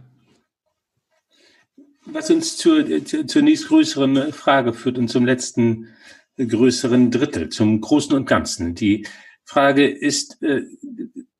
Was 2.05 2.31
uns 2.31 2.57
zur, 2.57 2.83
zur 3.05 3.41
nächstgrößeren 3.43 4.33
Frage 4.33 4.73
führt 4.73 4.97
und 4.97 5.07
zum 5.07 5.23
letzten 5.23 5.89
größeren 6.35 7.11
Drittel, 7.11 7.49
zum 7.49 7.79
Großen 7.79 8.15
und 8.15 8.25
Ganzen. 8.25 8.73
Die 8.73 9.05
Frage 9.43 9.87
ist, 9.87 10.41
äh, 10.41 10.63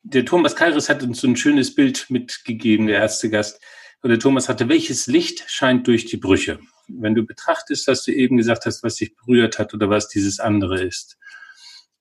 der 0.04 0.26
Thomas 0.26 0.56
Kairis 0.56 0.88
hat 0.88 1.02
uns 1.02 1.22
so 1.22 1.28
ein 1.28 1.36
schönes 1.36 1.74
Bild 1.74 2.06
mitgegeben, 2.10 2.86
der 2.86 3.00
erste 3.00 3.32
Gast. 3.32 3.60
Oder 4.04 4.18
Thomas 4.18 4.50
hatte, 4.50 4.68
welches 4.68 5.08
Licht 5.08 5.44
scheint 5.48 5.88
durch 5.88 6.06
die 6.06 6.18
Brüche? 6.18 6.60
Wenn 6.88 7.14
du 7.14 7.24
betrachtest, 7.24 7.88
was 7.88 8.04
du 8.04 8.12
eben 8.12 8.38
gesagt 8.38 8.66
hast, 8.66 8.84
was 8.84 8.96
dich 8.96 9.16
berührt 9.16 9.60
hat 9.60 9.74
oder 9.74 9.90
was 9.90 10.08
dieses 10.08 10.40
andere 10.40 10.82
ist. 10.82 11.18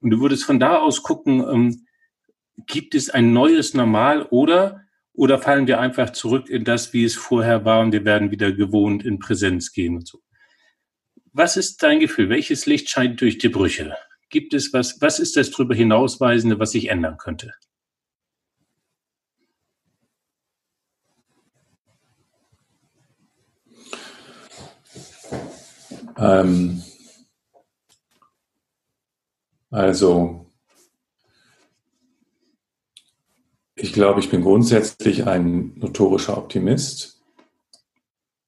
Und 0.01 0.11
du 0.11 0.21
würdest 0.21 0.45
von 0.45 0.59
da 0.59 0.79
aus 0.79 1.03
gucken, 1.03 1.45
ähm, 1.47 1.87
gibt 2.67 2.95
es 2.95 3.11
ein 3.11 3.33
neues 3.33 3.75
Normal 3.75 4.23
oder, 4.31 4.83
oder 5.13 5.39
fallen 5.39 5.67
wir 5.67 5.81
einfach 5.81 6.11
zurück 6.11 6.49
in 6.49 6.65
das, 6.65 6.93
wie 6.93 7.05
es 7.05 7.15
vorher 7.15 7.65
war 7.65 7.81
und 7.81 7.93
wir 7.93 8.05
werden 8.05 8.31
wieder 8.31 8.53
gewohnt 8.53 9.05
in 9.05 9.19
Präsenz 9.19 9.73
gehen 9.73 9.97
und 9.97 10.09
so. 10.09 10.21
Was 11.33 11.57
ist 11.57 11.83
dein 11.83 12.01
Gefühl? 12.01 12.29
Welches 12.29 12.67
Licht 12.67 12.89
scheint 12.89 13.21
durch 13.21 13.39
die 13.39 13.49
Brüche? 13.49 13.95
Gibt 14.31 14.55
es 14.55 14.73
was, 14.73 15.01
was 15.01 15.19
ist 15.19 15.37
das 15.37 15.51
darüber 15.51 15.75
hinausweisende, 15.75 16.59
was 16.59 16.73
sich 16.73 16.89
ändern 16.89 17.19
könnte? 17.19 17.53
Ähm, 26.21 26.83
also, 29.71 30.47
ich 33.75 33.93
glaube, 33.93 34.21
ich 34.21 34.31
bin 34.31 34.43
grundsätzlich 34.43 35.27
ein 35.27 35.73
notorischer 35.77 36.37
Optimist. 36.37 37.23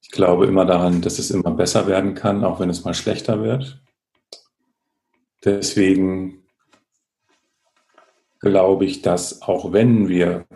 Ich 0.03 0.11
glaube 0.11 0.47
immer 0.47 0.67
daran, 0.67 1.01
dass 1.01 1.19
es 1.19 1.31
immer 1.31 1.53
besser 1.53 1.87
werden 1.87 2.15
kann, 2.15 2.45
auch 2.45 2.61
wenn 2.61 2.69
es 2.69 2.85
mal 2.85 2.93
schlechter 2.93 3.43
wird. 3.43 3.83
Deswegen 5.45 6.45
glaube 8.41 8.85
ich, 8.85 9.01
dass 9.03 9.41
auch 9.43 9.73
wenn 9.73 10.09
wir 10.09 10.47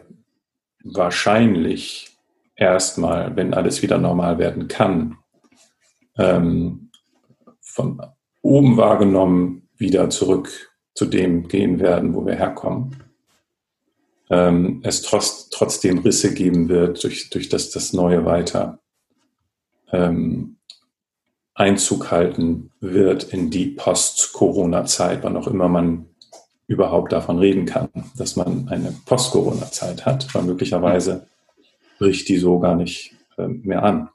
wahrscheinlich 0.85 2.17
erstmal, 2.55 3.35
wenn 3.37 3.55
alles 3.55 3.83
wieder 3.83 3.99
normal 3.99 4.39
werden 4.39 4.69
kann, 4.69 5.19
ähm, 6.19 6.86
von 7.77 8.01
oben 8.41 8.77
wahrgenommen 8.79 9.69
wieder 9.77 10.09
zurück 10.09 10.73
zu 10.95 11.05
dem 11.05 11.47
gehen 11.47 11.79
werden, 11.79 12.15
wo 12.15 12.25
wir 12.25 12.35
herkommen. 12.35 12.97
Ähm, 14.31 14.81
es 14.83 15.03
trotz, 15.03 15.51
trotzdem 15.51 15.99
Risse 15.99 16.33
geben 16.35 16.69
wird 16.69 17.05
durch, 17.05 17.31
durch 17.31 17.49
das, 17.49 17.71
das 17.71 17.93
Neue 17.93 18.25
weiter 18.25 18.81
ähm, 19.93 20.57
Einzug 21.55 22.11
halten 22.11 22.73
wird 22.81 23.25
in 23.25 23.51
die 23.51 23.67
Post-Corona-Zeit, 23.67 25.23
wann 25.23 25.37
auch 25.37 25.47
immer 25.47 25.69
man 25.69 26.07
überhaupt 26.67 27.13
davon 27.13 27.39
reden 27.39 27.67
kann, 27.67 27.89
dass 28.17 28.37
man 28.37 28.69
eine 28.69 28.93
Post-Corona-Zeit 29.05 30.07
hat, 30.07 30.35
weil 30.35 30.43
möglicherweise 30.43 31.27
bricht 31.99 32.29
die 32.29 32.39
so 32.39 32.59
gar 32.59 32.75
nicht 32.75 33.15
äh, 33.37 33.47
mehr 33.47 33.83
an. 33.83 34.09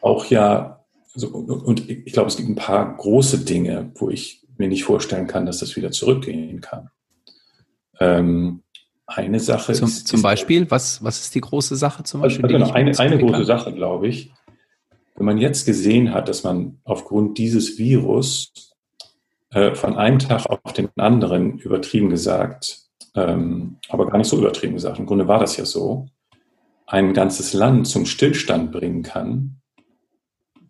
Auch 0.00 0.26
ja 0.26 0.77
also, 1.18 1.36
und 1.36 1.90
ich 1.90 2.12
glaube, 2.12 2.28
es 2.28 2.36
gibt 2.36 2.48
ein 2.48 2.54
paar 2.54 2.96
große 2.96 3.44
Dinge, 3.44 3.90
wo 3.96 4.08
ich 4.08 4.46
mir 4.56 4.68
nicht 4.68 4.84
vorstellen 4.84 5.26
kann, 5.26 5.46
dass 5.46 5.58
das 5.58 5.74
wieder 5.74 5.90
zurückgehen 5.90 6.60
kann. 6.60 6.90
Ähm, 7.98 8.62
eine 9.06 9.40
Sache 9.40 9.72
zum, 9.72 9.88
ist. 9.88 10.06
Zum 10.06 10.22
Beispiel, 10.22 10.70
was, 10.70 11.02
was 11.02 11.20
ist 11.20 11.34
die 11.34 11.40
große 11.40 11.74
Sache 11.74 12.04
zum 12.04 12.20
Beispiel? 12.20 12.44
Also, 12.44 12.56
genau, 12.58 12.70
eine, 12.70 12.96
eine 12.98 13.18
große 13.18 13.44
Sache, 13.44 13.72
glaube 13.72 14.06
ich. 14.06 14.32
Wenn 15.16 15.26
man 15.26 15.38
jetzt 15.38 15.66
gesehen 15.66 16.14
hat, 16.14 16.28
dass 16.28 16.44
man 16.44 16.78
aufgrund 16.84 17.38
dieses 17.38 17.78
Virus 17.78 18.52
äh, 19.50 19.74
von 19.74 19.96
einem 19.96 20.20
Tag 20.20 20.46
auf 20.46 20.72
den 20.72 20.88
anderen 20.96 21.58
übertrieben 21.58 22.10
gesagt, 22.10 22.82
ähm, 23.16 23.78
aber 23.88 24.06
gar 24.06 24.18
nicht 24.18 24.28
so 24.28 24.38
übertrieben 24.38 24.74
gesagt, 24.74 25.00
im 25.00 25.06
Grunde 25.06 25.26
war 25.26 25.40
das 25.40 25.56
ja 25.56 25.64
so, 25.64 26.06
ein 26.86 27.12
ganzes 27.12 27.54
Land 27.54 27.88
zum 27.88 28.06
Stillstand 28.06 28.70
bringen 28.70 29.02
kann, 29.02 29.58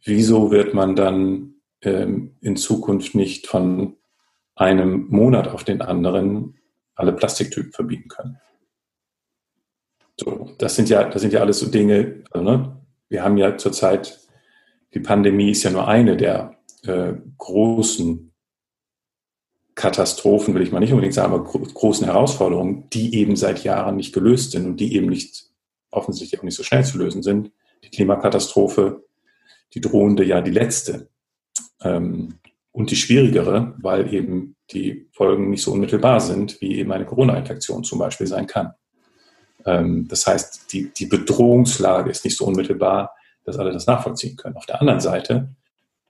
wieso 0.09 0.51
wird 0.51 0.75
man 0.75 0.97
dann 0.97 1.55
ähm, 1.83 2.37
in 2.41 2.57
Zukunft 2.57 3.15
nicht 3.15 3.47
von 3.47 3.97
einem 4.57 5.07
Monat 5.09 5.49
auf 5.49 5.63
den 5.63 5.83
anderen 5.83 6.59
alle 6.95 7.13
Plastiktypen 7.13 7.73
verbieten 7.73 8.09
können? 8.09 8.41
So, 10.17 10.51
das 10.59 10.75
sind 10.75 10.89
ja, 10.89 11.05
das 11.05 11.23
sind 11.23 11.33
ja 11.33 11.41
alles 11.41 11.61
so 11.61 11.71
Dinge, 11.71 12.25
also, 12.31 12.45
ne? 12.45 12.77
wir 13.09 13.23
haben 13.23 13.37
ja 13.37 13.57
zurzeit, 13.57 14.19
die 14.95 15.01
Pandemie 15.01 15.51
ist 15.51 15.63
ja 15.63 15.71
nur 15.71 15.87
eine 15.87 16.17
der 16.17 16.57
äh, 16.83 17.13
großen 17.37 18.33
Katastrophen, 19.77 20.55
will 20.55 20.63
ich 20.63 20.73
mal 20.73 20.81
nicht 20.81 20.91
unbedingt 20.93 21.15
sagen, 21.15 21.33
aber 21.33 21.45
gro 21.45 21.61
großen 21.61 22.05
Herausforderungen, 22.05 22.91
die 22.93 23.15
eben 23.15 23.37
seit 23.37 23.63
Jahren 23.63 23.95
nicht 23.95 24.13
gelöst 24.13 24.51
sind 24.51 24.67
und 24.67 24.81
die 24.81 24.97
eben 24.97 25.09
nicht 25.09 25.51
offensichtlich 25.93 26.41
auch 26.41 26.45
nicht 26.45 26.57
so 26.57 26.65
schnell 26.65 26.85
zu 26.85 26.99
lösen 26.99 27.23
sind. 27.23 27.53
Die 27.85 27.91
Klimakatastrophe, 27.91 29.08
die 29.75 29.81
drohende 29.81 30.25
ja 30.25 30.41
die 30.41 30.51
letzte 30.51 31.09
ähm, 31.83 32.35
und 32.73 32.91
die 32.91 32.97
schwierigere, 32.97 33.75
weil 33.79 34.13
eben 34.13 34.57
die 34.71 35.09
Folgen 35.13 35.51
nicht 35.51 35.63
so 35.63 35.73
unmittelbar 35.73 36.21
sind, 36.21 36.61
wie 36.61 36.77
eben 36.77 36.93
eine 36.93 37.07
Corona-Infektion 37.07 37.85
zum 37.85 37.99
Beispiel 37.99 38.27
sein 38.27 38.47
kann. 38.47 38.75
Ähm, 39.65 40.07
das 40.09 40.27
heißt, 40.27 40.73
die, 40.73 40.93
die 40.93 41.07
Bedrohungslage 41.07 42.11
ist 42.11 42.25
nicht 42.25 42.37
so 42.37 42.47
unmittelbar, 42.47 43.15
dass 43.45 43.59
alle 43.59 43.73
das 43.73 43.87
nachvollziehen 43.87 44.37
können. 44.37 44.57
Auf 44.57 44.67
der 44.67 44.81
anderen 44.81 45.01
Seite 45.01 45.51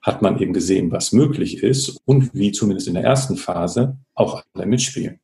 hat 0.01 0.21
man 0.21 0.39
eben 0.39 0.53
gesehen, 0.53 0.91
was 0.91 1.11
möglich 1.11 1.63
ist 1.63 1.99
und 2.05 2.33
wie 2.33 2.51
zumindest 2.51 2.87
in 2.87 2.93
der 2.93 3.03
ersten 3.03 3.37
Phase 3.37 3.97
auch 4.13 4.43
alle 4.53 4.65
mitspielen. 4.65 5.19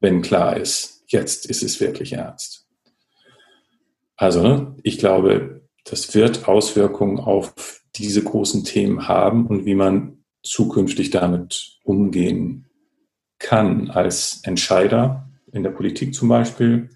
Wenn 0.00 0.22
klar 0.22 0.56
ist, 0.56 1.04
jetzt 1.06 1.46
ist 1.46 1.62
es 1.62 1.80
wirklich 1.80 2.12
ernst. 2.12 2.66
Also, 4.16 4.42
ne, 4.42 4.76
ich 4.82 4.98
glaube, 4.98 5.62
das 5.90 6.14
wird 6.14 6.48
Auswirkungen 6.48 7.18
auf 7.18 7.82
diese 7.96 8.22
großen 8.22 8.64
Themen 8.64 9.08
haben 9.08 9.46
und 9.46 9.64
wie 9.64 9.74
man 9.74 10.24
zukünftig 10.42 11.10
damit 11.10 11.78
umgehen 11.82 12.66
kann 13.38 13.90
als 13.90 14.40
Entscheider 14.44 15.28
in 15.52 15.62
der 15.62 15.70
Politik 15.70 16.14
zum 16.14 16.28
Beispiel, 16.28 16.90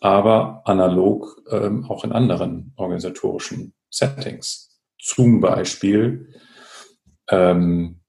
aber 0.00 0.62
analog 0.64 1.42
ähm, 1.50 1.84
auch 1.84 2.04
in 2.04 2.12
anderen 2.12 2.72
organisatorischen 2.76 3.72
Settings. 3.90 4.78
Zum 4.98 5.40
Beispiel 5.40 6.28
ähm, 7.28 8.00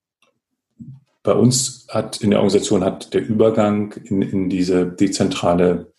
bei 1.22 1.32
uns 1.32 1.86
hat 1.90 2.20
in 2.20 2.30
der 2.30 2.38
Organisation 2.38 2.84
hat 2.84 3.12
der 3.12 3.26
Übergang 3.26 3.92
in, 4.04 4.22
in 4.22 4.48
diese 4.48 4.86
dezentrale 4.86 5.92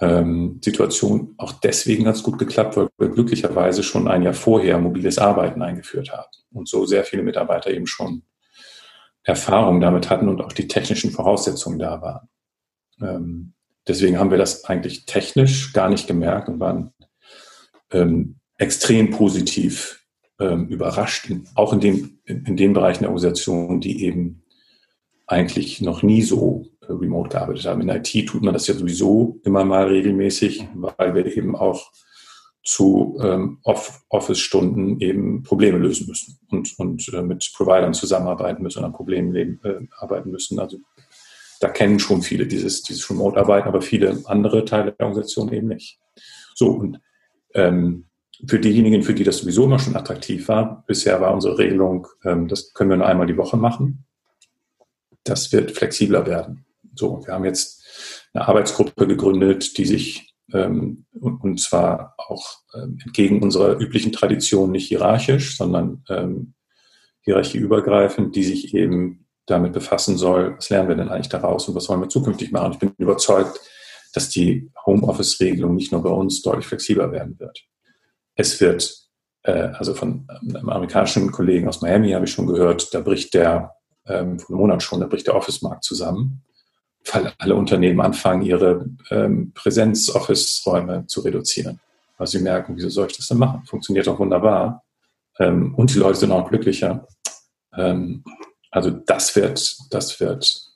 ähm, 0.00 0.60
Situation 0.62 1.34
auch 1.38 1.52
deswegen 1.52 2.04
ganz 2.04 2.22
gut 2.22 2.38
geklappt, 2.38 2.76
weil 2.76 2.88
wir 2.98 3.08
glücklicherweise 3.08 3.82
schon 3.82 4.08
ein 4.08 4.22
Jahr 4.22 4.34
vorher 4.34 4.78
mobiles 4.78 5.18
Arbeiten 5.18 5.62
eingeführt 5.62 6.12
haben 6.12 6.30
und 6.52 6.68
so 6.68 6.86
sehr 6.86 7.04
viele 7.04 7.22
Mitarbeiter 7.22 7.70
eben 7.70 7.86
schon 7.86 8.22
Erfahrung 9.24 9.80
damit 9.80 10.08
hatten 10.08 10.28
und 10.28 10.40
auch 10.40 10.52
die 10.52 10.68
technischen 10.68 11.10
Voraussetzungen 11.10 11.78
da 11.78 12.00
waren. 12.00 12.28
Ähm, 13.00 13.52
deswegen 13.86 14.18
haben 14.18 14.30
wir 14.30 14.38
das 14.38 14.64
eigentlich 14.64 15.04
technisch 15.04 15.72
gar 15.72 15.88
nicht 15.88 16.06
gemerkt 16.06 16.48
und 16.48 16.60
waren 16.60 16.92
ähm, 17.92 18.36
extrem 18.56 19.10
positiv 19.10 20.04
ähm, 20.40 20.68
überrascht, 20.68 21.30
auch 21.54 21.72
in, 21.72 21.80
dem, 21.80 22.20
in, 22.24 22.56
den 22.56 22.72
Bereichen 22.72 23.02
der 23.02 23.10
Organisation, 23.10 23.80
die 23.80 24.04
eben 24.04 24.44
eigentlich 25.26 25.80
noch 25.80 26.02
nie 26.02 26.22
so 26.22 26.66
remote 26.88 27.30
gearbeitet 27.30 27.66
haben. 27.66 27.80
In 27.80 27.88
IT 27.88 28.28
tut 28.28 28.42
man 28.42 28.54
das 28.54 28.66
ja 28.66 28.74
sowieso 28.74 29.40
immer 29.44 29.64
mal 29.64 29.86
regelmäßig, 29.86 30.68
weil 30.74 31.14
wir 31.14 31.36
eben 31.36 31.56
auch 31.56 31.90
zu 32.64 33.18
ähm, 33.22 33.60
Office-Stunden 33.62 35.00
eben 35.00 35.42
Probleme 35.42 35.78
lösen 35.78 36.06
müssen 36.06 36.38
und, 36.50 36.78
und 36.78 37.08
äh, 37.14 37.22
mit 37.22 37.50
Providern 37.56 37.94
zusammenarbeiten 37.94 38.62
müssen 38.62 38.80
und 38.80 38.84
an 38.84 38.92
Problemen 38.92 39.32
leben, 39.32 39.60
äh, 39.64 39.86
arbeiten 39.98 40.30
müssen. 40.30 40.58
Also 40.58 40.78
da 41.60 41.68
kennen 41.68 41.98
schon 41.98 42.22
viele 42.22 42.46
dieses, 42.46 42.82
dieses 42.82 43.08
Remote-Arbeiten, 43.08 43.68
aber 43.68 43.80
viele 43.80 44.22
andere 44.26 44.64
Teile 44.64 44.92
der 44.92 45.06
Organisation 45.06 45.52
eben 45.52 45.68
nicht. 45.68 45.98
So, 46.54 46.68
und 46.68 47.00
ähm, 47.54 48.04
für 48.46 48.60
diejenigen, 48.60 49.02
für 49.02 49.14
die 49.14 49.24
das 49.24 49.38
sowieso 49.38 49.64
immer 49.64 49.78
schon 49.78 49.96
attraktiv 49.96 50.46
war, 50.48 50.84
bisher 50.86 51.20
war 51.20 51.34
unsere 51.34 51.58
Regelung, 51.58 52.06
ähm, 52.24 52.48
das 52.48 52.72
können 52.74 52.90
wir 52.90 52.96
nur 52.98 53.06
einmal 53.06 53.26
die 53.26 53.36
Woche 53.36 53.56
machen. 53.56 54.04
Das 55.24 55.52
wird 55.52 55.72
flexibler 55.72 56.26
werden. 56.26 56.64
So, 56.98 57.24
wir 57.24 57.34
haben 57.34 57.44
jetzt 57.44 57.82
eine 58.32 58.46
Arbeitsgruppe 58.46 59.06
gegründet, 59.06 59.78
die 59.78 59.86
sich 59.86 60.34
ähm, 60.52 61.06
und, 61.12 61.42
und 61.42 61.60
zwar 61.60 62.14
auch 62.16 62.44
ähm, 62.74 62.98
entgegen 63.04 63.42
unserer 63.42 63.78
üblichen 63.78 64.12
Tradition 64.12 64.70
nicht 64.70 64.88
hierarchisch, 64.88 65.56
sondern 65.56 66.04
ähm, 66.08 66.54
hierarchieübergreifend, 67.22 68.34
die 68.34 68.44
sich 68.44 68.74
eben 68.74 69.26
damit 69.46 69.72
befassen 69.72 70.16
soll, 70.16 70.56
was 70.56 70.70
lernen 70.70 70.88
wir 70.88 70.96
denn 70.96 71.08
eigentlich 71.08 71.28
daraus 71.28 71.68
und 71.68 71.74
was 71.74 71.88
wollen 71.88 72.00
wir 72.00 72.08
zukünftig 72.08 72.52
machen. 72.52 72.72
Ich 72.72 72.78
bin 72.78 72.92
überzeugt, 72.98 73.60
dass 74.14 74.28
die 74.30 74.70
Homeoffice-Regelung 74.86 75.74
nicht 75.74 75.92
nur 75.92 76.02
bei 76.02 76.10
uns 76.10 76.42
deutlich 76.42 76.66
flexibler 76.66 77.12
werden 77.12 77.38
wird. 77.38 77.60
Es 78.34 78.60
wird, 78.60 79.08
äh, 79.42 79.70
also 79.74 79.94
von 79.94 80.26
einem 80.28 80.68
amerikanischen 80.68 81.30
Kollegen 81.30 81.68
aus 81.68 81.82
Miami 81.82 82.12
habe 82.12 82.24
ich 82.24 82.32
schon 82.32 82.46
gehört, 82.46 82.92
da 82.94 83.00
bricht 83.00 83.34
der, 83.34 83.74
ähm, 84.06 84.38
vor 84.38 84.50
einem 84.50 84.60
Monat 84.60 84.82
schon, 84.82 85.00
da 85.00 85.06
bricht 85.06 85.26
der 85.26 85.34
Office-Markt 85.34 85.84
zusammen, 85.84 86.42
weil 87.12 87.32
alle 87.38 87.54
Unternehmen 87.54 88.00
anfangen, 88.00 88.42
ihre 88.42 88.86
ähm, 89.10 89.52
Präsenz-Office-Räume 89.54 91.06
zu 91.06 91.20
reduzieren. 91.20 91.80
Weil 92.16 92.26
sie 92.26 92.40
merken, 92.40 92.76
wieso 92.76 92.88
soll 92.88 93.06
ich 93.08 93.16
das 93.16 93.28
denn 93.28 93.38
machen? 93.38 93.64
Funktioniert 93.64 94.06
doch 94.06 94.18
wunderbar. 94.18 94.84
Ähm, 95.38 95.74
und 95.74 95.94
die 95.94 95.98
Leute 95.98 96.18
sind 96.18 96.32
auch 96.32 96.48
glücklicher. 96.48 97.06
Ähm, 97.76 98.24
also 98.70 98.90
das 98.90 99.34
wird, 99.36 99.76
das 99.90 100.20
wird 100.20 100.68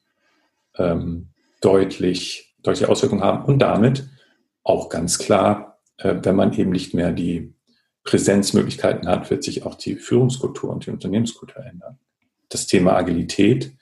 ähm, 0.77 1.29
deutlich, 1.61 2.55
deutliche 2.63 2.89
Auswirkungen 2.89 3.23
haben 3.23 3.45
und 3.45 3.59
damit 3.59 4.09
auch 4.63 4.89
ganz 4.89 5.19
klar, 5.19 5.81
äh, 5.99 6.15
wenn 6.23 6.37
man 6.37 6.53
eben 6.53 6.71
nicht 6.71 6.95
mehr 6.95 7.13
die 7.13 7.55
Präsenzmöglichkeiten 8.05 9.09
hat, 9.09 9.31
wird 9.31 9.45
sich 9.45 9.65
auch 9.65 9.75
die 9.75 9.97
Führungskultur 9.97 10.71
und 10.71 10.87
die 10.87 10.91
Unternehmenskultur 10.91 11.65
ändern. 11.65 11.99
Das 12.49 12.67
Thema 12.67 12.97
Agilität 12.97 13.73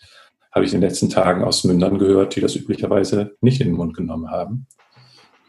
habe 0.53 0.65
ich 0.65 0.73
in 0.73 0.81
den 0.81 0.89
letzten 0.89 1.11
Tagen 1.11 1.45
aus 1.45 1.65
Mündern 1.65 1.99
gehört, 1.99 2.37
die 2.37 2.41
das 2.41 2.57
üblicherweise 2.57 3.37
nicht 3.41 3.61
in 3.61 3.69
den 3.69 3.77
Mund 3.77 3.97
genommen 3.97 4.31
haben. 4.31 4.67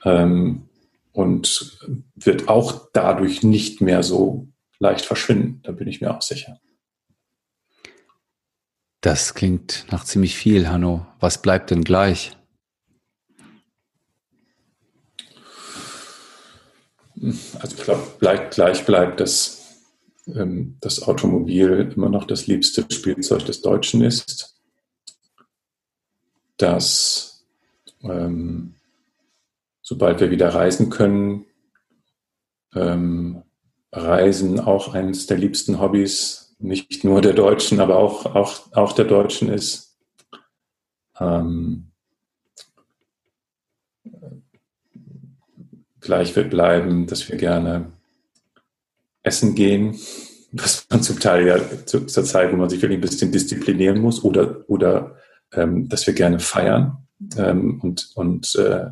Ähm, 0.03 0.69
und 1.11 1.77
wird 2.15 2.47
auch 2.47 2.87
dadurch 2.93 3.43
nicht 3.43 3.81
mehr 3.81 4.03
so 4.03 4.47
leicht 4.79 5.05
verschwinden. 5.05 5.59
Da 5.63 5.71
bin 5.71 5.87
ich 5.87 6.01
mir 6.01 6.15
auch 6.15 6.21
sicher. 6.21 6.59
Das 9.01 9.33
klingt 9.33 9.85
nach 9.91 10.05
ziemlich 10.05 10.35
viel, 10.35 10.69
Hanno. 10.69 11.05
Was 11.19 11.41
bleibt 11.41 11.71
denn 11.71 11.83
gleich? 11.83 12.37
Also 17.59 17.75
ich 17.75 17.83
glaube, 17.83 18.03
gleich, 18.19 18.49
gleich 18.51 18.85
bleibt, 18.85 19.19
dass 19.19 19.61
ähm, 20.27 20.77
das 20.81 21.03
Automobil 21.03 21.91
immer 21.95 22.09
noch 22.09 22.25
das 22.25 22.47
liebste 22.47 22.85
Spielzeug 22.91 23.45
des 23.45 23.61
Deutschen 23.61 24.03
ist. 24.03 24.60
Dass 26.61 27.45
ähm, 28.03 28.75
sobald 29.81 30.19
wir 30.19 30.31
wieder 30.31 30.49
reisen 30.49 30.89
können, 30.89 31.45
ähm, 32.73 33.43
Reisen 33.91 34.59
auch 34.59 34.93
eines 34.93 35.27
der 35.27 35.37
liebsten 35.37 35.79
Hobbys 35.81 36.55
nicht 36.59 37.03
nur 37.03 37.21
der 37.21 37.33
Deutschen, 37.33 37.79
aber 37.79 37.97
auch, 37.97 38.25
auch, 38.25 38.71
auch 38.73 38.93
der 38.93 39.05
Deutschen 39.05 39.49
ist. 39.49 39.97
Ähm, 41.19 41.91
gleich 45.99 46.35
wird 46.35 46.51
bleiben, 46.51 47.07
dass 47.07 47.27
wir 47.27 47.37
gerne 47.37 47.91
essen 49.23 49.55
gehen, 49.55 49.99
was 50.51 50.85
man 50.89 51.03
zum 51.03 51.19
Teil 51.19 51.47
ja 51.47 51.85
zu, 51.85 52.05
zur 52.05 52.23
Zeit, 52.23 52.51
wo 52.53 52.57
man 52.57 52.69
sich 52.69 52.81
wirklich 52.81 52.99
ein 52.99 53.01
bisschen 53.01 53.31
disziplinieren 53.31 53.99
muss, 53.99 54.23
oder, 54.23 54.63
oder 54.69 55.17
ähm, 55.53 55.89
dass 55.89 56.07
wir 56.07 56.13
gerne 56.13 56.39
feiern 56.39 57.07
ähm, 57.37 57.79
und, 57.81 58.11
und 58.15 58.55
äh, 58.55 58.87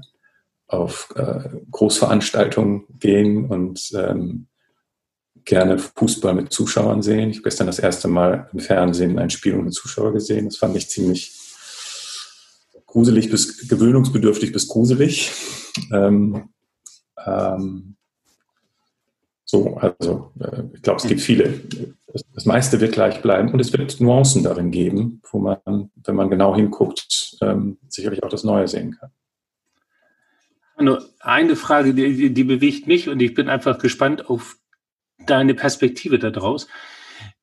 auf 0.68 1.14
äh, 1.16 1.50
Großveranstaltungen 1.72 2.86
gehen 3.00 3.46
und 3.46 3.92
ähm, 3.96 4.48
gerne 5.46 5.80
Fußball 5.80 6.36
mit 6.36 6.54
Zuschauern 6.54 7.02
sehen. 7.02 7.30
Ich 7.30 7.38
habe 7.38 7.46
gestern 7.46 7.68
das 7.68 7.80
erste 7.80 8.08
Mal 8.08 8.50
im 8.54 8.60
Fernsehen 8.60 9.18
ein 9.18 9.30
Spiel 9.30 9.56
ohne 9.56 9.72
Zuschauer 9.72 10.14
gesehen. 10.14 10.46
Das 10.46 10.58
fand 10.58 10.76
ich 10.76 10.90
ziemlich 10.90 11.36
gruselig 12.86 13.30
bis 13.30 13.68
gewöhnungsbedürftig 13.68 14.52
bis 14.52 14.68
gruselig. 14.68 15.32
Ähm, 15.92 16.50
ähm, 17.26 17.96
so, 19.50 19.78
also 19.78 20.32
äh, 20.40 20.62
ich 20.76 20.84
glaube, 20.84 21.00
es 21.02 21.08
gibt 21.08 21.22
viele. 21.22 21.60
Das, 22.36 22.46
meiste 22.46 22.80
wird 22.80 22.94
gleich 22.94 23.24
bleiben 23.24 23.52
und 23.52 23.60
es 23.60 23.74
wird 23.74 24.00
Nuancen 24.00 24.44
darin 24.44 24.70
geben, 24.70 25.24
wo 25.32 25.40
man, 25.40 25.58
wenn 25.96 26.16
man 26.16 26.30
genau 26.30 26.56
hinguckt, 26.56 27.36
ähm, 27.42 27.80
sicherlich 27.88 28.22
auch 28.22 28.30
das 28.30 28.44
Neue 28.44 28.68
sehen 28.68 28.96
kann. 29.00 29.10
Eine 31.20 31.56
Frage, 31.56 31.96
die, 31.96 32.32
die 32.32 32.44
bewegt 32.44 32.86
mich 32.86 33.10
und 33.10 33.20
ich 33.24 33.34
bin 33.34 33.50
einfach 33.50 33.80
gespannt 33.80 34.30
auf 34.30 34.56
deine 35.26 35.56
Perspektive 35.56 36.20
daraus. 36.20 36.68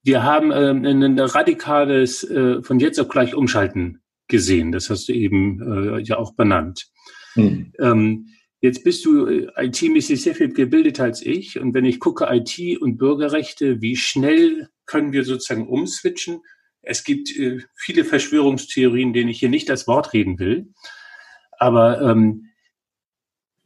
Wir 0.05 0.23
haben 0.23 0.53
ähm, 0.53 0.85
ein 0.85 1.19
radikales 1.19 2.23
äh, 2.23 2.63
von 2.63 2.79
jetzt 2.79 3.01
auf 3.01 3.09
gleich 3.09 3.35
umschalten 3.35 4.01
gesehen. 4.29 4.71
Das 4.71 4.91
hast 4.91 5.09
du 5.09 5.13
eben 5.13 5.97
äh, 5.97 6.01
ja 6.03 6.19
auch 6.19 6.35
benannt. 6.35 6.87
Hm. 7.35 7.73
Ähm, 7.81 8.29
jetzt 8.61 8.85
bist 8.85 9.05
du 9.05 9.27
äh, 9.27 9.49
IT-mäßig 9.57 10.23
sehr 10.23 10.35
viel 10.35 10.53
gebildeter 10.53 11.05
als 11.05 11.23
ich. 11.23 11.59
Und 11.59 11.75
wenn 11.75 11.85
ich 11.85 12.01
gucke, 12.01 12.27
IT 12.31 12.81
und 12.81 12.97
Bürgerrechte, 12.97 13.81
wie 13.81 13.97
schnell 13.97 14.69
können 14.87 15.13
wir 15.13 15.25
sozusagen 15.25 15.69
umswitchen? 15.69 16.43
Es 16.83 17.05
gibt 17.05 17.37
äh, 17.37 17.61
viele 17.75 18.05
Verschwörungstheorien, 18.05 19.13
denen 19.13 19.31
ich 19.31 19.41
hier 19.41 19.49
nicht 19.49 19.69
das 19.69 19.87
Wort 19.87 20.13
reden 20.13 20.39
will. 20.39 20.69
Aber 21.59 22.01
ähm, 22.01 22.51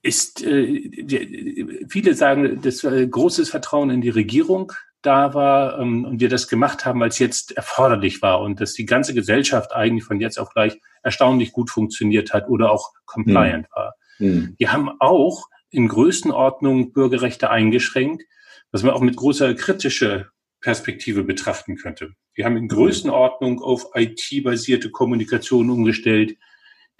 ist, 0.02 0.42
äh, 0.42 1.86
viele 1.88 2.14
sagen, 2.14 2.60
dass 2.62 2.84
äh, 2.84 3.06
großes 3.06 3.50
Vertrauen 3.50 3.90
in 3.90 4.00
die 4.00 4.08
Regierung 4.08 4.72
da 5.02 5.34
war 5.34 5.78
ähm, 5.78 6.04
und 6.04 6.20
wir 6.20 6.28
das 6.28 6.48
gemacht 6.48 6.84
haben, 6.84 7.02
als 7.02 7.18
jetzt 7.18 7.52
erforderlich 7.52 8.22
war 8.22 8.40
und 8.40 8.60
dass 8.60 8.74
die 8.74 8.86
ganze 8.86 9.14
Gesellschaft 9.14 9.72
eigentlich 9.74 10.04
von 10.04 10.20
jetzt 10.20 10.38
auf 10.38 10.50
gleich 10.50 10.78
erstaunlich 11.02 11.52
gut 11.52 11.70
funktioniert 11.70 12.32
hat 12.32 12.48
oder 12.48 12.70
auch 12.70 12.92
compliant 13.06 13.66
mhm. 13.70 13.76
war. 13.76 13.94
Mhm. 14.20 14.54
Wir 14.58 14.72
haben 14.72 14.88
auch 15.00 15.48
in 15.70 15.88
Größenordnung 15.88 16.92
Bürgerrechte 16.92 17.50
eingeschränkt, 17.50 18.24
was 18.70 18.82
man 18.82 18.92
auch 18.92 19.00
mit 19.00 19.16
großer 19.16 19.54
kritischer 19.54 20.26
Perspektive 20.60 21.24
betrachten 21.24 21.76
könnte. 21.76 22.12
Wir 22.34 22.44
haben 22.44 22.56
in 22.56 22.68
Größenordnung 22.68 23.62
auf 23.62 23.86
IT-basierte 23.94 24.90
Kommunikation 24.90 25.70
umgestellt 25.70 26.36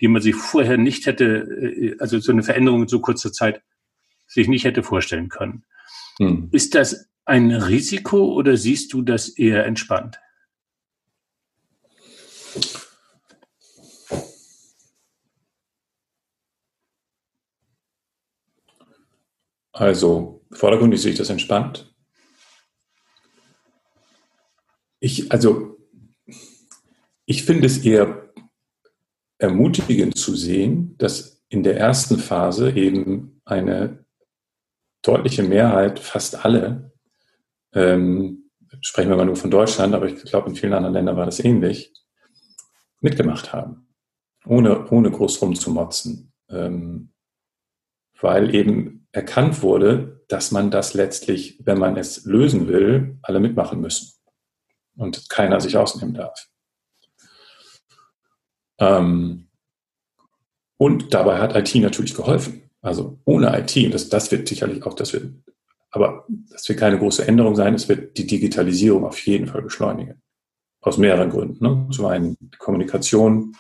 die 0.01 0.09
man 0.09 0.23
sich 0.23 0.35
vorher 0.35 0.79
nicht 0.79 1.07
hätte, 1.07 1.25
äh, 1.25 1.97
also 1.99 2.19
so 2.19 2.33
eine 2.33 2.43
Veränderung 2.43 2.83
in 2.83 2.89
so 2.89 3.01
kurzer 3.01 3.33
Zeit 3.33 3.63
sich 4.27 4.49
nicht 4.49 4.65
hätte 4.65 4.83
vorstellen 4.83 5.29
können. 5.29 5.65
Hm. 6.19 6.49
Ist 6.53 6.75
das 6.75 7.09
ein 7.25 7.51
Risiko 7.51 8.33
oder 8.33 8.57
siehst 8.57 8.93
du 8.93 9.03
das 9.03 9.29
eher 9.29 9.67
entspannt? 9.67 10.19
Also 19.81 20.45
vordergründig 20.53 21.01
sehe 21.01 21.13
ich 21.13 21.17
das 21.17 21.31
entspannt. 21.31 21.91
Ich, 24.99 25.33
also, 25.33 25.79
ich 27.25 27.45
finde 27.45 27.67
es 27.67 27.79
eher 27.79 28.31
ermutigend 29.39 30.19
zu 30.19 30.37
sehen, 30.37 30.97
dass 30.99 31.43
in 31.49 31.63
der 31.63 31.79
ersten 31.79 32.19
Phase 32.19 32.73
eben 32.73 33.41
eine 33.47 34.05
deutliche 35.01 35.45
Mehrheit, 35.45 35.99
fast 35.99 36.45
alle, 36.45 36.93
ähm, 37.73 38.51
sprechen 38.83 39.09
wir 39.09 39.17
mal 39.17 39.25
nur 39.25 39.37
von 39.37 39.51
Deutschland, 39.51 39.95
aber 39.95 40.09
ich 40.09 40.23
glaube, 40.25 40.51
in 40.51 40.57
vielen 40.57 40.75
anderen 40.75 40.93
Ländern 40.93 41.17
war 41.17 41.25
das 41.25 41.43
ähnlich, 41.43 41.91
mitgemacht 43.01 43.55
haben, 43.55 43.89
ohne, 44.45 44.91
ohne 44.91 45.11
groß 45.11 45.41
rumzumotzen, 45.41 46.35
ähm, 46.51 47.15
weil 48.21 48.55
eben 48.55 49.07
erkannt 49.13 49.63
wurde, 49.63 50.23
dass 50.29 50.53
man 50.53 50.71
das 50.71 50.95
letztlich, 50.95 51.59
wenn 51.65 51.79
man 51.79 51.97
es 51.97 52.25
lösen 52.25 52.69
will, 52.69 53.19
alle 53.23 53.41
mitmachen 53.41 53.81
müssen 53.81 54.13
und 54.97 55.29
keiner 55.29 55.61
sich 55.61 55.77
ausnehmen 55.77 56.15
darf. 56.15 56.49
Ähm, 58.79 59.49
und 60.77 61.13
dabei 61.13 61.39
hat 61.39 61.55
IT 61.57 61.75
natürlich 61.75 62.15
geholfen. 62.15 62.71
Also 62.81 63.19
ohne 63.25 63.59
IT, 63.59 63.93
das, 63.93 64.09
das 64.09 64.31
wird 64.31 64.49
sicherlich 64.49 64.83
auch, 64.85 64.95
das 64.95 65.13
wird, 65.13 65.35
aber 65.91 66.27
das 66.51 66.69
wird 66.69 66.79
keine 66.79 66.99
große 66.99 67.27
Änderung 67.27 67.55
sein, 67.57 67.75
es 67.75 67.89
wird 67.89 68.17
die 68.17 68.27
Digitalisierung 68.27 69.05
auf 69.05 69.19
jeden 69.27 69.47
Fall 69.47 69.63
beschleunigen. 69.63 70.23
Aus 70.81 70.97
mehreren 70.97 71.29
Gründen. 71.29 71.63
Ne? 71.63 71.89
Zum 71.91 72.07
einen 72.07 72.39
Kommunikation. 72.59 73.55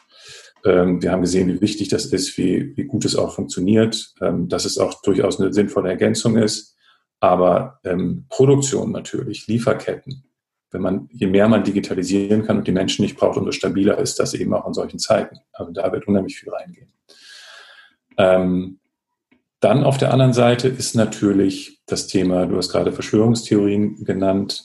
Ähm, 0.65 1.03
wir 1.03 1.13
haben 1.13 1.23
gesehen, 1.23 1.49
wie 1.49 1.61
wichtig 1.61 1.89
das 1.89 2.07
ist, 2.07 2.37
wie, 2.39 2.77
wie 2.77 2.85
gut 2.85 3.05
es 3.05 3.17
auch 3.17 3.35
funktioniert, 3.35 4.15
ähm, 4.21 4.49
dass 4.49 4.65
es 4.65 4.79
auch 4.79 5.01
durchaus 5.03 5.41
eine 5.41 5.53
sinnvolle 5.53 5.91
Ergänzung 5.91 6.37
ist. 6.37 6.77
Aber 7.21 7.81
ähm, 7.85 8.27
Produktion 8.29 8.93
natürlich, 8.93 9.47
Lieferketten, 9.47 10.25
wenn 10.71 10.83
man, 10.83 11.09
je 11.13 11.27
mehr 11.27 11.49
man 11.49 11.65
digitalisieren 11.65 12.45
kann 12.45 12.59
und 12.59 12.67
die 12.67 12.73
Menschen 12.73 13.03
nicht 13.03 13.17
braucht, 13.17 13.37
umso 13.37 13.53
stabiler 13.53 13.99
ist 13.99 14.19
das 14.19 14.35
eben 14.35 14.55
auch 14.55 14.67
in 14.67 14.75
solchen 14.75 14.99
Zeiten. 14.99 15.39
Also 15.53 15.73
da 15.73 15.93
wird 15.93 16.07
unheimlich 16.07 16.39
viel 16.39 16.51
reingehen. 16.51 16.93
Ähm, 18.17 18.79
dann 19.61 19.85
auf 19.85 19.99
der 19.99 20.13
anderen 20.13 20.33
Seite 20.33 20.69
ist 20.69 20.95
natürlich 20.95 21.83
das 21.87 22.07
Thema, 22.07 22.47
du 22.47 22.57
hast 22.57 22.71
gerade 22.71 22.93
Verschwörungstheorien 22.93 24.05
genannt, 24.05 24.65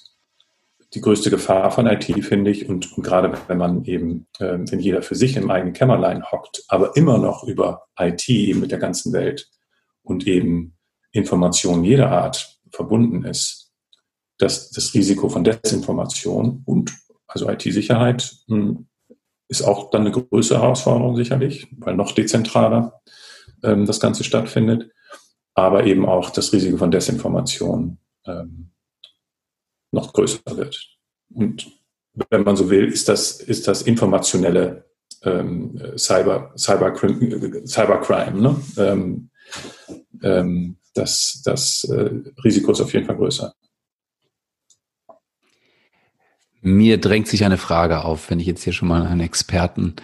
die 0.96 1.02
größte 1.02 1.30
Gefahr 1.30 1.72
von 1.72 1.88
IT, 1.88 2.06
finde 2.26 2.50
ich. 2.50 2.70
Und, 2.70 2.93
und 2.98 3.04
gerade 3.04 3.38
wenn 3.48 3.58
man 3.58 3.84
eben, 3.84 4.28
äh, 4.39 4.58
wenn 4.60 4.80
jeder 4.80 5.02
für 5.02 5.16
sich 5.16 5.36
im 5.36 5.52
eigenen 5.52 5.74
Kämmerlein 5.74 6.24
hockt, 6.32 6.64
aber 6.70 6.96
immer 6.96 7.18
noch 7.18 7.43
über 7.43 7.84
IT 8.00 8.28
eben 8.30 8.62
mit 8.62 8.72
der 8.72 8.80
ganzen 8.80 9.12
Welt 9.14 9.50
und 10.04 10.26
eben 10.26 10.78
Informationen 11.12 11.84
jeder 11.84 12.12
Art 12.12 12.60
verbunden 12.72 13.26
ist, 13.26 13.74
dass 14.38 14.72
das 14.72 14.93
Risiko 14.93 15.30
von 15.30 15.43
Desinformation 15.43 16.64
und 16.66 16.93
also 17.28 17.50
IT-Sicherheit 17.50 18.38
hm, 18.48 18.88
ist 19.48 19.62
auch 19.62 19.89
dann 19.91 20.02
eine 20.02 20.12
größere 20.12 20.62
Herausforderung 20.62 21.16
sicherlich, 21.16 21.68
weil 21.78 21.96
noch 21.96 22.14
dezentraler 22.14 23.02
ähm, 23.64 23.86
das 23.86 24.00
Ganze 24.00 24.24
stattfindet, 24.24 24.91
aber 25.54 25.86
eben 25.86 26.06
auch 26.06 26.30
das 26.30 26.54
Risiko 26.54 26.78
von 26.78 26.91
Desinformation 26.91 27.98
ähm, 28.26 28.72
noch 29.96 30.14
größer 30.14 30.39
wird. 30.46 30.98
Und 31.34 31.72
wenn 32.30 32.43
man 32.43 32.56
so 32.56 32.70
will, 32.70 32.86
ist 32.86 33.10
das, 33.10 33.39
ist 33.39 33.68
das 33.68 33.82
informationelle 33.82 34.86
ähm, 35.24 35.82
Cyber, 35.98 36.54
Cybercrime, 36.56 37.66
Cybercrime 37.66 38.41
ne? 38.41 38.62
ähm, 38.78 39.30
ähm, 40.22 40.78
das, 40.93 41.41
das 41.43 41.84
äh, 41.86 42.10
Risiko 42.43 42.72
ist 42.72 42.82
auf 42.82 42.93
jeden 42.93 43.06
Fall 43.06 43.18
größer. 43.18 43.54
Mir 46.62 47.00
drängt 47.00 47.28
sich 47.28 47.43
eine 47.43 47.58
Frage 47.58 48.04
auf, 48.06 48.30
wenn 48.30 48.39
ich 48.39 48.48
jetzt 48.48 48.64
hier 48.64 48.74
schon 48.74 48.88
mal 48.88 49.06
einen 49.06 49.20
Experten 49.20 49.96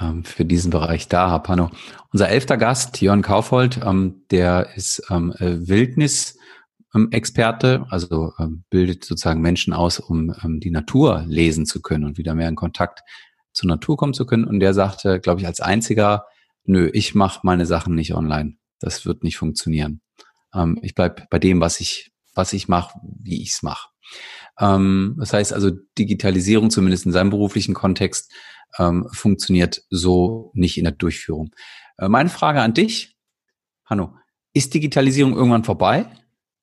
ähm, 0.00 0.24
für 0.24 0.44
diesen 0.44 0.70
Bereich 0.70 1.08
da 1.08 1.30
habe. 1.30 1.48
Hanno, 1.48 1.70
unser 2.12 2.28
elfter 2.28 2.56
Gast, 2.56 3.00
Jörn 3.00 3.22
Kaufhold, 3.22 3.80
ähm, 3.84 4.22
der 4.30 4.68
ist 4.76 5.02
ähm, 5.10 5.32
äh, 5.38 5.68
Wildnis. 5.68 6.38
Experte, 7.10 7.86
also 7.90 8.32
ähm, 8.38 8.64
bildet 8.70 9.04
sozusagen 9.04 9.40
Menschen 9.40 9.72
aus, 9.72 9.98
um 9.98 10.34
ähm, 10.42 10.60
die 10.60 10.70
Natur 10.70 11.24
lesen 11.26 11.66
zu 11.66 11.80
können 11.80 12.04
und 12.04 12.18
wieder 12.18 12.34
mehr 12.34 12.48
in 12.48 12.56
Kontakt 12.56 13.00
zur 13.52 13.68
Natur 13.68 13.96
kommen 13.96 14.14
zu 14.14 14.26
können. 14.26 14.44
Und 14.44 14.60
der 14.60 14.74
sagte, 14.74 15.20
glaube 15.20 15.40
ich, 15.40 15.46
als 15.46 15.60
einziger, 15.60 16.26
nö, 16.64 16.90
ich 16.92 17.14
mache 17.14 17.40
meine 17.42 17.66
Sachen 17.66 17.94
nicht 17.94 18.14
online. 18.14 18.56
Das 18.80 19.06
wird 19.06 19.24
nicht 19.24 19.36
funktionieren. 19.36 20.00
Ähm, 20.54 20.78
ich 20.82 20.94
bleib 20.94 21.28
bei 21.30 21.38
dem, 21.38 21.60
was 21.60 21.80
ich, 21.80 22.12
was 22.34 22.52
ich 22.52 22.68
mache, 22.68 22.98
wie 23.02 23.42
ich 23.42 23.50
es 23.50 23.62
mache. 23.62 23.88
Ähm, 24.58 25.16
das 25.18 25.32
heißt 25.32 25.52
also, 25.52 25.70
Digitalisierung, 25.98 26.70
zumindest 26.70 27.06
in 27.06 27.12
seinem 27.12 27.30
beruflichen 27.30 27.74
Kontext, 27.74 28.32
ähm, 28.78 29.08
funktioniert 29.12 29.82
so 29.90 30.50
nicht 30.54 30.78
in 30.78 30.84
der 30.84 30.92
Durchführung. 30.92 31.50
Äh, 31.98 32.08
meine 32.08 32.28
Frage 32.28 32.60
an 32.60 32.74
dich, 32.74 33.16
Hanno, 33.84 34.14
ist 34.52 34.74
Digitalisierung 34.74 35.34
irgendwann 35.34 35.64
vorbei? 35.64 36.06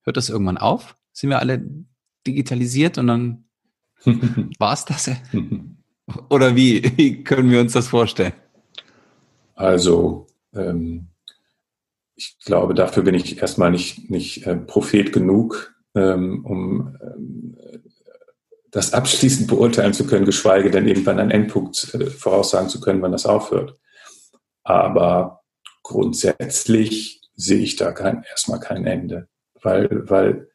Hört 0.03 0.17
das 0.17 0.29
irgendwann 0.29 0.57
auf? 0.57 0.95
Sind 1.11 1.29
wir 1.29 1.39
alle 1.39 1.63
digitalisiert 2.25 2.97
und 2.97 3.07
dann 3.07 3.45
war 4.59 4.73
es 4.73 4.85
das? 4.85 5.09
Oder 6.29 6.55
wie, 6.55 6.97
wie 6.97 7.23
können 7.23 7.49
wir 7.49 7.61
uns 7.61 7.73
das 7.73 7.87
vorstellen? 7.87 8.33
Also, 9.55 10.27
ähm, 10.53 11.07
ich 12.15 12.37
glaube, 12.43 12.73
dafür 12.73 13.03
bin 13.03 13.15
ich 13.15 13.37
erstmal 13.39 13.71
nicht, 13.71 14.09
nicht 14.09 14.45
äh, 14.45 14.55
Prophet 14.55 15.13
genug, 15.13 15.73
ähm, 15.95 16.45
um 16.45 16.97
ähm, 17.01 17.57
das 18.71 18.93
abschließend 18.93 19.47
beurteilen 19.47 19.93
zu 19.93 20.05
können, 20.05 20.25
geschweige 20.25 20.71
denn 20.71 20.87
irgendwann 20.87 21.19
einen 21.19 21.31
Endpunkt 21.31 21.93
äh, 21.93 22.07
voraussagen 22.07 22.69
zu 22.69 22.81
können, 22.81 23.01
wann 23.01 23.11
das 23.11 23.25
aufhört. 23.25 23.77
Aber 24.63 25.43
grundsätzlich 25.83 27.21
sehe 27.35 27.59
ich 27.59 27.75
da 27.75 27.91
kein, 27.91 28.23
erstmal 28.29 28.59
kein 28.59 28.85
Ende, 28.85 29.27
weil, 29.63 30.09
weil 30.09 30.49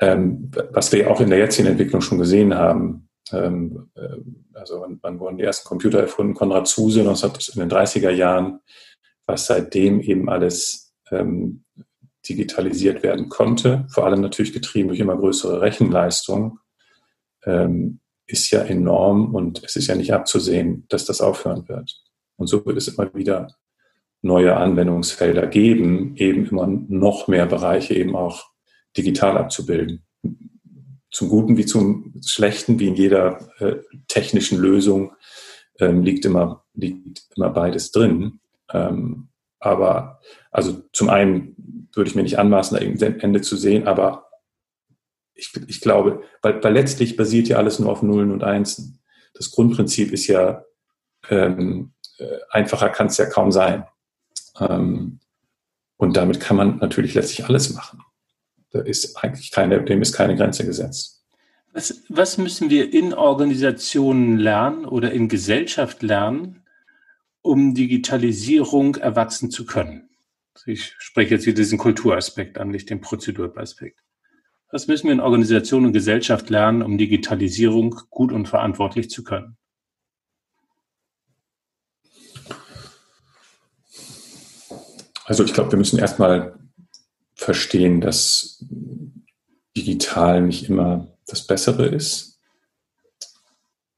ähm, 0.00 0.50
was 0.70 0.92
wir 0.92 1.10
auch 1.10 1.20
in 1.20 1.30
der 1.30 1.38
jetzigen 1.38 1.68
Entwicklung 1.68 2.00
schon 2.00 2.18
gesehen 2.18 2.54
haben, 2.54 3.08
ähm, 3.32 3.90
äh, 3.94 4.16
also 4.54 4.80
wann, 4.80 4.98
wann 5.02 5.18
wurden 5.20 5.38
die 5.38 5.44
ersten 5.44 5.66
Computer 5.66 6.00
erfunden? 6.00 6.34
Konrad 6.34 6.68
Zuse 6.68 7.02
19, 7.02 7.30
in 7.54 7.68
den 7.68 7.70
30er 7.70 8.10
Jahren, 8.10 8.60
was 9.26 9.46
seitdem 9.46 10.00
eben 10.00 10.28
alles 10.28 10.94
ähm, 11.10 11.64
digitalisiert 12.28 13.02
werden 13.02 13.28
konnte, 13.28 13.86
vor 13.90 14.06
allem 14.06 14.20
natürlich 14.20 14.52
getrieben 14.52 14.88
durch 14.88 15.00
immer 15.00 15.16
größere 15.16 15.60
Rechenleistung, 15.60 16.58
ähm, 17.44 18.00
ist 18.26 18.50
ja 18.50 18.60
enorm 18.62 19.34
und 19.34 19.62
es 19.64 19.76
ist 19.76 19.86
ja 19.86 19.94
nicht 19.94 20.12
abzusehen, 20.12 20.84
dass 20.88 21.04
das 21.04 21.20
aufhören 21.20 21.68
wird. 21.68 22.02
Und 22.36 22.48
so 22.48 22.66
wird 22.66 22.76
es 22.76 22.88
immer 22.88 23.12
wieder 23.14 23.48
neue 24.22 24.56
Anwendungsfelder 24.56 25.46
geben, 25.46 26.16
eben 26.16 26.46
immer 26.46 26.66
noch 26.66 27.28
mehr 27.28 27.46
Bereiche 27.46 27.94
eben 27.94 28.16
auch 28.16 28.46
digital 28.96 29.38
abzubilden. 29.38 30.04
Zum 31.10 31.28
Guten 31.28 31.56
wie 31.56 31.66
zum 31.66 32.14
Schlechten, 32.24 32.78
wie 32.78 32.88
in 32.88 32.94
jeder 32.94 33.48
äh, 33.58 33.76
technischen 34.08 34.58
Lösung, 34.58 35.12
ähm, 35.78 36.02
liegt, 36.02 36.24
immer, 36.24 36.64
liegt 36.74 37.26
immer 37.36 37.50
beides 37.50 37.92
drin. 37.92 38.40
Ähm, 38.72 39.28
aber 39.58 40.20
also 40.50 40.82
zum 40.92 41.08
einen 41.08 41.88
würde 41.94 42.08
ich 42.08 42.16
mir 42.16 42.22
nicht 42.22 42.38
anmaßen, 42.38 42.76
da 42.76 42.82
irgendein 42.82 43.20
Ende 43.20 43.40
zu 43.40 43.56
sehen, 43.56 43.86
aber 43.86 44.26
ich, 45.34 45.52
ich 45.66 45.80
glaube, 45.80 46.22
weil, 46.42 46.62
weil 46.62 46.72
letztlich 46.72 47.16
basiert 47.16 47.48
ja 47.48 47.58
alles 47.58 47.78
nur 47.78 47.90
auf 47.90 48.02
Nullen 48.02 48.32
und 48.32 48.42
Einsen. 48.42 49.00
Das 49.34 49.50
Grundprinzip 49.50 50.12
ist 50.12 50.26
ja, 50.26 50.64
ähm, 51.28 51.92
äh, 52.18 52.38
einfacher 52.50 52.88
kann 52.88 53.08
es 53.08 53.18
ja 53.18 53.26
kaum 53.26 53.52
sein. 53.52 53.84
Ähm, 54.60 55.20
und 55.96 56.16
damit 56.16 56.40
kann 56.40 56.56
man 56.56 56.78
natürlich 56.78 57.14
letztlich 57.14 57.46
alles 57.46 57.72
machen. 57.72 58.02
Da 58.70 58.80
ist 58.80 59.16
eigentlich 59.16 59.50
keine, 59.50 59.82
dem 59.82 60.02
ist 60.02 60.12
keine 60.12 60.36
Grenze 60.36 60.66
gesetzt. 60.66 61.24
Was, 61.72 62.02
was 62.08 62.38
müssen 62.38 62.70
wir 62.70 62.92
in 62.92 63.12
Organisationen 63.14 64.38
lernen 64.38 64.86
oder 64.86 65.12
in 65.12 65.28
Gesellschaft 65.28 66.02
lernen, 66.02 66.62
um 67.42 67.74
Digitalisierung 67.74 68.96
erwachsen 68.96 69.50
zu 69.50 69.66
können? 69.66 70.08
Ich 70.64 70.94
spreche 70.98 71.34
jetzt 71.34 71.44
hier 71.44 71.54
diesen 71.54 71.78
Kulturaspekt 71.78 72.58
an, 72.58 72.70
nicht 72.70 72.88
den 72.88 73.00
Prozeduraspekt. 73.00 74.00
Was 74.72 74.88
müssen 74.88 75.06
wir 75.06 75.12
in 75.12 75.20
Organisation 75.20 75.84
und 75.86 75.92
Gesellschaft 75.92 76.50
lernen, 76.50 76.82
um 76.82 76.98
Digitalisierung 76.98 78.00
gut 78.10 78.32
und 78.32 78.48
verantwortlich 78.48 79.10
zu 79.10 79.22
können? 79.22 79.56
Also 85.26 85.42
ich 85.42 85.52
glaube, 85.52 85.72
wir 85.72 85.78
müssen 85.78 85.98
erstmal 85.98 86.56
verstehen, 87.34 88.00
dass 88.00 88.64
digital 89.76 90.40
nicht 90.40 90.68
immer 90.70 91.08
das 91.26 91.46
Bessere 91.46 91.86
ist. 91.86 92.38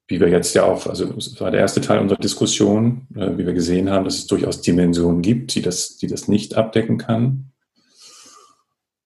Wie 0.06 0.20
wir 0.20 0.28
jetzt 0.28 0.54
ja 0.54 0.64
auch, 0.64 0.86
also 0.86 1.04
das 1.04 1.38
war 1.38 1.50
der 1.50 1.60
erste 1.60 1.82
Teil 1.82 1.98
unserer 1.98 2.18
Diskussion, 2.18 3.06
äh, 3.14 3.36
wie 3.36 3.44
wir 3.44 3.52
gesehen 3.52 3.90
haben, 3.90 4.06
dass 4.06 4.16
es 4.16 4.26
durchaus 4.26 4.62
Dimensionen 4.62 5.20
gibt, 5.20 5.54
die 5.54 5.60
das, 5.60 5.98
die 5.98 6.06
das 6.06 6.28
nicht 6.28 6.54
abdecken 6.54 6.96
kann. 6.96 7.52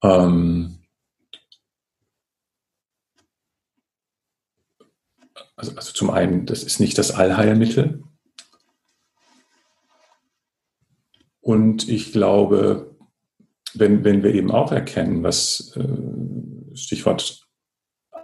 Ähm, 0.05 0.79
Also, 5.63 5.77
also 5.77 5.93
zum 5.93 6.11
einen, 6.11 6.45
das 6.45 6.65
ist 6.65 6.81
nicht 6.81 6.99
das 6.99 7.13
Allheilmittel. 7.13 8.03
Und 11.43 11.89
ich 11.89 12.13
glaube, 12.13 12.97
wenn, 13.75 14.05
wenn 14.05 14.23
wir 14.23 14.33
eben 14.33 14.51
auch 14.51 14.73
erkennen, 14.73 15.23
was 15.23 15.77
äh, 15.77 16.77
Stichwort 16.77 17.47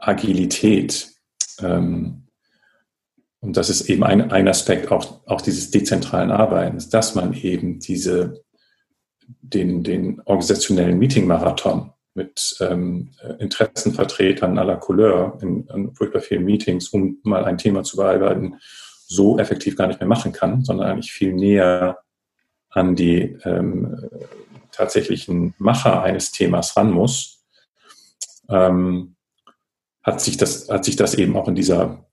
Agilität, 0.01 1.11
ähm, 1.61 2.29
und 3.41 3.57
das 3.57 3.71
ist 3.71 3.89
eben 3.89 4.05
ein, 4.05 4.31
ein 4.33 4.49
Aspekt 4.49 4.91
auch, 4.91 5.21
auch 5.27 5.41
dieses 5.41 5.71
dezentralen 5.71 6.31
Arbeitens, 6.31 6.89
dass 6.89 7.15
man 7.15 7.35
eben 7.35 7.81
diese, 7.81 8.45
den, 9.27 9.83
den 9.83 10.21
organisationellen 10.25 10.99
Meeting-Marathon 10.99 11.93
mit 12.15 12.57
ähm, 12.61 13.11
Interessenvertretern 13.39 14.59
aller 14.59 14.77
Couleur 14.77 15.39
in, 15.41 15.67
in 15.69 15.95
furchtbar 15.95 16.21
vielen 16.21 16.45
Meetings, 16.45 16.89
um 16.89 17.19
mal 17.23 17.45
ein 17.45 17.59
Thema 17.59 17.83
zu 17.85 17.97
bearbeiten, 17.97 18.57
so 19.07 19.39
effektiv 19.39 19.77
gar 19.77 19.87
nicht 19.87 20.01
mehr 20.01 20.09
machen 20.09 20.33
kann, 20.33 20.65
sondern 20.65 20.91
eigentlich 20.91 21.13
viel 21.13 21.33
näher 21.33 21.99
an 22.79 22.95
die 22.95 23.39
ähm, 23.45 24.09
tatsächlichen 24.73 25.55
Macher 25.59 26.03
eines 26.03 26.31
Themas 26.31 26.77
ran 26.77 26.91
muss, 26.91 27.45
ähm, 28.49 29.17
hat, 30.03 30.21
sich 30.21 30.37
das, 30.37 30.69
hat 30.69 30.85
sich 30.85 30.97
das 30.97 31.15
eben 31.15 31.37
auch 31.37 31.49
in 31.49 31.55
dieser 31.55 32.07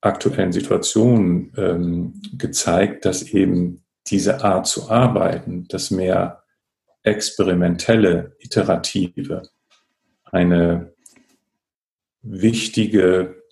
aktuellen 0.00 0.52
Situation 0.52 1.52
ähm, 1.56 2.20
gezeigt, 2.36 3.04
dass 3.04 3.22
eben 3.22 3.82
diese 4.06 4.44
Art 4.44 4.66
zu 4.66 4.90
arbeiten, 4.90 5.66
das 5.68 5.90
mehr 5.90 6.42
experimentelle, 7.02 8.36
iterative, 8.38 9.42
eine 10.24 10.92
wichtige, 12.22 13.42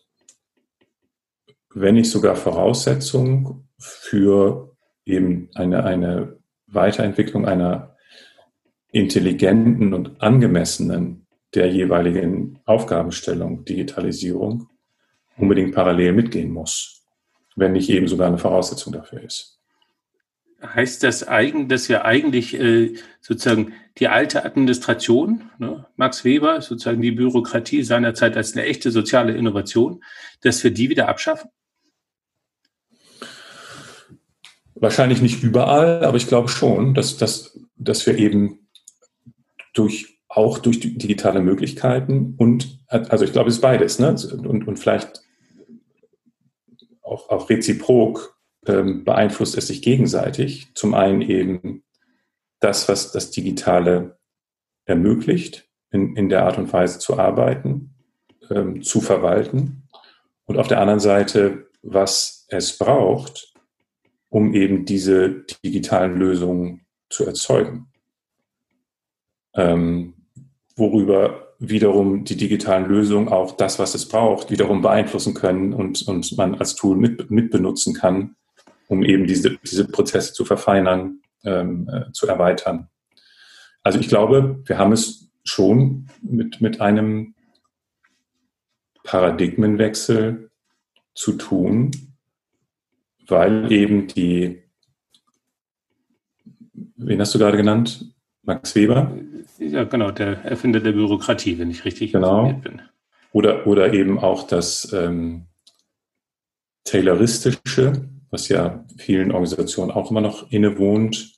wenn 1.74 1.94
nicht 1.94 2.10
sogar 2.10 2.36
Voraussetzung 2.36 3.68
für 3.78 4.76
eben 5.04 5.48
eine, 5.54 5.84
eine 5.84 6.38
Weiterentwicklung 6.68 7.46
einer 7.46 7.96
intelligenten 8.90 9.94
und 9.94 10.20
angemessenen 10.20 11.26
der 11.54 11.70
jeweiligen 11.70 12.60
Aufgabenstellung, 12.64 13.64
Digitalisierung, 13.64 14.68
unbedingt 15.36 15.74
parallel 15.74 16.12
mitgehen 16.12 16.50
muss, 16.50 17.02
wenn 17.56 17.72
nicht 17.72 17.88
eben 17.90 18.08
sogar 18.08 18.28
eine 18.28 18.38
Voraussetzung 18.38 18.92
dafür 18.92 19.22
ist. 19.22 19.58
Heißt 20.60 21.04
das 21.04 21.26
eigentlich, 21.26 21.68
dass 21.68 21.88
wir 21.88 22.04
eigentlich 22.04 22.58
äh, 22.58 22.94
sozusagen 23.20 23.74
die 23.98 24.08
alte 24.08 24.44
Administration, 24.44 25.50
ne, 25.58 25.86
Max 25.94 26.24
Weber, 26.24 26.60
sozusagen 26.60 27.00
die 27.00 27.12
Bürokratie 27.12 27.84
seinerzeit 27.84 28.36
als 28.36 28.54
eine 28.54 28.64
echte 28.64 28.90
soziale 28.90 29.36
Innovation, 29.36 30.02
dass 30.42 30.62
wir 30.64 30.72
die 30.72 30.90
wieder 30.90 31.08
abschaffen? 31.08 31.50
Wahrscheinlich 34.80 35.20
nicht 35.22 35.42
überall, 35.42 36.04
aber 36.04 36.16
ich 36.16 36.28
glaube 36.28 36.48
schon, 36.48 36.94
dass, 36.94 37.16
dass, 37.16 37.58
dass 37.76 38.06
wir 38.06 38.16
eben 38.16 38.68
durch, 39.74 40.20
auch 40.28 40.58
durch 40.58 40.80
digitale 40.80 41.40
Möglichkeiten 41.40 42.34
und, 42.36 42.78
also 42.86 43.24
ich 43.24 43.32
glaube, 43.32 43.48
es 43.48 43.56
ist 43.56 43.60
beides, 43.60 43.98
ne? 43.98 44.14
Und, 44.32 44.68
und 44.68 44.78
vielleicht 44.78 45.22
auch, 47.02 47.28
auch 47.30 47.50
reziprok 47.50 48.38
ähm, 48.66 49.04
beeinflusst 49.04 49.56
es 49.56 49.66
sich 49.66 49.82
gegenseitig. 49.82 50.74
Zum 50.74 50.94
einen 50.94 51.22
eben 51.22 51.82
das, 52.60 52.88
was 52.88 53.12
das 53.12 53.30
Digitale 53.30 54.18
ermöglicht, 54.84 55.68
in, 55.90 56.16
in 56.16 56.28
der 56.28 56.44
Art 56.44 56.58
und 56.58 56.72
Weise 56.72 56.98
zu 56.98 57.18
arbeiten, 57.18 57.94
ähm, 58.50 58.82
zu 58.82 59.00
verwalten. 59.00 59.88
Und 60.44 60.58
auf 60.58 60.68
der 60.68 60.80
anderen 60.80 61.00
Seite, 61.00 61.68
was 61.82 62.46
es 62.48 62.76
braucht, 62.78 63.54
um 64.28 64.54
eben 64.54 64.84
diese 64.84 65.44
digitalen 65.64 66.16
Lösungen 66.16 66.86
zu 67.08 67.24
erzeugen. 67.24 67.88
Ähm, 69.54 70.14
worüber 70.76 71.48
wiederum 71.58 72.24
die 72.24 72.36
digitalen 72.36 72.86
Lösungen 72.86 73.28
auch 73.28 73.56
das, 73.56 73.78
was 73.78 73.94
es 73.94 74.06
braucht, 74.06 74.50
wiederum 74.50 74.82
beeinflussen 74.82 75.34
können 75.34 75.72
und, 75.72 76.06
und 76.06 76.36
man 76.36 76.54
als 76.54 76.76
Tool 76.76 76.96
mit, 76.96 77.30
mit 77.30 77.50
benutzen 77.50 77.94
kann, 77.94 78.36
um 78.86 79.02
eben 79.02 79.26
diese, 79.26 79.58
diese 79.58 79.88
Prozesse 79.88 80.32
zu 80.32 80.44
verfeinern, 80.44 81.20
ähm, 81.44 81.88
äh, 81.92 82.12
zu 82.12 82.28
erweitern. 82.28 82.88
Also 83.82 83.98
ich 83.98 84.08
glaube, 84.08 84.62
wir 84.66 84.78
haben 84.78 84.92
es 84.92 85.30
schon 85.44 86.08
mit, 86.22 86.60
mit 86.60 86.80
einem 86.80 87.34
Paradigmenwechsel 89.02 90.50
zu 91.14 91.32
tun, 91.32 92.07
weil 93.28 93.70
eben 93.70 94.08
die, 94.08 94.62
wen 96.96 97.20
hast 97.20 97.34
du 97.34 97.38
gerade 97.38 97.56
genannt? 97.56 98.14
Max 98.42 98.74
Weber? 98.74 99.12
Ja, 99.58 99.84
genau, 99.84 100.10
der 100.10 100.44
Erfinder 100.44 100.80
der 100.80 100.92
Bürokratie, 100.92 101.58
wenn 101.58 101.70
ich 101.70 101.84
richtig 101.84 102.12
genau. 102.12 102.40
informiert 102.40 102.62
bin. 102.62 102.82
Oder, 103.32 103.66
oder 103.66 103.92
eben 103.92 104.18
auch 104.18 104.46
das 104.46 104.92
ähm, 104.92 105.44
Tayloristische, 106.84 108.08
was 108.30 108.48
ja 108.48 108.84
vielen 108.96 109.32
Organisationen 109.32 109.90
auch 109.90 110.10
immer 110.10 110.22
noch 110.22 110.50
innewohnt, 110.50 111.34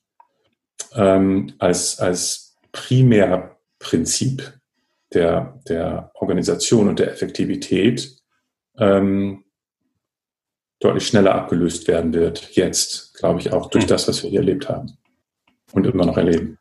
ähm, 0.95 1.53
als, 1.59 1.99
als 1.99 2.57
Primärprinzip 2.73 4.61
der, 5.13 5.61
der 5.69 6.13
Organisation 6.15 6.89
und 6.89 7.01
der 7.01 7.13
Effektivität 7.13 8.17
ähm, 8.79 9.45
deutlich 10.81 11.07
schneller 11.07 11.35
abgelöst 11.35 11.87
werden 11.89 12.13
wird, 12.13 12.51
jetzt, 12.53 13.15
glaube 13.15 13.41
ich, 13.41 13.53
auch 13.53 13.69
durch 13.71 13.85
hm. 13.85 13.89
das, 13.89 14.09
was 14.09 14.23
wir 14.23 14.31
hier 14.31 14.41
erlebt 14.41 14.69
haben 14.69 14.97
und 15.73 15.87
immer 15.87 16.07
noch 16.07 16.17
erleben. 16.17 16.59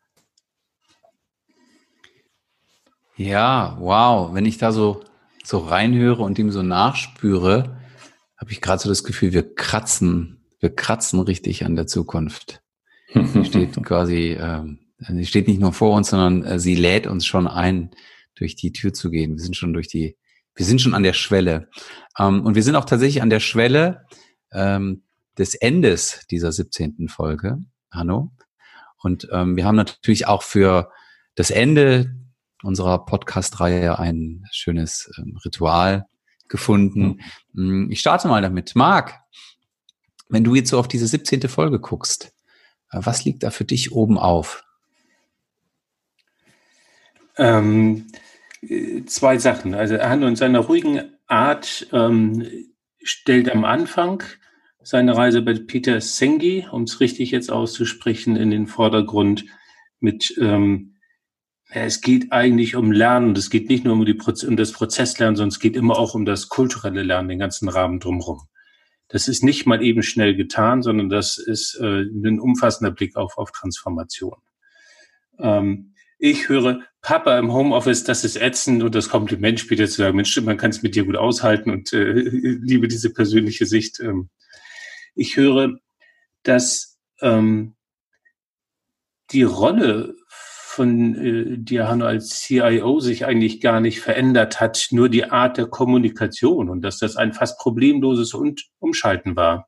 Ja, 3.16 3.76
wow. 3.80 4.32
Wenn 4.32 4.46
ich 4.46 4.58
da 4.58 4.72
so, 4.72 5.02
so 5.44 5.58
reinhöre 5.58 6.22
und 6.22 6.38
ihm 6.38 6.50
so 6.50 6.62
nachspüre, 6.62 7.76
habe 8.36 8.52
ich 8.52 8.60
gerade 8.60 8.82
so 8.82 8.88
das 8.88 9.04
Gefühl, 9.04 9.32
wir 9.32 9.54
kratzen, 9.54 10.44
wir 10.58 10.74
kratzen 10.74 11.20
richtig 11.20 11.64
an 11.64 11.76
der 11.76 11.86
Zukunft. 11.86 12.62
Sie 13.12 13.44
steht 13.44 13.74
quasi, 13.84 14.38
ähm, 14.40 14.78
sie 14.98 15.26
steht 15.26 15.48
nicht 15.48 15.60
nur 15.60 15.72
vor 15.72 15.96
uns, 15.96 16.10
sondern 16.10 16.44
äh, 16.44 16.58
sie 16.58 16.74
lädt 16.74 17.06
uns 17.06 17.26
schon 17.26 17.46
ein, 17.46 17.90
durch 18.34 18.56
die 18.56 18.72
Tür 18.72 18.94
zu 18.94 19.10
gehen. 19.10 19.32
Wir 19.32 19.42
sind 19.42 19.56
schon 19.56 19.74
durch 19.74 19.88
die, 19.88 20.16
wir 20.60 20.66
sind 20.66 20.82
schon 20.82 20.92
an 20.92 21.02
der 21.02 21.14
Schwelle. 21.14 21.70
Ähm, 22.18 22.44
und 22.44 22.54
wir 22.54 22.62
sind 22.62 22.76
auch 22.76 22.84
tatsächlich 22.84 23.22
an 23.22 23.30
der 23.30 23.40
Schwelle 23.40 24.04
ähm, 24.52 25.04
des 25.38 25.54
Endes 25.54 26.26
dieser 26.30 26.52
17. 26.52 27.08
Folge, 27.08 27.56
Hanno. 27.90 28.30
Und 28.98 29.26
ähm, 29.32 29.56
wir 29.56 29.64
haben 29.64 29.76
natürlich 29.76 30.26
auch 30.26 30.42
für 30.42 30.92
das 31.34 31.50
Ende 31.50 32.14
unserer 32.62 33.06
Podcast-Reihe 33.06 33.98
ein 33.98 34.44
schönes 34.52 35.10
ähm, 35.16 35.38
Ritual 35.42 36.04
gefunden. 36.48 37.22
Mhm. 37.54 37.90
Ich 37.90 38.00
starte 38.00 38.28
mal 38.28 38.42
damit. 38.42 38.76
Marc, 38.76 39.18
wenn 40.28 40.44
du 40.44 40.54
jetzt 40.54 40.68
so 40.68 40.78
auf 40.78 40.88
diese 40.88 41.06
17. 41.06 41.48
Folge 41.48 41.80
guckst, 41.80 42.34
äh, 42.90 42.98
was 43.00 43.24
liegt 43.24 43.44
da 43.44 43.50
für 43.50 43.64
dich 43.64 43.92
oben 43.92 44.18
auf? 44.18 44.62
Ähm, 47.38 48.12
zwei 49.06 49.38
Sachen. 49.38 49.74
Also 49.74 49.98
Hanno 49.98 50.26
in 50.26 50.36
seiner 50.36 50.60
ruhigen 50.60 51.00
Art 51.26 51.86
ähm, 51.92 52.46
stellt 53.02 53.50
am 53.50 53.64
Anfang 53.64 54.22
seine 54.82 55.16
Reise 55.16 55.42
bei 55.42 55.54
Peter 55.54 56.00
Sengi, 56.00 56.66
um 56.70 56.84
es 56.84 57.00
richtig 57.00 57.30
jetzt 57.30 57.50
auszusprechen, 57.50 58.36
in 58.36 58.50
den 58.50 58.66
Vordergrund 58.66 59.44
mit 60.00 60.34
ähm, 60.40 60.96
es 61.72 62.00
geht 62.00 62.32
eigentlich 62.32 62.74
um 62.74 62.90
Lernen. 62.90 63.36
Es 63.36 63.48
geht 63.48 63.68
nicht 63.68 63.84
nur 63.84 63.94
um, 63.94 64.04
die 64.04 64.14
Proze 64.14 64.48
um 64.48 64.56
das 64.56 64.72
Prozesslernen, 64.72 65.36
sondern 65.36 65.50
es 65.50 65.60
geht 65.60 65.76
immer 65.76 65.98
auch 65.98 66.14
um 66.14 66.24
das 66.24 66.48
kulturelle 66.48 67.04
Lernen, 67.04 67.28
den 67.28 67.38
ganzen 67.38 67.68
Rahmen 67.68 68.00
drumherum. 68.00 68.40
Das 69.06 69.28
ist 69.28 69.44
nicht 69.44 69.66
mal 69.66 69.82
eben 69.82 70.02
schnell 70.02 70.34
getan, 70.34 70.82
sondern 70.82 71.08
das 71.08 71.38
ist 71.38 71.78
äh, 71.80 72.02
ein 72.02 72.40
umfassender 72.40 72.90
Blick 72.90 73.16
auf, 73.16 73.38
auf 73.38 73.52
Transformation. 73.52 74.36
Ähm, 75.38 75.89
ich 76.20 76.50
höre 76.50 76.82
Papa 77.00 77.38
im 77.38 77.52
Homeoffice, 77.52 78.04
das 78.04 78.24
ist 78.24 78.36
ätzend 78.36 78.82
und 78.82 78.94
das 78.94 79.08
Kompliment 79.08 79.58
später 79.58 79.86
zu 79.86 80.02
sagen, 80.02 80.16
Mensch, 80.16 80.38
man 80.42 80.58
kann 80.58 80.70
es 80.70 80.82
mit 80.82 80.94
dir 80.94 81.04
gut 81.04 81.16
aushalten 81.16 81.70
und 81.70 81.92
äh, 81.94 82.12
liebe 82.12 82.88
diese 82.88 83.10
persönliche 83.12 83.64
Sicht. 83.64 84.00
Ähm, 84.00 84.28
ich 85.14 85.36
höre, 85.36 85.78
dass 86.42 86.98
ähm, 87.22 87.74
die 89.30 89.44
Rolle 89.44 90.14
von 90.28 91.14
äh, 91.14 91.58
Diano 91.58 92.04
als 92.04 92.40
CIO 92.40 93.00
sich 93.00 93.24
eigentlich 93.24 93.62
gar 93.62 93.80
nicht 93.80 94.00
verändert 94.00 94.60
hat, 94.60 94.88
nur 94.90 95.08
die 95.08 95.24
Art 95.24 95.56
der 95.56 95.66
Kommunikation 95.66 96.68
und 96.68 96.82
dass 96.82 96.98
das 96.98 97.16
ein 97.16 97.32
fast 97.32 97.58
problemloses 97.58 98.34
und 98.34 98.66
Umschalten 98.78 99.36
war. 99.36 99.66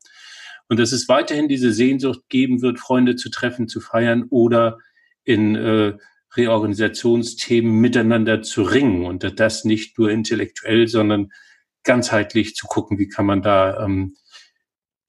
Und 0.69 0.79
dass 0.79 0.93
es 0.93 1.09
weiterhin 1.09 1.49
diese 1.49 1.73
Sehnsucht 1.73 2.21
geben 2.29 2.61
wird, 2.61 2.79
Freunde 2.79 3.17
zu 3.17 3.31
treffen, 3.31 3.69
zu 3.69 3.81
feiern 3.81 4.27
oder 4.29 4.79
in 5.25 5.55
äh, 5.57 5.95
Reorganisationsthemen 6.37 7.81
miteinander 7.81 8.43
zu 8.43 8.63
ringen 8.63 9.05
und 9.05 9.39
das 9.39 9.65
nicht 9.65 9.99
nur 9.99 10.11
intellektuell, 10.11 10.89
sondern 10.89 11.31
ganzheitlich 11.85 12.55
zu 12.55 12.67
gucken, 12.67 12.99
wie 12.99 13.09
kann 13.09 13.27
man 13.27 13.43
da 13.43 13.85
ähm, 13.85 14.17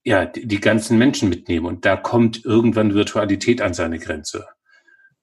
ja 0.04 0.26
die, 0.26 0.60
ganzen 0.60 0.98
Menschen 0.98 1.30
mitnehmen. 1.30 1.66
Und 1.66 1.86
da 1.86 1.96
kommt 1.96 2.44
irgendwann 2.44 2.94
Virtualität 2.94 3.62
an 3.62 3.74
seine 3.74 4.00
Grenze. 4.00 4.48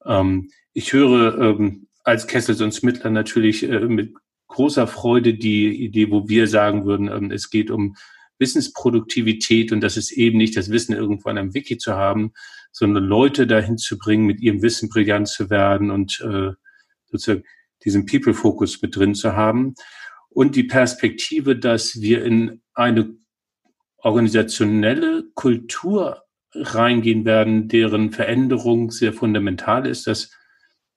Ähm, 0.07 0.51
ich 0.73 0.93
höre 0.93 1.39
ähm, 1.39 1.89
als 2.05 2.27
Kessels 2.27 2.61
und 2.61 2.73
Smittler 2.73 3.11
natürlich 3.11 3.63
äh, 3.63 3.81
mit 3.81 4.15
großer 4.49 4.87
Freude 4.87 5.35
die 5.35 5.85
Idee, 5.85 6.11
wo 6.11 6.29
wir 6.29 6.47
sagen 6.47 6.85
würden, 6.85 7.09
ähm, 7.09 7.31
es 7.31 7.51
geht 7.51 7.71
um 7.71 7.97
Wissensproduktivität 8.39 9.71
und 9.71 9.83
das 9.83 9.97
ist 9.97 10.13
eben 10.13 10.39
nicht 10.39 10.57
das 10.57 10.71
Wissen 10.71 10.95
irgendwo 10.95 11.29
an 11.29 11.37
einem 11.37 11.55
Wiki 11.55 11.77
zu 11.77 11.95
haben, 11.95 12.33
sondern 12.73 13.05
Leute 13.05 13.47
dahin 13.47 13.79
zu 13.79 13.99
bringen, 13.99 14.27
mit 14.27 14.41
ihrem 14.41 14.63
Wissen 14.63 14.89
brillant 14.89 15.29
zu 15.29 15.51
werden 15.51 15.91
und 15.91 16.21
äh, 16.21 16.53
sozusagen 17.07 17.45
diesen 17.85 18.07
People-Focus 18.07 18.83
mit 18.83 18.97
drin 18.97 19.15
zu 19.15 19.35
haben. 19.35 19.75
Und 20.29 20.55
die 20.55 20.65
Perspektive, 20.65 21.57
dass 21.57 22.01
wir 22.01 22.25
in 22.25 22.63
eine 22.75 23.15
organisationelle 23.99 25.25
Kultur 25.35 26.23
reingehen 26.55 27.25
werden, 27.25 27.69
deren 27.69 28.13
Veränderung 28.13 28.91
sehr 28.91 29.13
fundamental 29.13 29.87
ist. 29.87 30.07
Das 30.07 30.31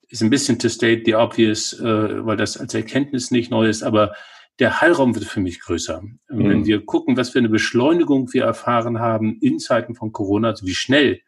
ist 0.08 0.22
ein 0.22 0.30
bisschen 0.30 0.60
to 0.60 0.70
state 0.70 1.04
the 1.06 1.16
obvious, 1.16 1.74
äh, 1.80 2.26
weil 2.26 2.38
das 2.38 2.58
als 2.58 2.74
Erkenntnis 2.74 3.32
nicht 3.32 3.52
neu 3.52 3.68
ist, 3.68 3.84
aber 3.84 4.14
der 4.60 4.82
Heilraum 4.82 5.16
wird 5.16 5.26
für 5.26 5.40
mich 5.40 5.60
größer. 5.60 6.02
Mhm. 6.02 6.18
Wenn 6.50 6.66
wir 6.66 6.86
gucken, 6.86 7.18
was 7.18 7.32
für 7.32 7.40
eine 7.40 7.50
Beschleunigung 7.50 8.32
wir 8.34 8.44
erfahren 8.44 9.00
haben 9.00 9.38
in 9.42 9.60
Zeiten 9.60 9.96
von 9.96 10.12
Corona, 10.12 10.50
also 10.50 10.66
wie 10.66 10.76
schnell, 10.76 11.22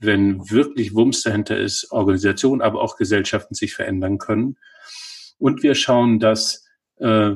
wenn 0.00 0.50
wirklich 0.50 0.94
Wumms 0.94 1.22
dahinter 1.22 1.58
ist, 1.58 1.92
Organisationen, 1.92 2.62
aber 2.62 2.80
auch 2.80 2.96
Gesellschaften 2.96 3.54
sich 3.54 3.74
verändern 3.74 4.18
können. 4.18 4.56
Und 5.38 5.62
wir 5.62 5.74
schauen, 5.74 6.18
dass 6.18 6.66
äh, 6.96 7.32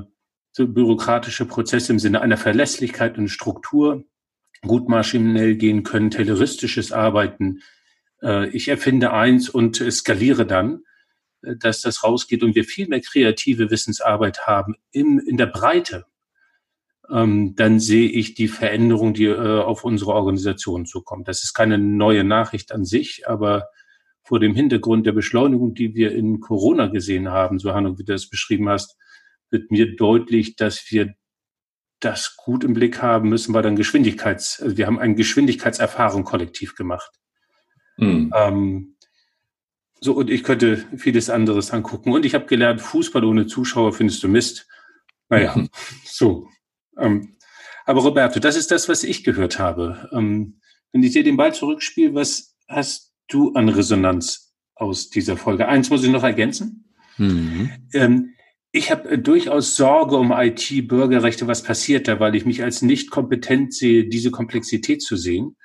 so 0.52 0.68
bürokratische 0.68 1.46
Prozesse 1.46 1.92
im 1.92 1.98
Sinne 1.98 2.20
einer 2.20 2.36
Verlässlichkeit 2.36 3.18
und 3.18 3.28
Struktur 3.28 4.04
gut 4.62 4.88
maschinell 4.88 5.56
gehen 5.56 5.82
können, 5.82 6.10
terroristisches 6.10 6.92
Arbeiten. 6.92 7.60
Äh, 8.22 8.48
ich 8.48 8.68
erfinde 8.68 9.12
eins 9.12 9.48
und 9.48 9.76
skaliere 9.76 10.46
dann, 10.46 10.84
äh, 11.42 11.56
dass 11.56 11.82
das 11.82 12.02
rausgeht 12.02 12.42
und 12.42 12.54
wir 12.54 12.64
viel 12.64 12.88
mehr 12.88 13.00
kreative 13.00 13.70
Wissensarbeit 13.70 14.46
haben 14.46 14.76
im, 14.90 15.18
in 15.18 15.36
der 15.36 15.46
Breite. 15.46 16.06
Ähm, 17.10 17.54
dann 17.56 17.80
sehe 17.80 18.08
ich 18.08 18.34
die 18.34 18.48
Veränderung, 18.48 19.14
die 19.14 19.26
äh, 19.26 19.60
auf 19.60 19.84
unsere 19.84 20.12
Organisation 20.12 20.86
zukommt. 20.86 21.28
Das 21.28 21.42
ist 21.44 21.54
keine 21.54 21.78
neue 21.78 22.24
Nachricht 22.24 22.72
an 22.72 22.84
sich, 22.84 23.28
aber 23.28 23.68
vor 24.22 24.40
dem 24.40 24.54
Hintergrund 24.54 25.06
der 25.06 25.12
Beschleunigung, 25.12 25.74
die 25.74 25.94
wir 25.94 26.12
in 26.12 26.40
Corona 26.40 26.86
gesehen 26.86 27.28
haben, 27.28 27.58
so 27.58 27.74
Hanno, 27.74 27.98
wie 27.98 28.04
du 28.04 28.12
das 28.12 28.28
beschrieben 28.28 28.68
hast, 28.68 28.96
wird 29.50 29.70
mir 29.70 29.96
deutlich, 29.96 30.56
dass 30.56 30.90
wir 30.90 31.14
das 32.00 32.36
gut 32.36 32.64
im 32.64 32.74
Blick 32.74 33.02
haben 33.02 33.28
müssen, 33.28 33.54
weil 33.54 33.62
dann 33.62 33.76
Geschwindigkeits, 33.76 34.60
also 34.62 34.76
wir 34.76 34.86
haben 34.86 34.98
eine 34.98 35.14
Geschwindigkeitserfahrung 35.14 36.24
kollektiv 36.24 36.74
gemacht. 36.74 37.10
Mhm. 37.96 38.32
Ähm, 38.34 38.96
so, 40.00 40.12
und 40.14 40.28
ich 40.28 40.42
könnte 40.42 40.84
vieles 40.96 41.30
anderes 41.30 41.70
angucken. 41.70 42.12
Und 42.12 42.26
ich 42.26 42.34
habe 42.34 42.46
gelernt, 42.46 42.82
Fußball 42.82 43.24
ohne 43.24 43.46
Zuschauer 43.46 43.92
findest 43.92 44.22
du 44.22 44.28
Mist. 44.28 44.66
Naja, 45.28 45.54
mhm. 45.56 45.68
so. 46.04 46.48
Ähm, 46.98 47.36
aber 47.84 48.02
Roberto, 48.02 48.40
das 48.40 48.56
ist 48.56 48.70
das, 48.70 48.88
was 48.88 49.04
ich 49.04 49.24
gehört 49.24 49.58
habe. 49.58 50.08
Ähm, 50.12 50.60
wenn 50.92 51.02
ich 51.02 51.12
dir 51.12 51.24
den 51.24 51.36
Ball 51.36 51.52
zurückspiele, 51.52 52.14
was 52.14 52.56
hast 52.68 53.12
du 53.28 53.52
an 53.54 53.68
Resonanz 53.68 54.54
aus 54.74 55.10
dieser 55.10 55.36
Folge? 55.36 55.68
Eins 55.68 55.90
muss 55.90 56.04
ich 56.04 56.10
noch 56.10 56.22
ergänzen. 56.22 56.92
Mhm. 57.18 57.70
Ähm, 57.92 58.34
ich 58.72 58.90
habe 58.90 59.10
äh, 59.10 59.18
durchaus 59.18 59.76
Sorge 59.76 60.16
um 60.16 60.32
IT-Bürgerrechte, 60.32 61.46
was 61.46 61.62
passiert 61.62 62.08
da, 62.08 62.20
weil 62.20 62.34
ich 62.34 62.44
mich 62.44 62.62
als 62.62 62.82
nicht 62.82 63.10
kompetent 63.10 63.74
sehe, 63.74 64.08
diese 64.08 64.30
Komplexität 64.30 65.02
zu 65.02 65.16
sehen. 65.16 65.56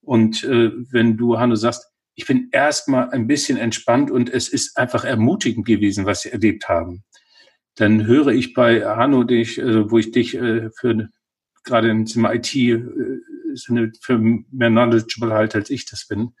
Und 0.00 0.44
äh, 0.44 0.70
wenn 0.90 1.16
du, 1.16 1.38
Hanno, 1.38 1.56
sagst, 1.56 1.86
ich 2.14 2.26
bin 2.26 2.48
erstmal 2.52 3.10
ein 3.10 3.26
bisschen 3.26 3.58
entspannt 3.58 4.10
und 4.10 4.30
es 4.30 4.48
ist 4.48 4.76
einfach 4.76 5.04
ermutigend 5.04 5.66
gewesen, 5.66 6.06
was 6.06 6.22
sie 6.22 6.30
erlebt 6.30 6.68
haben, 6.68 7.02
dann 7.76 8.06
höre 8.06 8.28
ich 8.28 8.54
bei 8.54 8.84
Hanno, 8.84 9.24
dich, 9.24 9.62
also 9.62 9.90
wo 9.90 9.98
ich 9.98 10.10
dich 10.10 10.36
äh, 10.36 10.70
für 10.70 11.08
gerade 11.64 11.90
im 11.90 12.06
Thema 12.06 12.32
IT 12.34 12.54
äh, 12.54 12.80
für 14.00 14.18
mehr 14.18 14.70
knowledgeable 14.70 15.32
halt 15.32 15.54
als 15.54 15.70
ich 15.70 15.86
das 15.86 16.06
bin, 16.06 16.34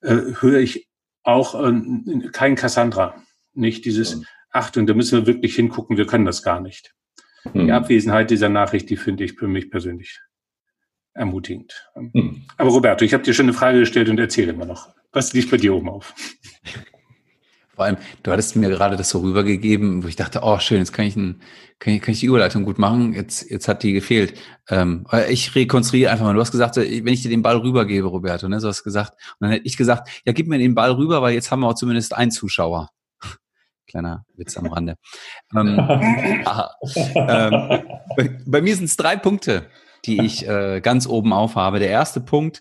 äh, 0.00 0.16
höre 0.40 0.60
ich 0.60 0.88
auch 1.22 1.54
äh, 1.54 2.28
kein 2.32 2.56
Cassandra. 2.56 3.22
Nicht 3.52 3.84
dieses, 3.84 4.22
Achtung, 4.50 4.86
da 4.86 4.94
müssen 4.94 5.18
wir 5.18 5.26
wirklich 5.26 5.54
hingucken, 5.54 5.96
wir 5.96 6.06
können 6.06 6.24
das 6.24 6.42
gar 6.42 6.60
nicht. 6.60 6.94
Mhm. 7.52 7.66
Die 7.66 7.72
Abwesenheit 7.72 8.30
dieser 8.30 8.48
Nachricht, 8.48 8.90
die 8.90 8.96
finde 8.96 9.24
ich 9.24 9.34
für 9.34 9.48
mich 9.48 9.70
persönlich 9.70 10.20
ermutigend. 11.14 11.90
Mhm. 11.94 12.42
Aber 12.56 12.70
Roberto, 12.70 13.04
ich 13.04 13.14
habe 13.14 13.22
dir 13.22 13.34
schon 13.34 13.46
eine 13.46 13.52
Frage 13.52 13.80
gestellt 13.80 14.08
und 14.08 14.18
erzähle 14.18 14.52
immer 14.52 14.66
noch. 14.66 14.94
Was 15.12 15.32
liegt 15.32 15.50
bei 15.50 15.56
dir 15.56 15.74
oben 15.74 15.88
auf? 15.88 16.14
Vor 17.80 17.86
allem, 17.86 17.96
du 18.22 18.30
hattest 18.30 18.56
mir 18.56 18.68
gerade 18.68 18.98
das 18.98 19.08
so 19.08 19.20
rübergegeben, 19.20 20.04
wo 20.04 20.08
ich 20.08 20.14
dachte, 20.14 20.40
oh 20.42 20.58
schön, 20.58 20.80
jetzt 20.80 20.92
kann 20.92 21.06
ich, 21.06 21.16
ein, 21.16 21.40
kann 21.78 21.94
ich, 21.94 22.02
kann 22.02 22.12
ich 22.12 22.20
die 22.20 22.26
Überleitung 22.26 22.66
gut 22.66 22.78
machen. 22.78 23.14
Jetzt, 23.14 23.50
jetzt 23.50 23.68
hat 23.68 23.82
die 23.82 23.94
gefehlt. 23.94 24.34
Ähm, 24.68 25.06
ich 25.30 25.54
rekonstruiere 25.54 26.12
einfach 26.12 26.26
mal. 26.26 26.34
Du 26.34 26.40
hast 26.42 26.50
gesagt, 26.50 26.76
wenn 26.76 27.06
ich 27.06 27.22
dir 27.22 27.30
den 27.30 27.40
Ball 27.40 27.56
rübergebe, 27.56 28.06
Roberto, 28.06 28.48
ne, 28.48 28.60
so 28.60 28.68
hast 28.68 28.80
du 28.80 28.84
gesagt. 28.84 29.14
Und 29.14 29.46
dann 29.46 29.52
hätte 29.52 29.66
ich 29.66 29.78
gesagt, 29.78 30.10
ja, 30.26 30.34
gib 30.34 30.46
mir 30.46 30.58
den 30.58 30.74
Ball 30.74 30.90
rüber, 30.90 31.22
weil 31.22 31.32
jetzt 31.32 31.50
haben 31.50 31.60
wir 31.60 31.68
auch 31.68 31.74
zumindest 31.74 32.14
einen 32.14 32.30
Zuschauer. 32.30 32.90
Kleiner 33.86 34.26
Witz 34.36 34.58
am 34.58 34.66
Rande. 34.66 34.96
ähm, 35.56 35.78
ähm, 37.14 37.82
bei, 38.14 38.40
bei, 38.44 38.60
mir 38.60 38.76
sind 38.76 38.84
es 38.84 38.98
drei 38.98 39.16
Punkte, 39.16 39.70
die 40.04 40.20
ich 40.20 40.46
äh, 40.46 40.82
ganz 40.82 41.06
oben 41.06 41.32
auf 41.32 41.54
habe. 41.54 41.78
Der 41.78 41.88
erste 41.88 42.20
Punkt, 42.20 42.60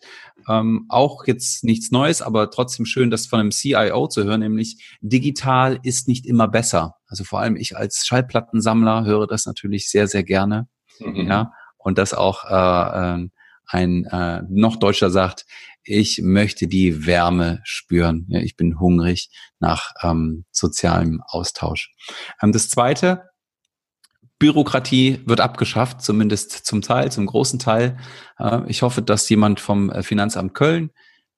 ähm, 0.50 0.86
auch 0.90 1.28
jetzt 1.28 1.64
nichts 1.64 1.92
Neues, 1.92 2.22
aber 2.22 2.50
trotzdem 2.50 2.86
schön, 2.86 3.12
das 3.12 3.28
von 3.28 3.40
einem 3.40 3.52
CIO 3.52 4.08
zu 4.08 4.24
hören, 4.24 4.40
nämlich 4.40 4.98
digital 5.00 5.80
ist 5.84 6.08
nicht 6.08 6.26
immer 6.26 6.48
besser. 6.48 6.96
Also 7.08 7.24
vor 7.24 7.40
allem 7.40 7.56
ich 7.56 7.78
als 7.78 8.06
Schallplattensammler 8.06 9.06
höre 9.06 9.28
das 9.28 9.46
natürlich 9.46 9.90
sehr, 9.90 10.08
sehr 10.08 10.24
gerne. 10.24 10.68
Mhm. 11.00 11.28
Ja, 11.28 11.54
und 11.78 11.98
das 11.98 12.14
auch 12.14 12.46
äh, 12.46 13.24
äh, 13.24 13.30
ein 13.68 14.06
äh, 14.06 14.42
noch 14.50 14.78
Deutscher 14.78 15.12
sagt, 15.12 15.46
ich 15.84 16.22
möchte 16.22 16.68
die 16.68 17.06
Wärme 17.06 17.62
spüren. 17.64 18.26
Ja, 18.30 18.40
ich 18.40 18.56
bin 18.56 18.80
hungrig 18.80 19.30
nach 19.60 19.92
ähm, 20.02 20.46
sozialem 20.52 21.22
Austausch. 21.26 21.92
Ähm, 22.42 22.52
das 22.52 22.70
Zweite, 22.70 23.29
Bürokratie 24.40 25.20
wird 25.26 25.42
abgeschafft, 25.42 26.02
zumindest 26.02 26.52
zum 26.52 26.82
Teil, 26.82 27.12
zum 27.12 27.26
großen 27.26 27.60
Teil. 27.60 27.98
Äh, 28.40 28.62
ich 28.68 28.82
hoffe, 28.82 29.02
dass 29.02 29.28
jemand 29.30 29.60
vom 29.60 29.90
äh, 29.90 30.02
Finanzamt 30.02 30.54
Köln 30.54 30.92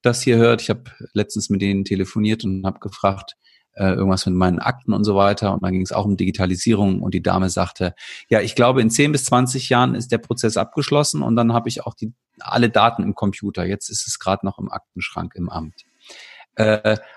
das 0.03 0.21
hier 0.21 0.37
hört. 0.37 0.61
Ich 0.61 0.69
habe 0.69 0.83
letztens 1.13 1.49
mit 1.49 1.61
denen 1.61 1.83
telefoniert 1.83 2.43
und 2.43 2.65
habe 2.65 2.79
gefragt, 2.79 3.35
äh, 3.73 3.93
irgendwas 3.93 4.25
mit 4.27 4.35
meinen 4.35 4.59
Akten 4.59 4.93
und 4.93 5.03
so 5.03 5.15
weiter. 5.15 5.53
Und 5.53 5.63
dann 5.63 5.73
ging 5.73 5.81
es 5.81 5.91
auch 5.91 6.05
um 6.05 6.15
Digitalisierung 6.15 7.01
und 7.01 7.13
die 7.13 7.23
Dame 7.23 7.49
sagte, 7.49 7.95
ja, 8.29 8.39
ich 8.39 8.55
glaube, 8.55 8.81
in 8.81 8.91
10 8.91 9.11
bis 9.11 9.25
20 9.25 9.69
Jahren 9.69 9.95
ist 9.95 10.11
der 10.11 10.19
Prozess 10.19 10.55
abgeschlossen 10.55 11.23
und 11.23 11.35
dann 11.35 11.53
habe 11.53 11.69
ich 11.69 11.85
auch 11.85 11.95
die, 11.95 12.13
alle 12.39 12.69
Daten 12.69 13.01
im 13.01 13.15
Computer. 13.15 13.65
Jetzt 13.65 13.89
ist 13.89 14.07
es 14.07 14.19
gerade 14.19 14.45
noch 14.45 14.59
im 14.59 14.71
Aktenschrank 14.71 15.33
im 15.35 15.49
Amt. 15.49 15.85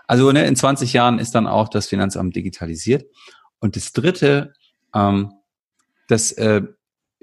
Also 0.07 0.30
ne, 0.30 0.47
in 0.47 0.55
20 0.55 0.93
Jahren 0.93 1.18
ist 1.18 1.35
dann 1.35 1.49
auch 1.49 1.68
das 1.68 1.89
Finanzamt 1.89 2.37
digitalisiert. 2.37 3.05
Und 3.59 3.74
das 3.74 3.93
Dritte, 3.93 4.55
ähm, 4.95 5.32
das 6.09 6.32
äh, 6.32 6.62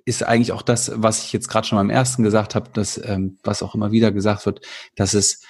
ist 0.05 0.23
eigentlich 0.23 0.51
auch 0.51 0.61
das, 0.61 0.91
was 0.95 1.23
ich 1.25 1.33
jetzt 1.33 1.47
gerade 1.47 1.67
schon 1.67 1.77
beim 1.77 1.89
ersten 1.89 2.23
gesagt 2.23 2.55
habe, 2.55 2.69
dass, 2.73 2.99
ähm, 3.03 3.37
was 3.43 3.63
auch 3.63 3.75
immer 3.75 3.91
wieder 3.91 4.11
gesagt 4.11 4.45
wird, 4.45 4.65
dass 4.95 5.13
es 5.13 5.43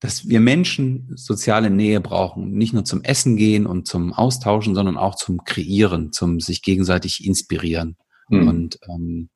dass 0.00 0.26
wir 0.26 0.40
Menschen 0.40 1.12
soziale 1.14 1.68
Nähe 1.68 2.00
brauchen, 2.00 2.52
nicht 2.52 2.72
nur 2.72 2.86
zum 2.86 3.04
Essen 3.04 3.36
gehen 3.36 3.66
und 3.66 3.86
zum 3.86 4.14
Austauschen, 4.14 4.74
sondern 4.74 4.96
auch 4.96 5.14
zum 5.14 5.44
Kreieren, 5.44 6.10
zum 6.10 6.40
sich 6.40 6.62
gegenseitig 6.62 7.24
inspirieren. 7.24 7.98
Mhm. 8.30 8.48
Und 8.48 8.78
ähm, 8.88 9.28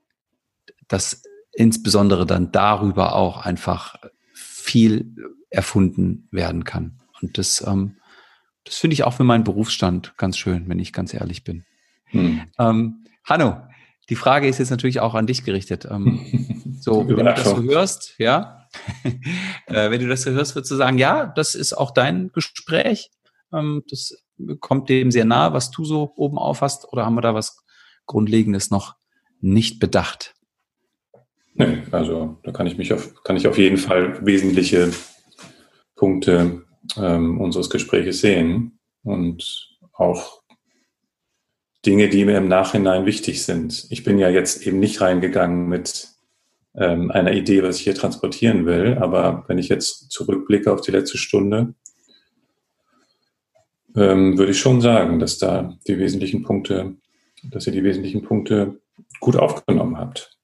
dass 0.89 1.22
insbesondere 1.53 2.24
dann 2.24 2.51
darüber 2.51 3.14
auch 3.14 3.45
einfach 3.45 3.97
viel 4.32 5.14
erfunden 5.51 6.28
werden 6.30 6.64
kann. 6.64 7.01
Und 7.20 7.37
das, 7.37 7.62
ähm, 7.66 7.99
das 8.64 8.76
finde 8.76 8.95
ich 8.95 9.05
auch 9.05 9.12
für 9.12 9.24
meinen 9.24 9.45
Berufsstand 9.45 10.14
ganz 10.16 10.39
schön, 10.39 10.68
wenn 10.68 10.78
ich 10.78 10.95
ganz 10.95 11.12
ehrlich 11.12 11.45
bin. 11.45 11.64
Mhm. 12.13 12.43
Ähm, 12.59 13.05
Hanno, 13.25 13.57
die 14.09 14.17
Frage 14.17 14.49
ist 14.49 14.59
jetzt 14.59 14.71
natürlich 14.71 15.01
auch 15.01 15.15
an 15.15 15.27
dich 15.27 15.45
gerichtet. 15.45 15.87
Ähm, 15.91 16.77
so, 16.81 17.09
wenn 17.09 17.17
du 17.17 17.25
das 17.25 17.45
so 17.45 17.63
hörst, 17.63 18.15
ja, 18.19 18.67
äh, 19.67 19.91
wenn 19.91 20.01
du 20.01 20.09
das 20.09 20.27
hörst, 20.27 20.55
würdest 20.55 20.71
du 20.71 20.77
sagen, 20.77 20.99
ja, 20.99 21.27
das 21.27 21.55
ist 21.55 21.73
auch 21.73 21.91
dein 21.91 22.31
Gespräch. 22.33 23.11
Ähm, 23.53 23.83
das 23.89 24.25
kommt 24.61 24.89
dem 24.89 25.11
sehr 25.11 25.25
nahe, 25.25 25.53
was 25.53 25.71
du 25.71 25.85
so 25.85 26.13
oben 26.17 26.39
auf 26.39 26.61
hast, 26.61 26.93
oder 26.93 27.07
haben 27.07 27.15
wir 27.15 27.21
da 27.21 27.35
was 27.35 27.65
Grundlegendes 28.07 28.71
noch 28.71 28.97
nicht 29.41 29.79
bedacht? 29.79 30.35
Nee, 31.55 31.83
also 31.93 32.39
da 32.43 32.51
kann 32.51 32.67
ich 32.67 32.77
mich 32.77 32.93
auf, 32.93 33.23
kann 33.23 33.37
ich 33.37 33.47
auf 33.47 33.59
jeden 33.59 33.77
Fall 33.77 34.25
wesentliche 34.27 34.93
Punkte 35.95 36.65
ähm, 36.97 37.41
unseres 37.41 37.71
Gespräches 37.71 38.21
sehen 38.21 38.79
und 39.05 39.79
auch 39.93 40.43
Dinge, 41.87 42.09
die 42.09 42.24
mir 42.24 42.39
im 42.39 42.49
Nachhinein 42.49 43.07
wichtig 43.07 43.45
sind. 43.45 43.87
Ich 43.91 44.05
bin 44.05 44.18
ja 44.18 44.28
jetzt 44.28 44.66
eben 44.66 44.78
nicht 44.78 45.01
reingegangen 45.01 45.68
mit 45.68 46.09
ähm, 46.74 47.11
einer 47.11 47.32
Idee, 47.32 47.62
was 47.62 47.78
ich 47.78 47.85
hier 47.85 47.95
transportieren 47.95 48.66
will. 48.66 48.99
Aber 49.01 49.45
wenn 49.49 49.59
ich 49.59 49.68
jetzt 49.68 50.11
zurückblicke 50.11 50.72
auf 50.72 50.80
die 50.80 50.91
letzte 50.91 51.18
Stunde, 51.18 51.74
ähm, 53.97 54.39
würde 54.39 54.53
ich 54.53 54.59
schon 54.59 54.80
sagen, 54.80 55.18
dass 55.18 55.39
da 55.39 55.76
die 55.87 55.99
wesentlichen 55.99 56.43
Punkte, 56.43 56.97
dass 57.45 57.66
ihr 57.66 57.72
die 57.72 57.85
wesentlichen 57.85 58.22
Punkte 58.22 58.80
gut 59.20 59.37
aufgenommen 59.37 59.99
habt. 59.99 60.37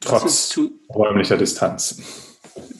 Trotz 0.00 0.58
räumlicher 0.88 1.36
Distanz. 1.36 2.34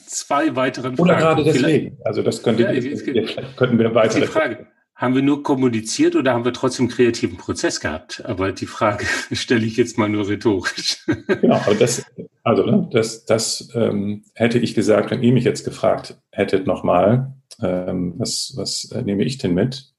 Zwei 0.07 0.55
weiteren 0.55 0.95
Fragen. 0.95 1.09
Oder 1.09 1.19
gerade 1.19 1.43
deswegen. 1.43 1.97
Also 2.03 2.23
das 2.23 2.41
könnte, 2.41 2.63
ja, 2.63 3.43
könnten 3.55 3.77
wir 3.77 3.93
weiter. 3.93 4.19
Die 4.19 4.25
Frage 4.25 4.67
haben 4.99 5.15
wir 5.15 5.21
nur 5.21 5.43
kommuniziert 5.43 6.17
oder 6.17 6.33
haben 6.33 6.43
wir 6.43 6.51
trotzdem 6.51 6.89
kreativen 6.89 7.37
Prozess 7.37 7.79
gehabt? 7.79 8.21
Aber 8.25 8.51
die 8.51 8.65
Frage 8.65 9.05
stelle 9.31 9.65
ich 9.65 9.77
jetzt 9.77 9.97
mal 9.97 10.09
nur 10.09 10.27
rhetorisch. 10.27 11.05
Genau, 11.41 11.55
aber 11.55 11.75
das, 11.75 12.03
also 12.43 12.65
ne, 12.65 12.89
das, 12.91 13.23
das 13.23 13.69
ähm, 13.73 14.25
hätte 14.33 14.59
ich 14.59 14.75
gesagt, 14.75 15.11
wenn 15.11 15.23
ihr 15.23 15.31
mich 15.31 15.45
jetzt 15.45 15.63
gefragt 15.63 16.17
hättet 16.31 16.67
nochmal, 16.67 17.33
ähm, 17.61 18.15
was, 18.17 18.53
was 18.57 18.91
äh, 18.91 19.01
nehme 19.01 19.23
ich 19.23 19.37
denn 19.37 19.53
mit? 19.53 19.93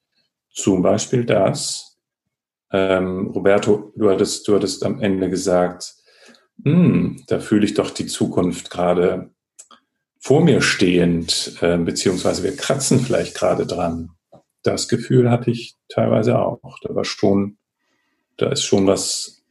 Zum 0.52 0.82
Beispiel 0.82 1.24
das, 1.24 1.98
ähm, 2.70 3.28
Roberto, 3.28 3.92
du 3.96 4.10
hattest, 4.10 4.46
du 4.46 4.54
hattest 4.54 4.84
am 4.84 5.00
Ende 5.00 5.30
gesagt, 5.30 5.94
hm, 6.62 7.22
da 7.26 7.40
fühle 7.40 7.64
ich 7.64 7.72
doch 7.72 7.90
die 7.90 8.06
Zukunft 8.06 8.70
gerade 8.70 9.30
vor 10.18 10.44
mir 10.44 10.60
stehend, 10.60 11.56
äh, 11.62 11.78
beziehungsweise 11.78 12.42
wir 12.42 12.54
kratzen 12.54 13.00
vielleicht 13.00 13.34
gerade 13.34 13.66
dran 13.66 14.10
das 14.62 14.88
Gefühl 14.88 15.30
hatte 15.30 15.50
ich 15.50 15.76
teilweise 15.88 16.38
auch. 16.38 16.78
Da 16.82 16.94
war 16.94 17.04
schon, 17.04 17.58
da 18.36 18.50
ist 18.50 18.62
schon 18.62 18.86
was 18.86 19.42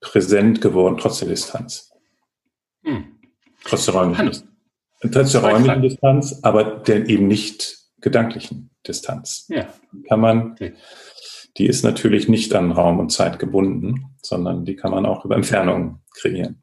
präsent 0.00 0.60
geworden, 0.60 0.96
trotz 0.98 1.20
der 1.20 1.28
Distanz. 1.28 1.92
Hm. 2.84 3.18
Trotz 3.64 3.86
der 3.86 3.94
räumlichen, 3.94 4.26
Distanz. 4.28 4.52
trotz 5.12 5.32
der 5.32 5.40
räumlichen 5.42 5.82
Distanz, 5.82 6.40
aber 6.42 6.64
der 6.64 7.08
eben 7.08 7.26
nicht 7.26 7.78
gedanklichen 8.00 8.70
Distanz. 8.86 9.46
Ja. 9.48 9.72
Kann 10.08 10.20
man, 10.20 10.52
okay. 10.52 10.74
die 11.58 11.66
ist 11.66 11.82
natürlich 11.82 12.28
nicht 12.28 12.54
an 12.54 12.72
Raum 12.72 13.00
und 13.00 13.10
Zeit 13.10 13.38
gebunden, 13.38 14.16
sondern 14.22 14.64
die 14.64 14.76
kann 14.76 14.90
man 14.90 15.06
auch 15.06 15.24
über 15.24 15.36
Entfernung 15.36 16.00
kreieren. 16.14 16.62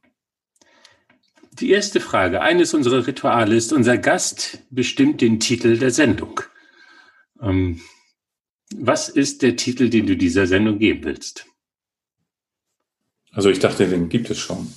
Die 1.60 1.72
erste 1.72 2.00
Frage 2.00 2.42
eines 2.42 2.74
unserer 2.74 3.06
Rituale 3.06 3.56
ist, 3.56 3.74
unser 3.74 3.98
Gast 3.98 4.60
bestimmt 4.72 5.22
den 5.22 5.40
Titel 5.40 5.78
der 5.78 5.92
Sendung. 5.92 6.42
Ähm, 7.42 7.82
was 8.80 9.10
ist 9.10 9.42
der 9.42 9.56
Titel, 9.56 9.90
den 9.90 10.08
du 10.08 10.16
dieser 10.16 10.48
Sendung 10.48 10.80
geben 10.80 11.04
willst? 11.04 11.46
Also 13.32 13.50
ich 13.50 13.60
dachte, 13.60 13.88
den 13.88 14.10
gibt 14.10 14.30
es 14.30 14.38
schon. 14.38 14.68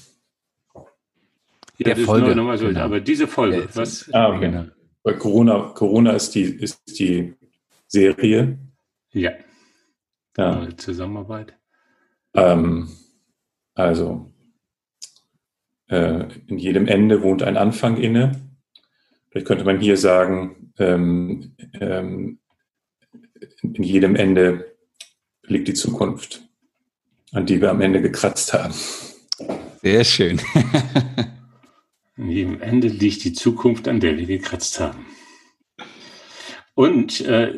Ja, 1.78 1.94
der 1.94 1.96
Folge. 1.96 2.34
Nochmal 2.34 2.58
so, 2.58 2.68
genau. 2.68 2.80
Aber 2.80 3.00
diese 3.00 3.26
Folge, 3.26 3.60
ja, 3.60 3.76
was? 3.76 4.12
Ah, 4.12 4.28
okay. 4.28 4.50
Genau. 4.50 4.66
Weil 5.02 5.18
Corona, 5.18 5.72
Corona 5.74 6.12
ist 6.12 6.34
die, 6.34 6.42
ist 6.42 6.80
die 6.98 7.34
Serie. 7.86 8.58
Ja. 9.12 9.32
ja. 10.36 10.68
Zusammenarbeit. 10.76 11.54
Ähm, 12.34 12.88
also 13.74 14.32
äh, 15.88 16.26
in 16.46 16.58
jedem 16.58 16.86
Ende 16.86 17.22
wohnt 17.22 17.42
ein 17.42 17.56
Anfang 17.56 17.98
inne. 17.98 18.32
Vielleicht 19.30 19.46
könnte 19.46 19.64
man 19.64 19.80
hier 19.80 19.96
sagen, 19.96 20.72
ähm, 20.78 21.54
ähm, 21.80 22.38
in 23.62 23.82
jedem 23.82 24.16
Ende 24.16 24.72
liegt 25.44 25.68
die 25.68 25.74
Zukunft, 25.74 26.42
an 27.32 27.46
die 27.46 27.60
wir 27.60 27.70
am 27.70 27.80
Ende 27.80 28.00
gekratzt 28.00 28.52
haben. 28.52 28.74
Sehr 29.82 30.04
schön. 30.04 30.40
in 32.16 32.30
jedem 32.30 32.60
Ende 32.60 32.88
liegt 32.88 33.24
die 33.24 33.32
Zukunft, 33.32 33.88
an 33.88 34.00
der 34.00 34.16
wir 34.16 34.26
gekratzt 34.26 34.80
haben. 34.80 35.06
Und 36.74 37.22
äh, 37.22 37.54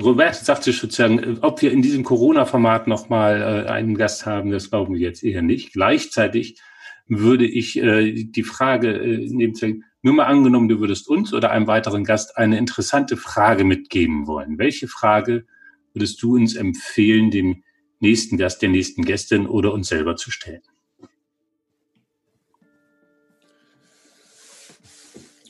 Robert 0.00 0.36
sagte 0.36 0.72
sozusagen, 0.72 1.38
ob 1.40 1.62
wir 1.62 1.72
in 1.72 1.82
diesem 1.82 2.04
Corona-Format 2.04 2.86
nochmal 2.86 3.66
äh, 3.66 3.68
einen 3.68 3.96
Gast 3.96 4.24
haben, 4.24 4.52
das 4.52 4.70
glauben 4.70 4.94
wir 4.94 5.00
jetzt 5.00 5.24
eher 5.24 5.42
nicht. 5.42 5.72
Gleichzeitig 5.72 6.60
würde 7.08 7.44
ich 7.44 7.76
äh, 7.76 8.24
die 8.24 8.44
Frage 8.44 8.92
äh, 8.92 9.26
nehmen, 9.28 9.54
nur 10.02 10.14
mal 10.14 10.24
angenommen, 10.24 10.68
du 10.68 10.80
würdest 10.80 11.08
uns 11.08 11.34
oder 11.34 11.50
einem 11.50 11.66
weiteren 11.66 12.04
Gast 12.04 12.36
eine 12.38 12.56
interessante 12.56 13.16
Frage 13.16 13.64
mitgeben 13.64 14.26
wollen. 14.26 14.58
Welche 14.58 14.88
Frage 14.88 15.46
würdest 15.92 16.22
du 16.22 16.36
uns 16.36 16.56
empfehlen, 16.56 17.30
dem 17.30 17.62
nächsten 17.98 18.38
Gast, 18.38 18.62
der 18.62 18.70
nächsten 18.70 19.04
Gästin 19.04 19.46
oder 19.46 19.72
uns 19.72 19.88
selber 19.88 20.16
zu 20.16 20.30
stellen? 20.30 20.62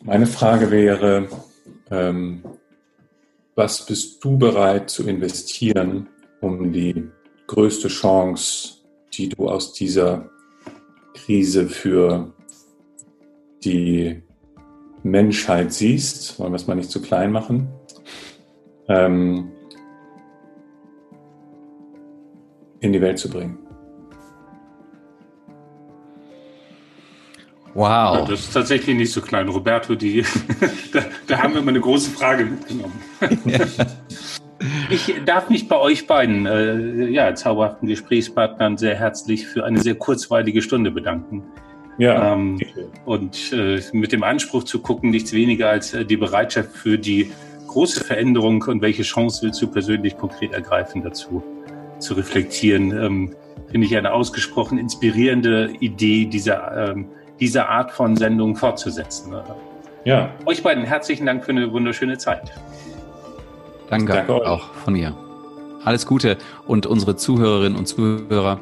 Meine 0.02 0.26
Frage 0.26 0.70
wäre, 0.70 1.28
ähm, 1.90 2.42
was 3.54 3.84
bist 3.84 4.24
du 4.24 4.38
bereit 4.38 4.90
zu 4.90 5.06
investieren, 5.06 6.08
um 6.40 6.72
die 6.72 7.08
größte 7.46 7.88
Chance, 7.88 8.78
die 9.12 9.28
du 9.28 9.48
aus 9.48 9.74
dieser 9.74 10.30
Krise 11.14 11.68
für 11.68 12.32
die 13.62 14.22
Menschheit 15.02 15.72
siehst, 15.72 16.38
wollen 16.38 16.52
wir 16.52 16.56
es 16.56 16.66
mal 16.66 16.74
nicht 16.74 16.90
zu 16.90 17.00
klein 17.00 17.32
machen, 17.32 17.68
ähm, 18.88 19.50
in 22.80 22.92
die 22.92 23.00
Welt 23.00 23.18
zu 23.18 23.30
bringen. 23.30 23.58
Wow. 27.74 28.18
Ja, 28.18 28.24
das 28.24 28.40
ist 28.40 28.52
tatsächlich 28.52 28.96
nicht 28.96 29.12
so 29.12 29.20
klein. 29.20 29.48
Roberto, 29.48 29.94
die, 29.94 30.24
da, 30.92 31.04
da, 31.26 31.38
haben 31.38 31.54
wir 31.54 31.62
mal 31.62 31.70
eine 31.70 31.80
große 31.80 32.10
Frage 32.10 32.44
mitgenommen. 32.44 33.00
Ich 34.90 35.14
darf 35.24 35.48
mich 35.48 35.68
bei 35.68 35.76
euch 35.76 36.06
beiden, 36.06 36.46
äh, 36.46 37.06
ja, 37.08 37.34
zauberhaften 37.34 37.88
Gesprächspartnern 37.88 38.76
sehr 38.76 38.96
herzlich 38.96 39.46
für 39.46 39.64
eine 39.64 39.80
sehr 39.80 39.94
kurzweilige 39.94 40.62
Stunde 40.62 40.90
bedanken. 40.90 41.44
Ja. 42.00 42.32
Ähm, 42.32 42.58
und 43.04 43.52
äh, 43.52 43.80
mit 43.92 44.12
dem 44.12 44.22
Anspruch 44.22 44.64
zu 44.64 44.80
gucken, 44.80 45.10
nichts 45.10 45.34
weniger 45.34 45.68
als 45.68 45.92
äh, 45.92 46.04
die 46.04 46.16
Bereitschaft 46.16 46.72
für 46.72 46.96
die 46.96 47.30
große 47.66 48.02
Veränderung 48.02 48.62
und 48.62 48.80
welche 48.80 49.02
Chance 49.02 49.42
willst 49.42 49.60
du 49.60 49.66
persönlich 49.66 50.16
konkret 50.16 50.52
ergreifen 50.52 51.02
dazu 51.02 51.42
zu 51.98 52.14
reflektieren, 52.14 52.90
ähm, 52.90 53.36
finde 53.70 53.86
ich 53.86 53.94
eine 53.96 54.12
ausgesprochen 54.14 54.78
inspirierende 54.78 55.74
Idee 55.80 56.24
dieser, 56.24 56.90
ähm, 56.90 57.10
dieser 57.38 57.68
Art 57.68 57.92
von 57.92 58.16
Sendung 58.16 58.56
fortzusetzen. 58.56 59.34
Ja. 60.04 60.30
Euch 60.46 60.62
beiden 60.62 60.84
herzlichen 60.84 61.26
Dank 61.26 61.44
für 61.44 61.50
eine 61.50 61.70
wunderschöne 61.70 62.16
Zeit. 62.16 62.50
Danke, 63.90 64.14
Danke 64.14 64.46
auch 64.48 64.72
von 64.72 64.94
mir. 64.94 65.14
Alles 65.84 66.06
Gute 66.06 66.38
und 66.66 66.86
unsere 66.86 67.16
Zuhörerinnen 67.16 67.78
und 67.78 67.86
Zuhörer, 67.86 68.58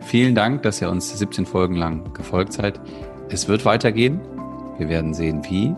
vielen 0.00 0.34
Dank, 0.34 0.62
dass 0.62 0.80
ihr 0.80 0.90
uns 0.90 1.18
17 1.18 1.46
Folgen 1.46 1.76
lang 1.76 2.12
gefolgt 2.14 2.52
seid. 2.52 2.80
Es 3.28 3.48
wird 3.48 3.64
weitergehen. 3.64 4.20
Wir 4.78 4.88
werden 4.88 5.14
sehen, 5.14 5.42
wie. 5.48 5.74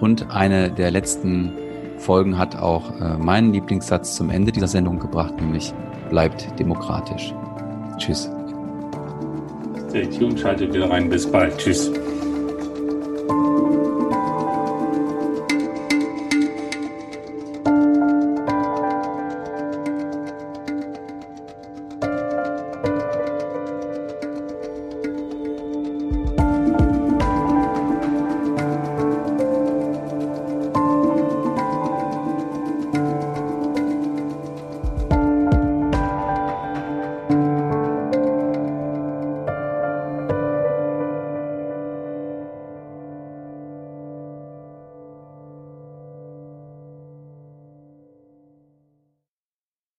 Und 0.00 0.30
eine 0.30 0.70
der 0.70 0.90
letzten 0.90 1.52
Folgen 1.98 2.38
hat 2.38 2.56
auch 2.56 3.00
äh, 3.00 3.16
meinen 3.16 3.52
Lieblingssatz 3.52 4.16
zum 4.16 4.30
Ende 4.30 4.52
dieser 4.52 4.68
Sendung 4.68 4.98
gebracht, 4.98 5.34
nämlich 5.40 5.72
bleibt 6.10 6.58
demokratisch. 6.58 7.32
Tschüss. 7.98 8.30
Stay 9.88 10.06
tuned, 10.06 10.38
schaltet 10.38 10.74
wieder 10.74 10.90
rein. 10.90 11.08
Bis 11.08 11.30
bald. 11.30 11.56
Tschüss. 11.56 11.90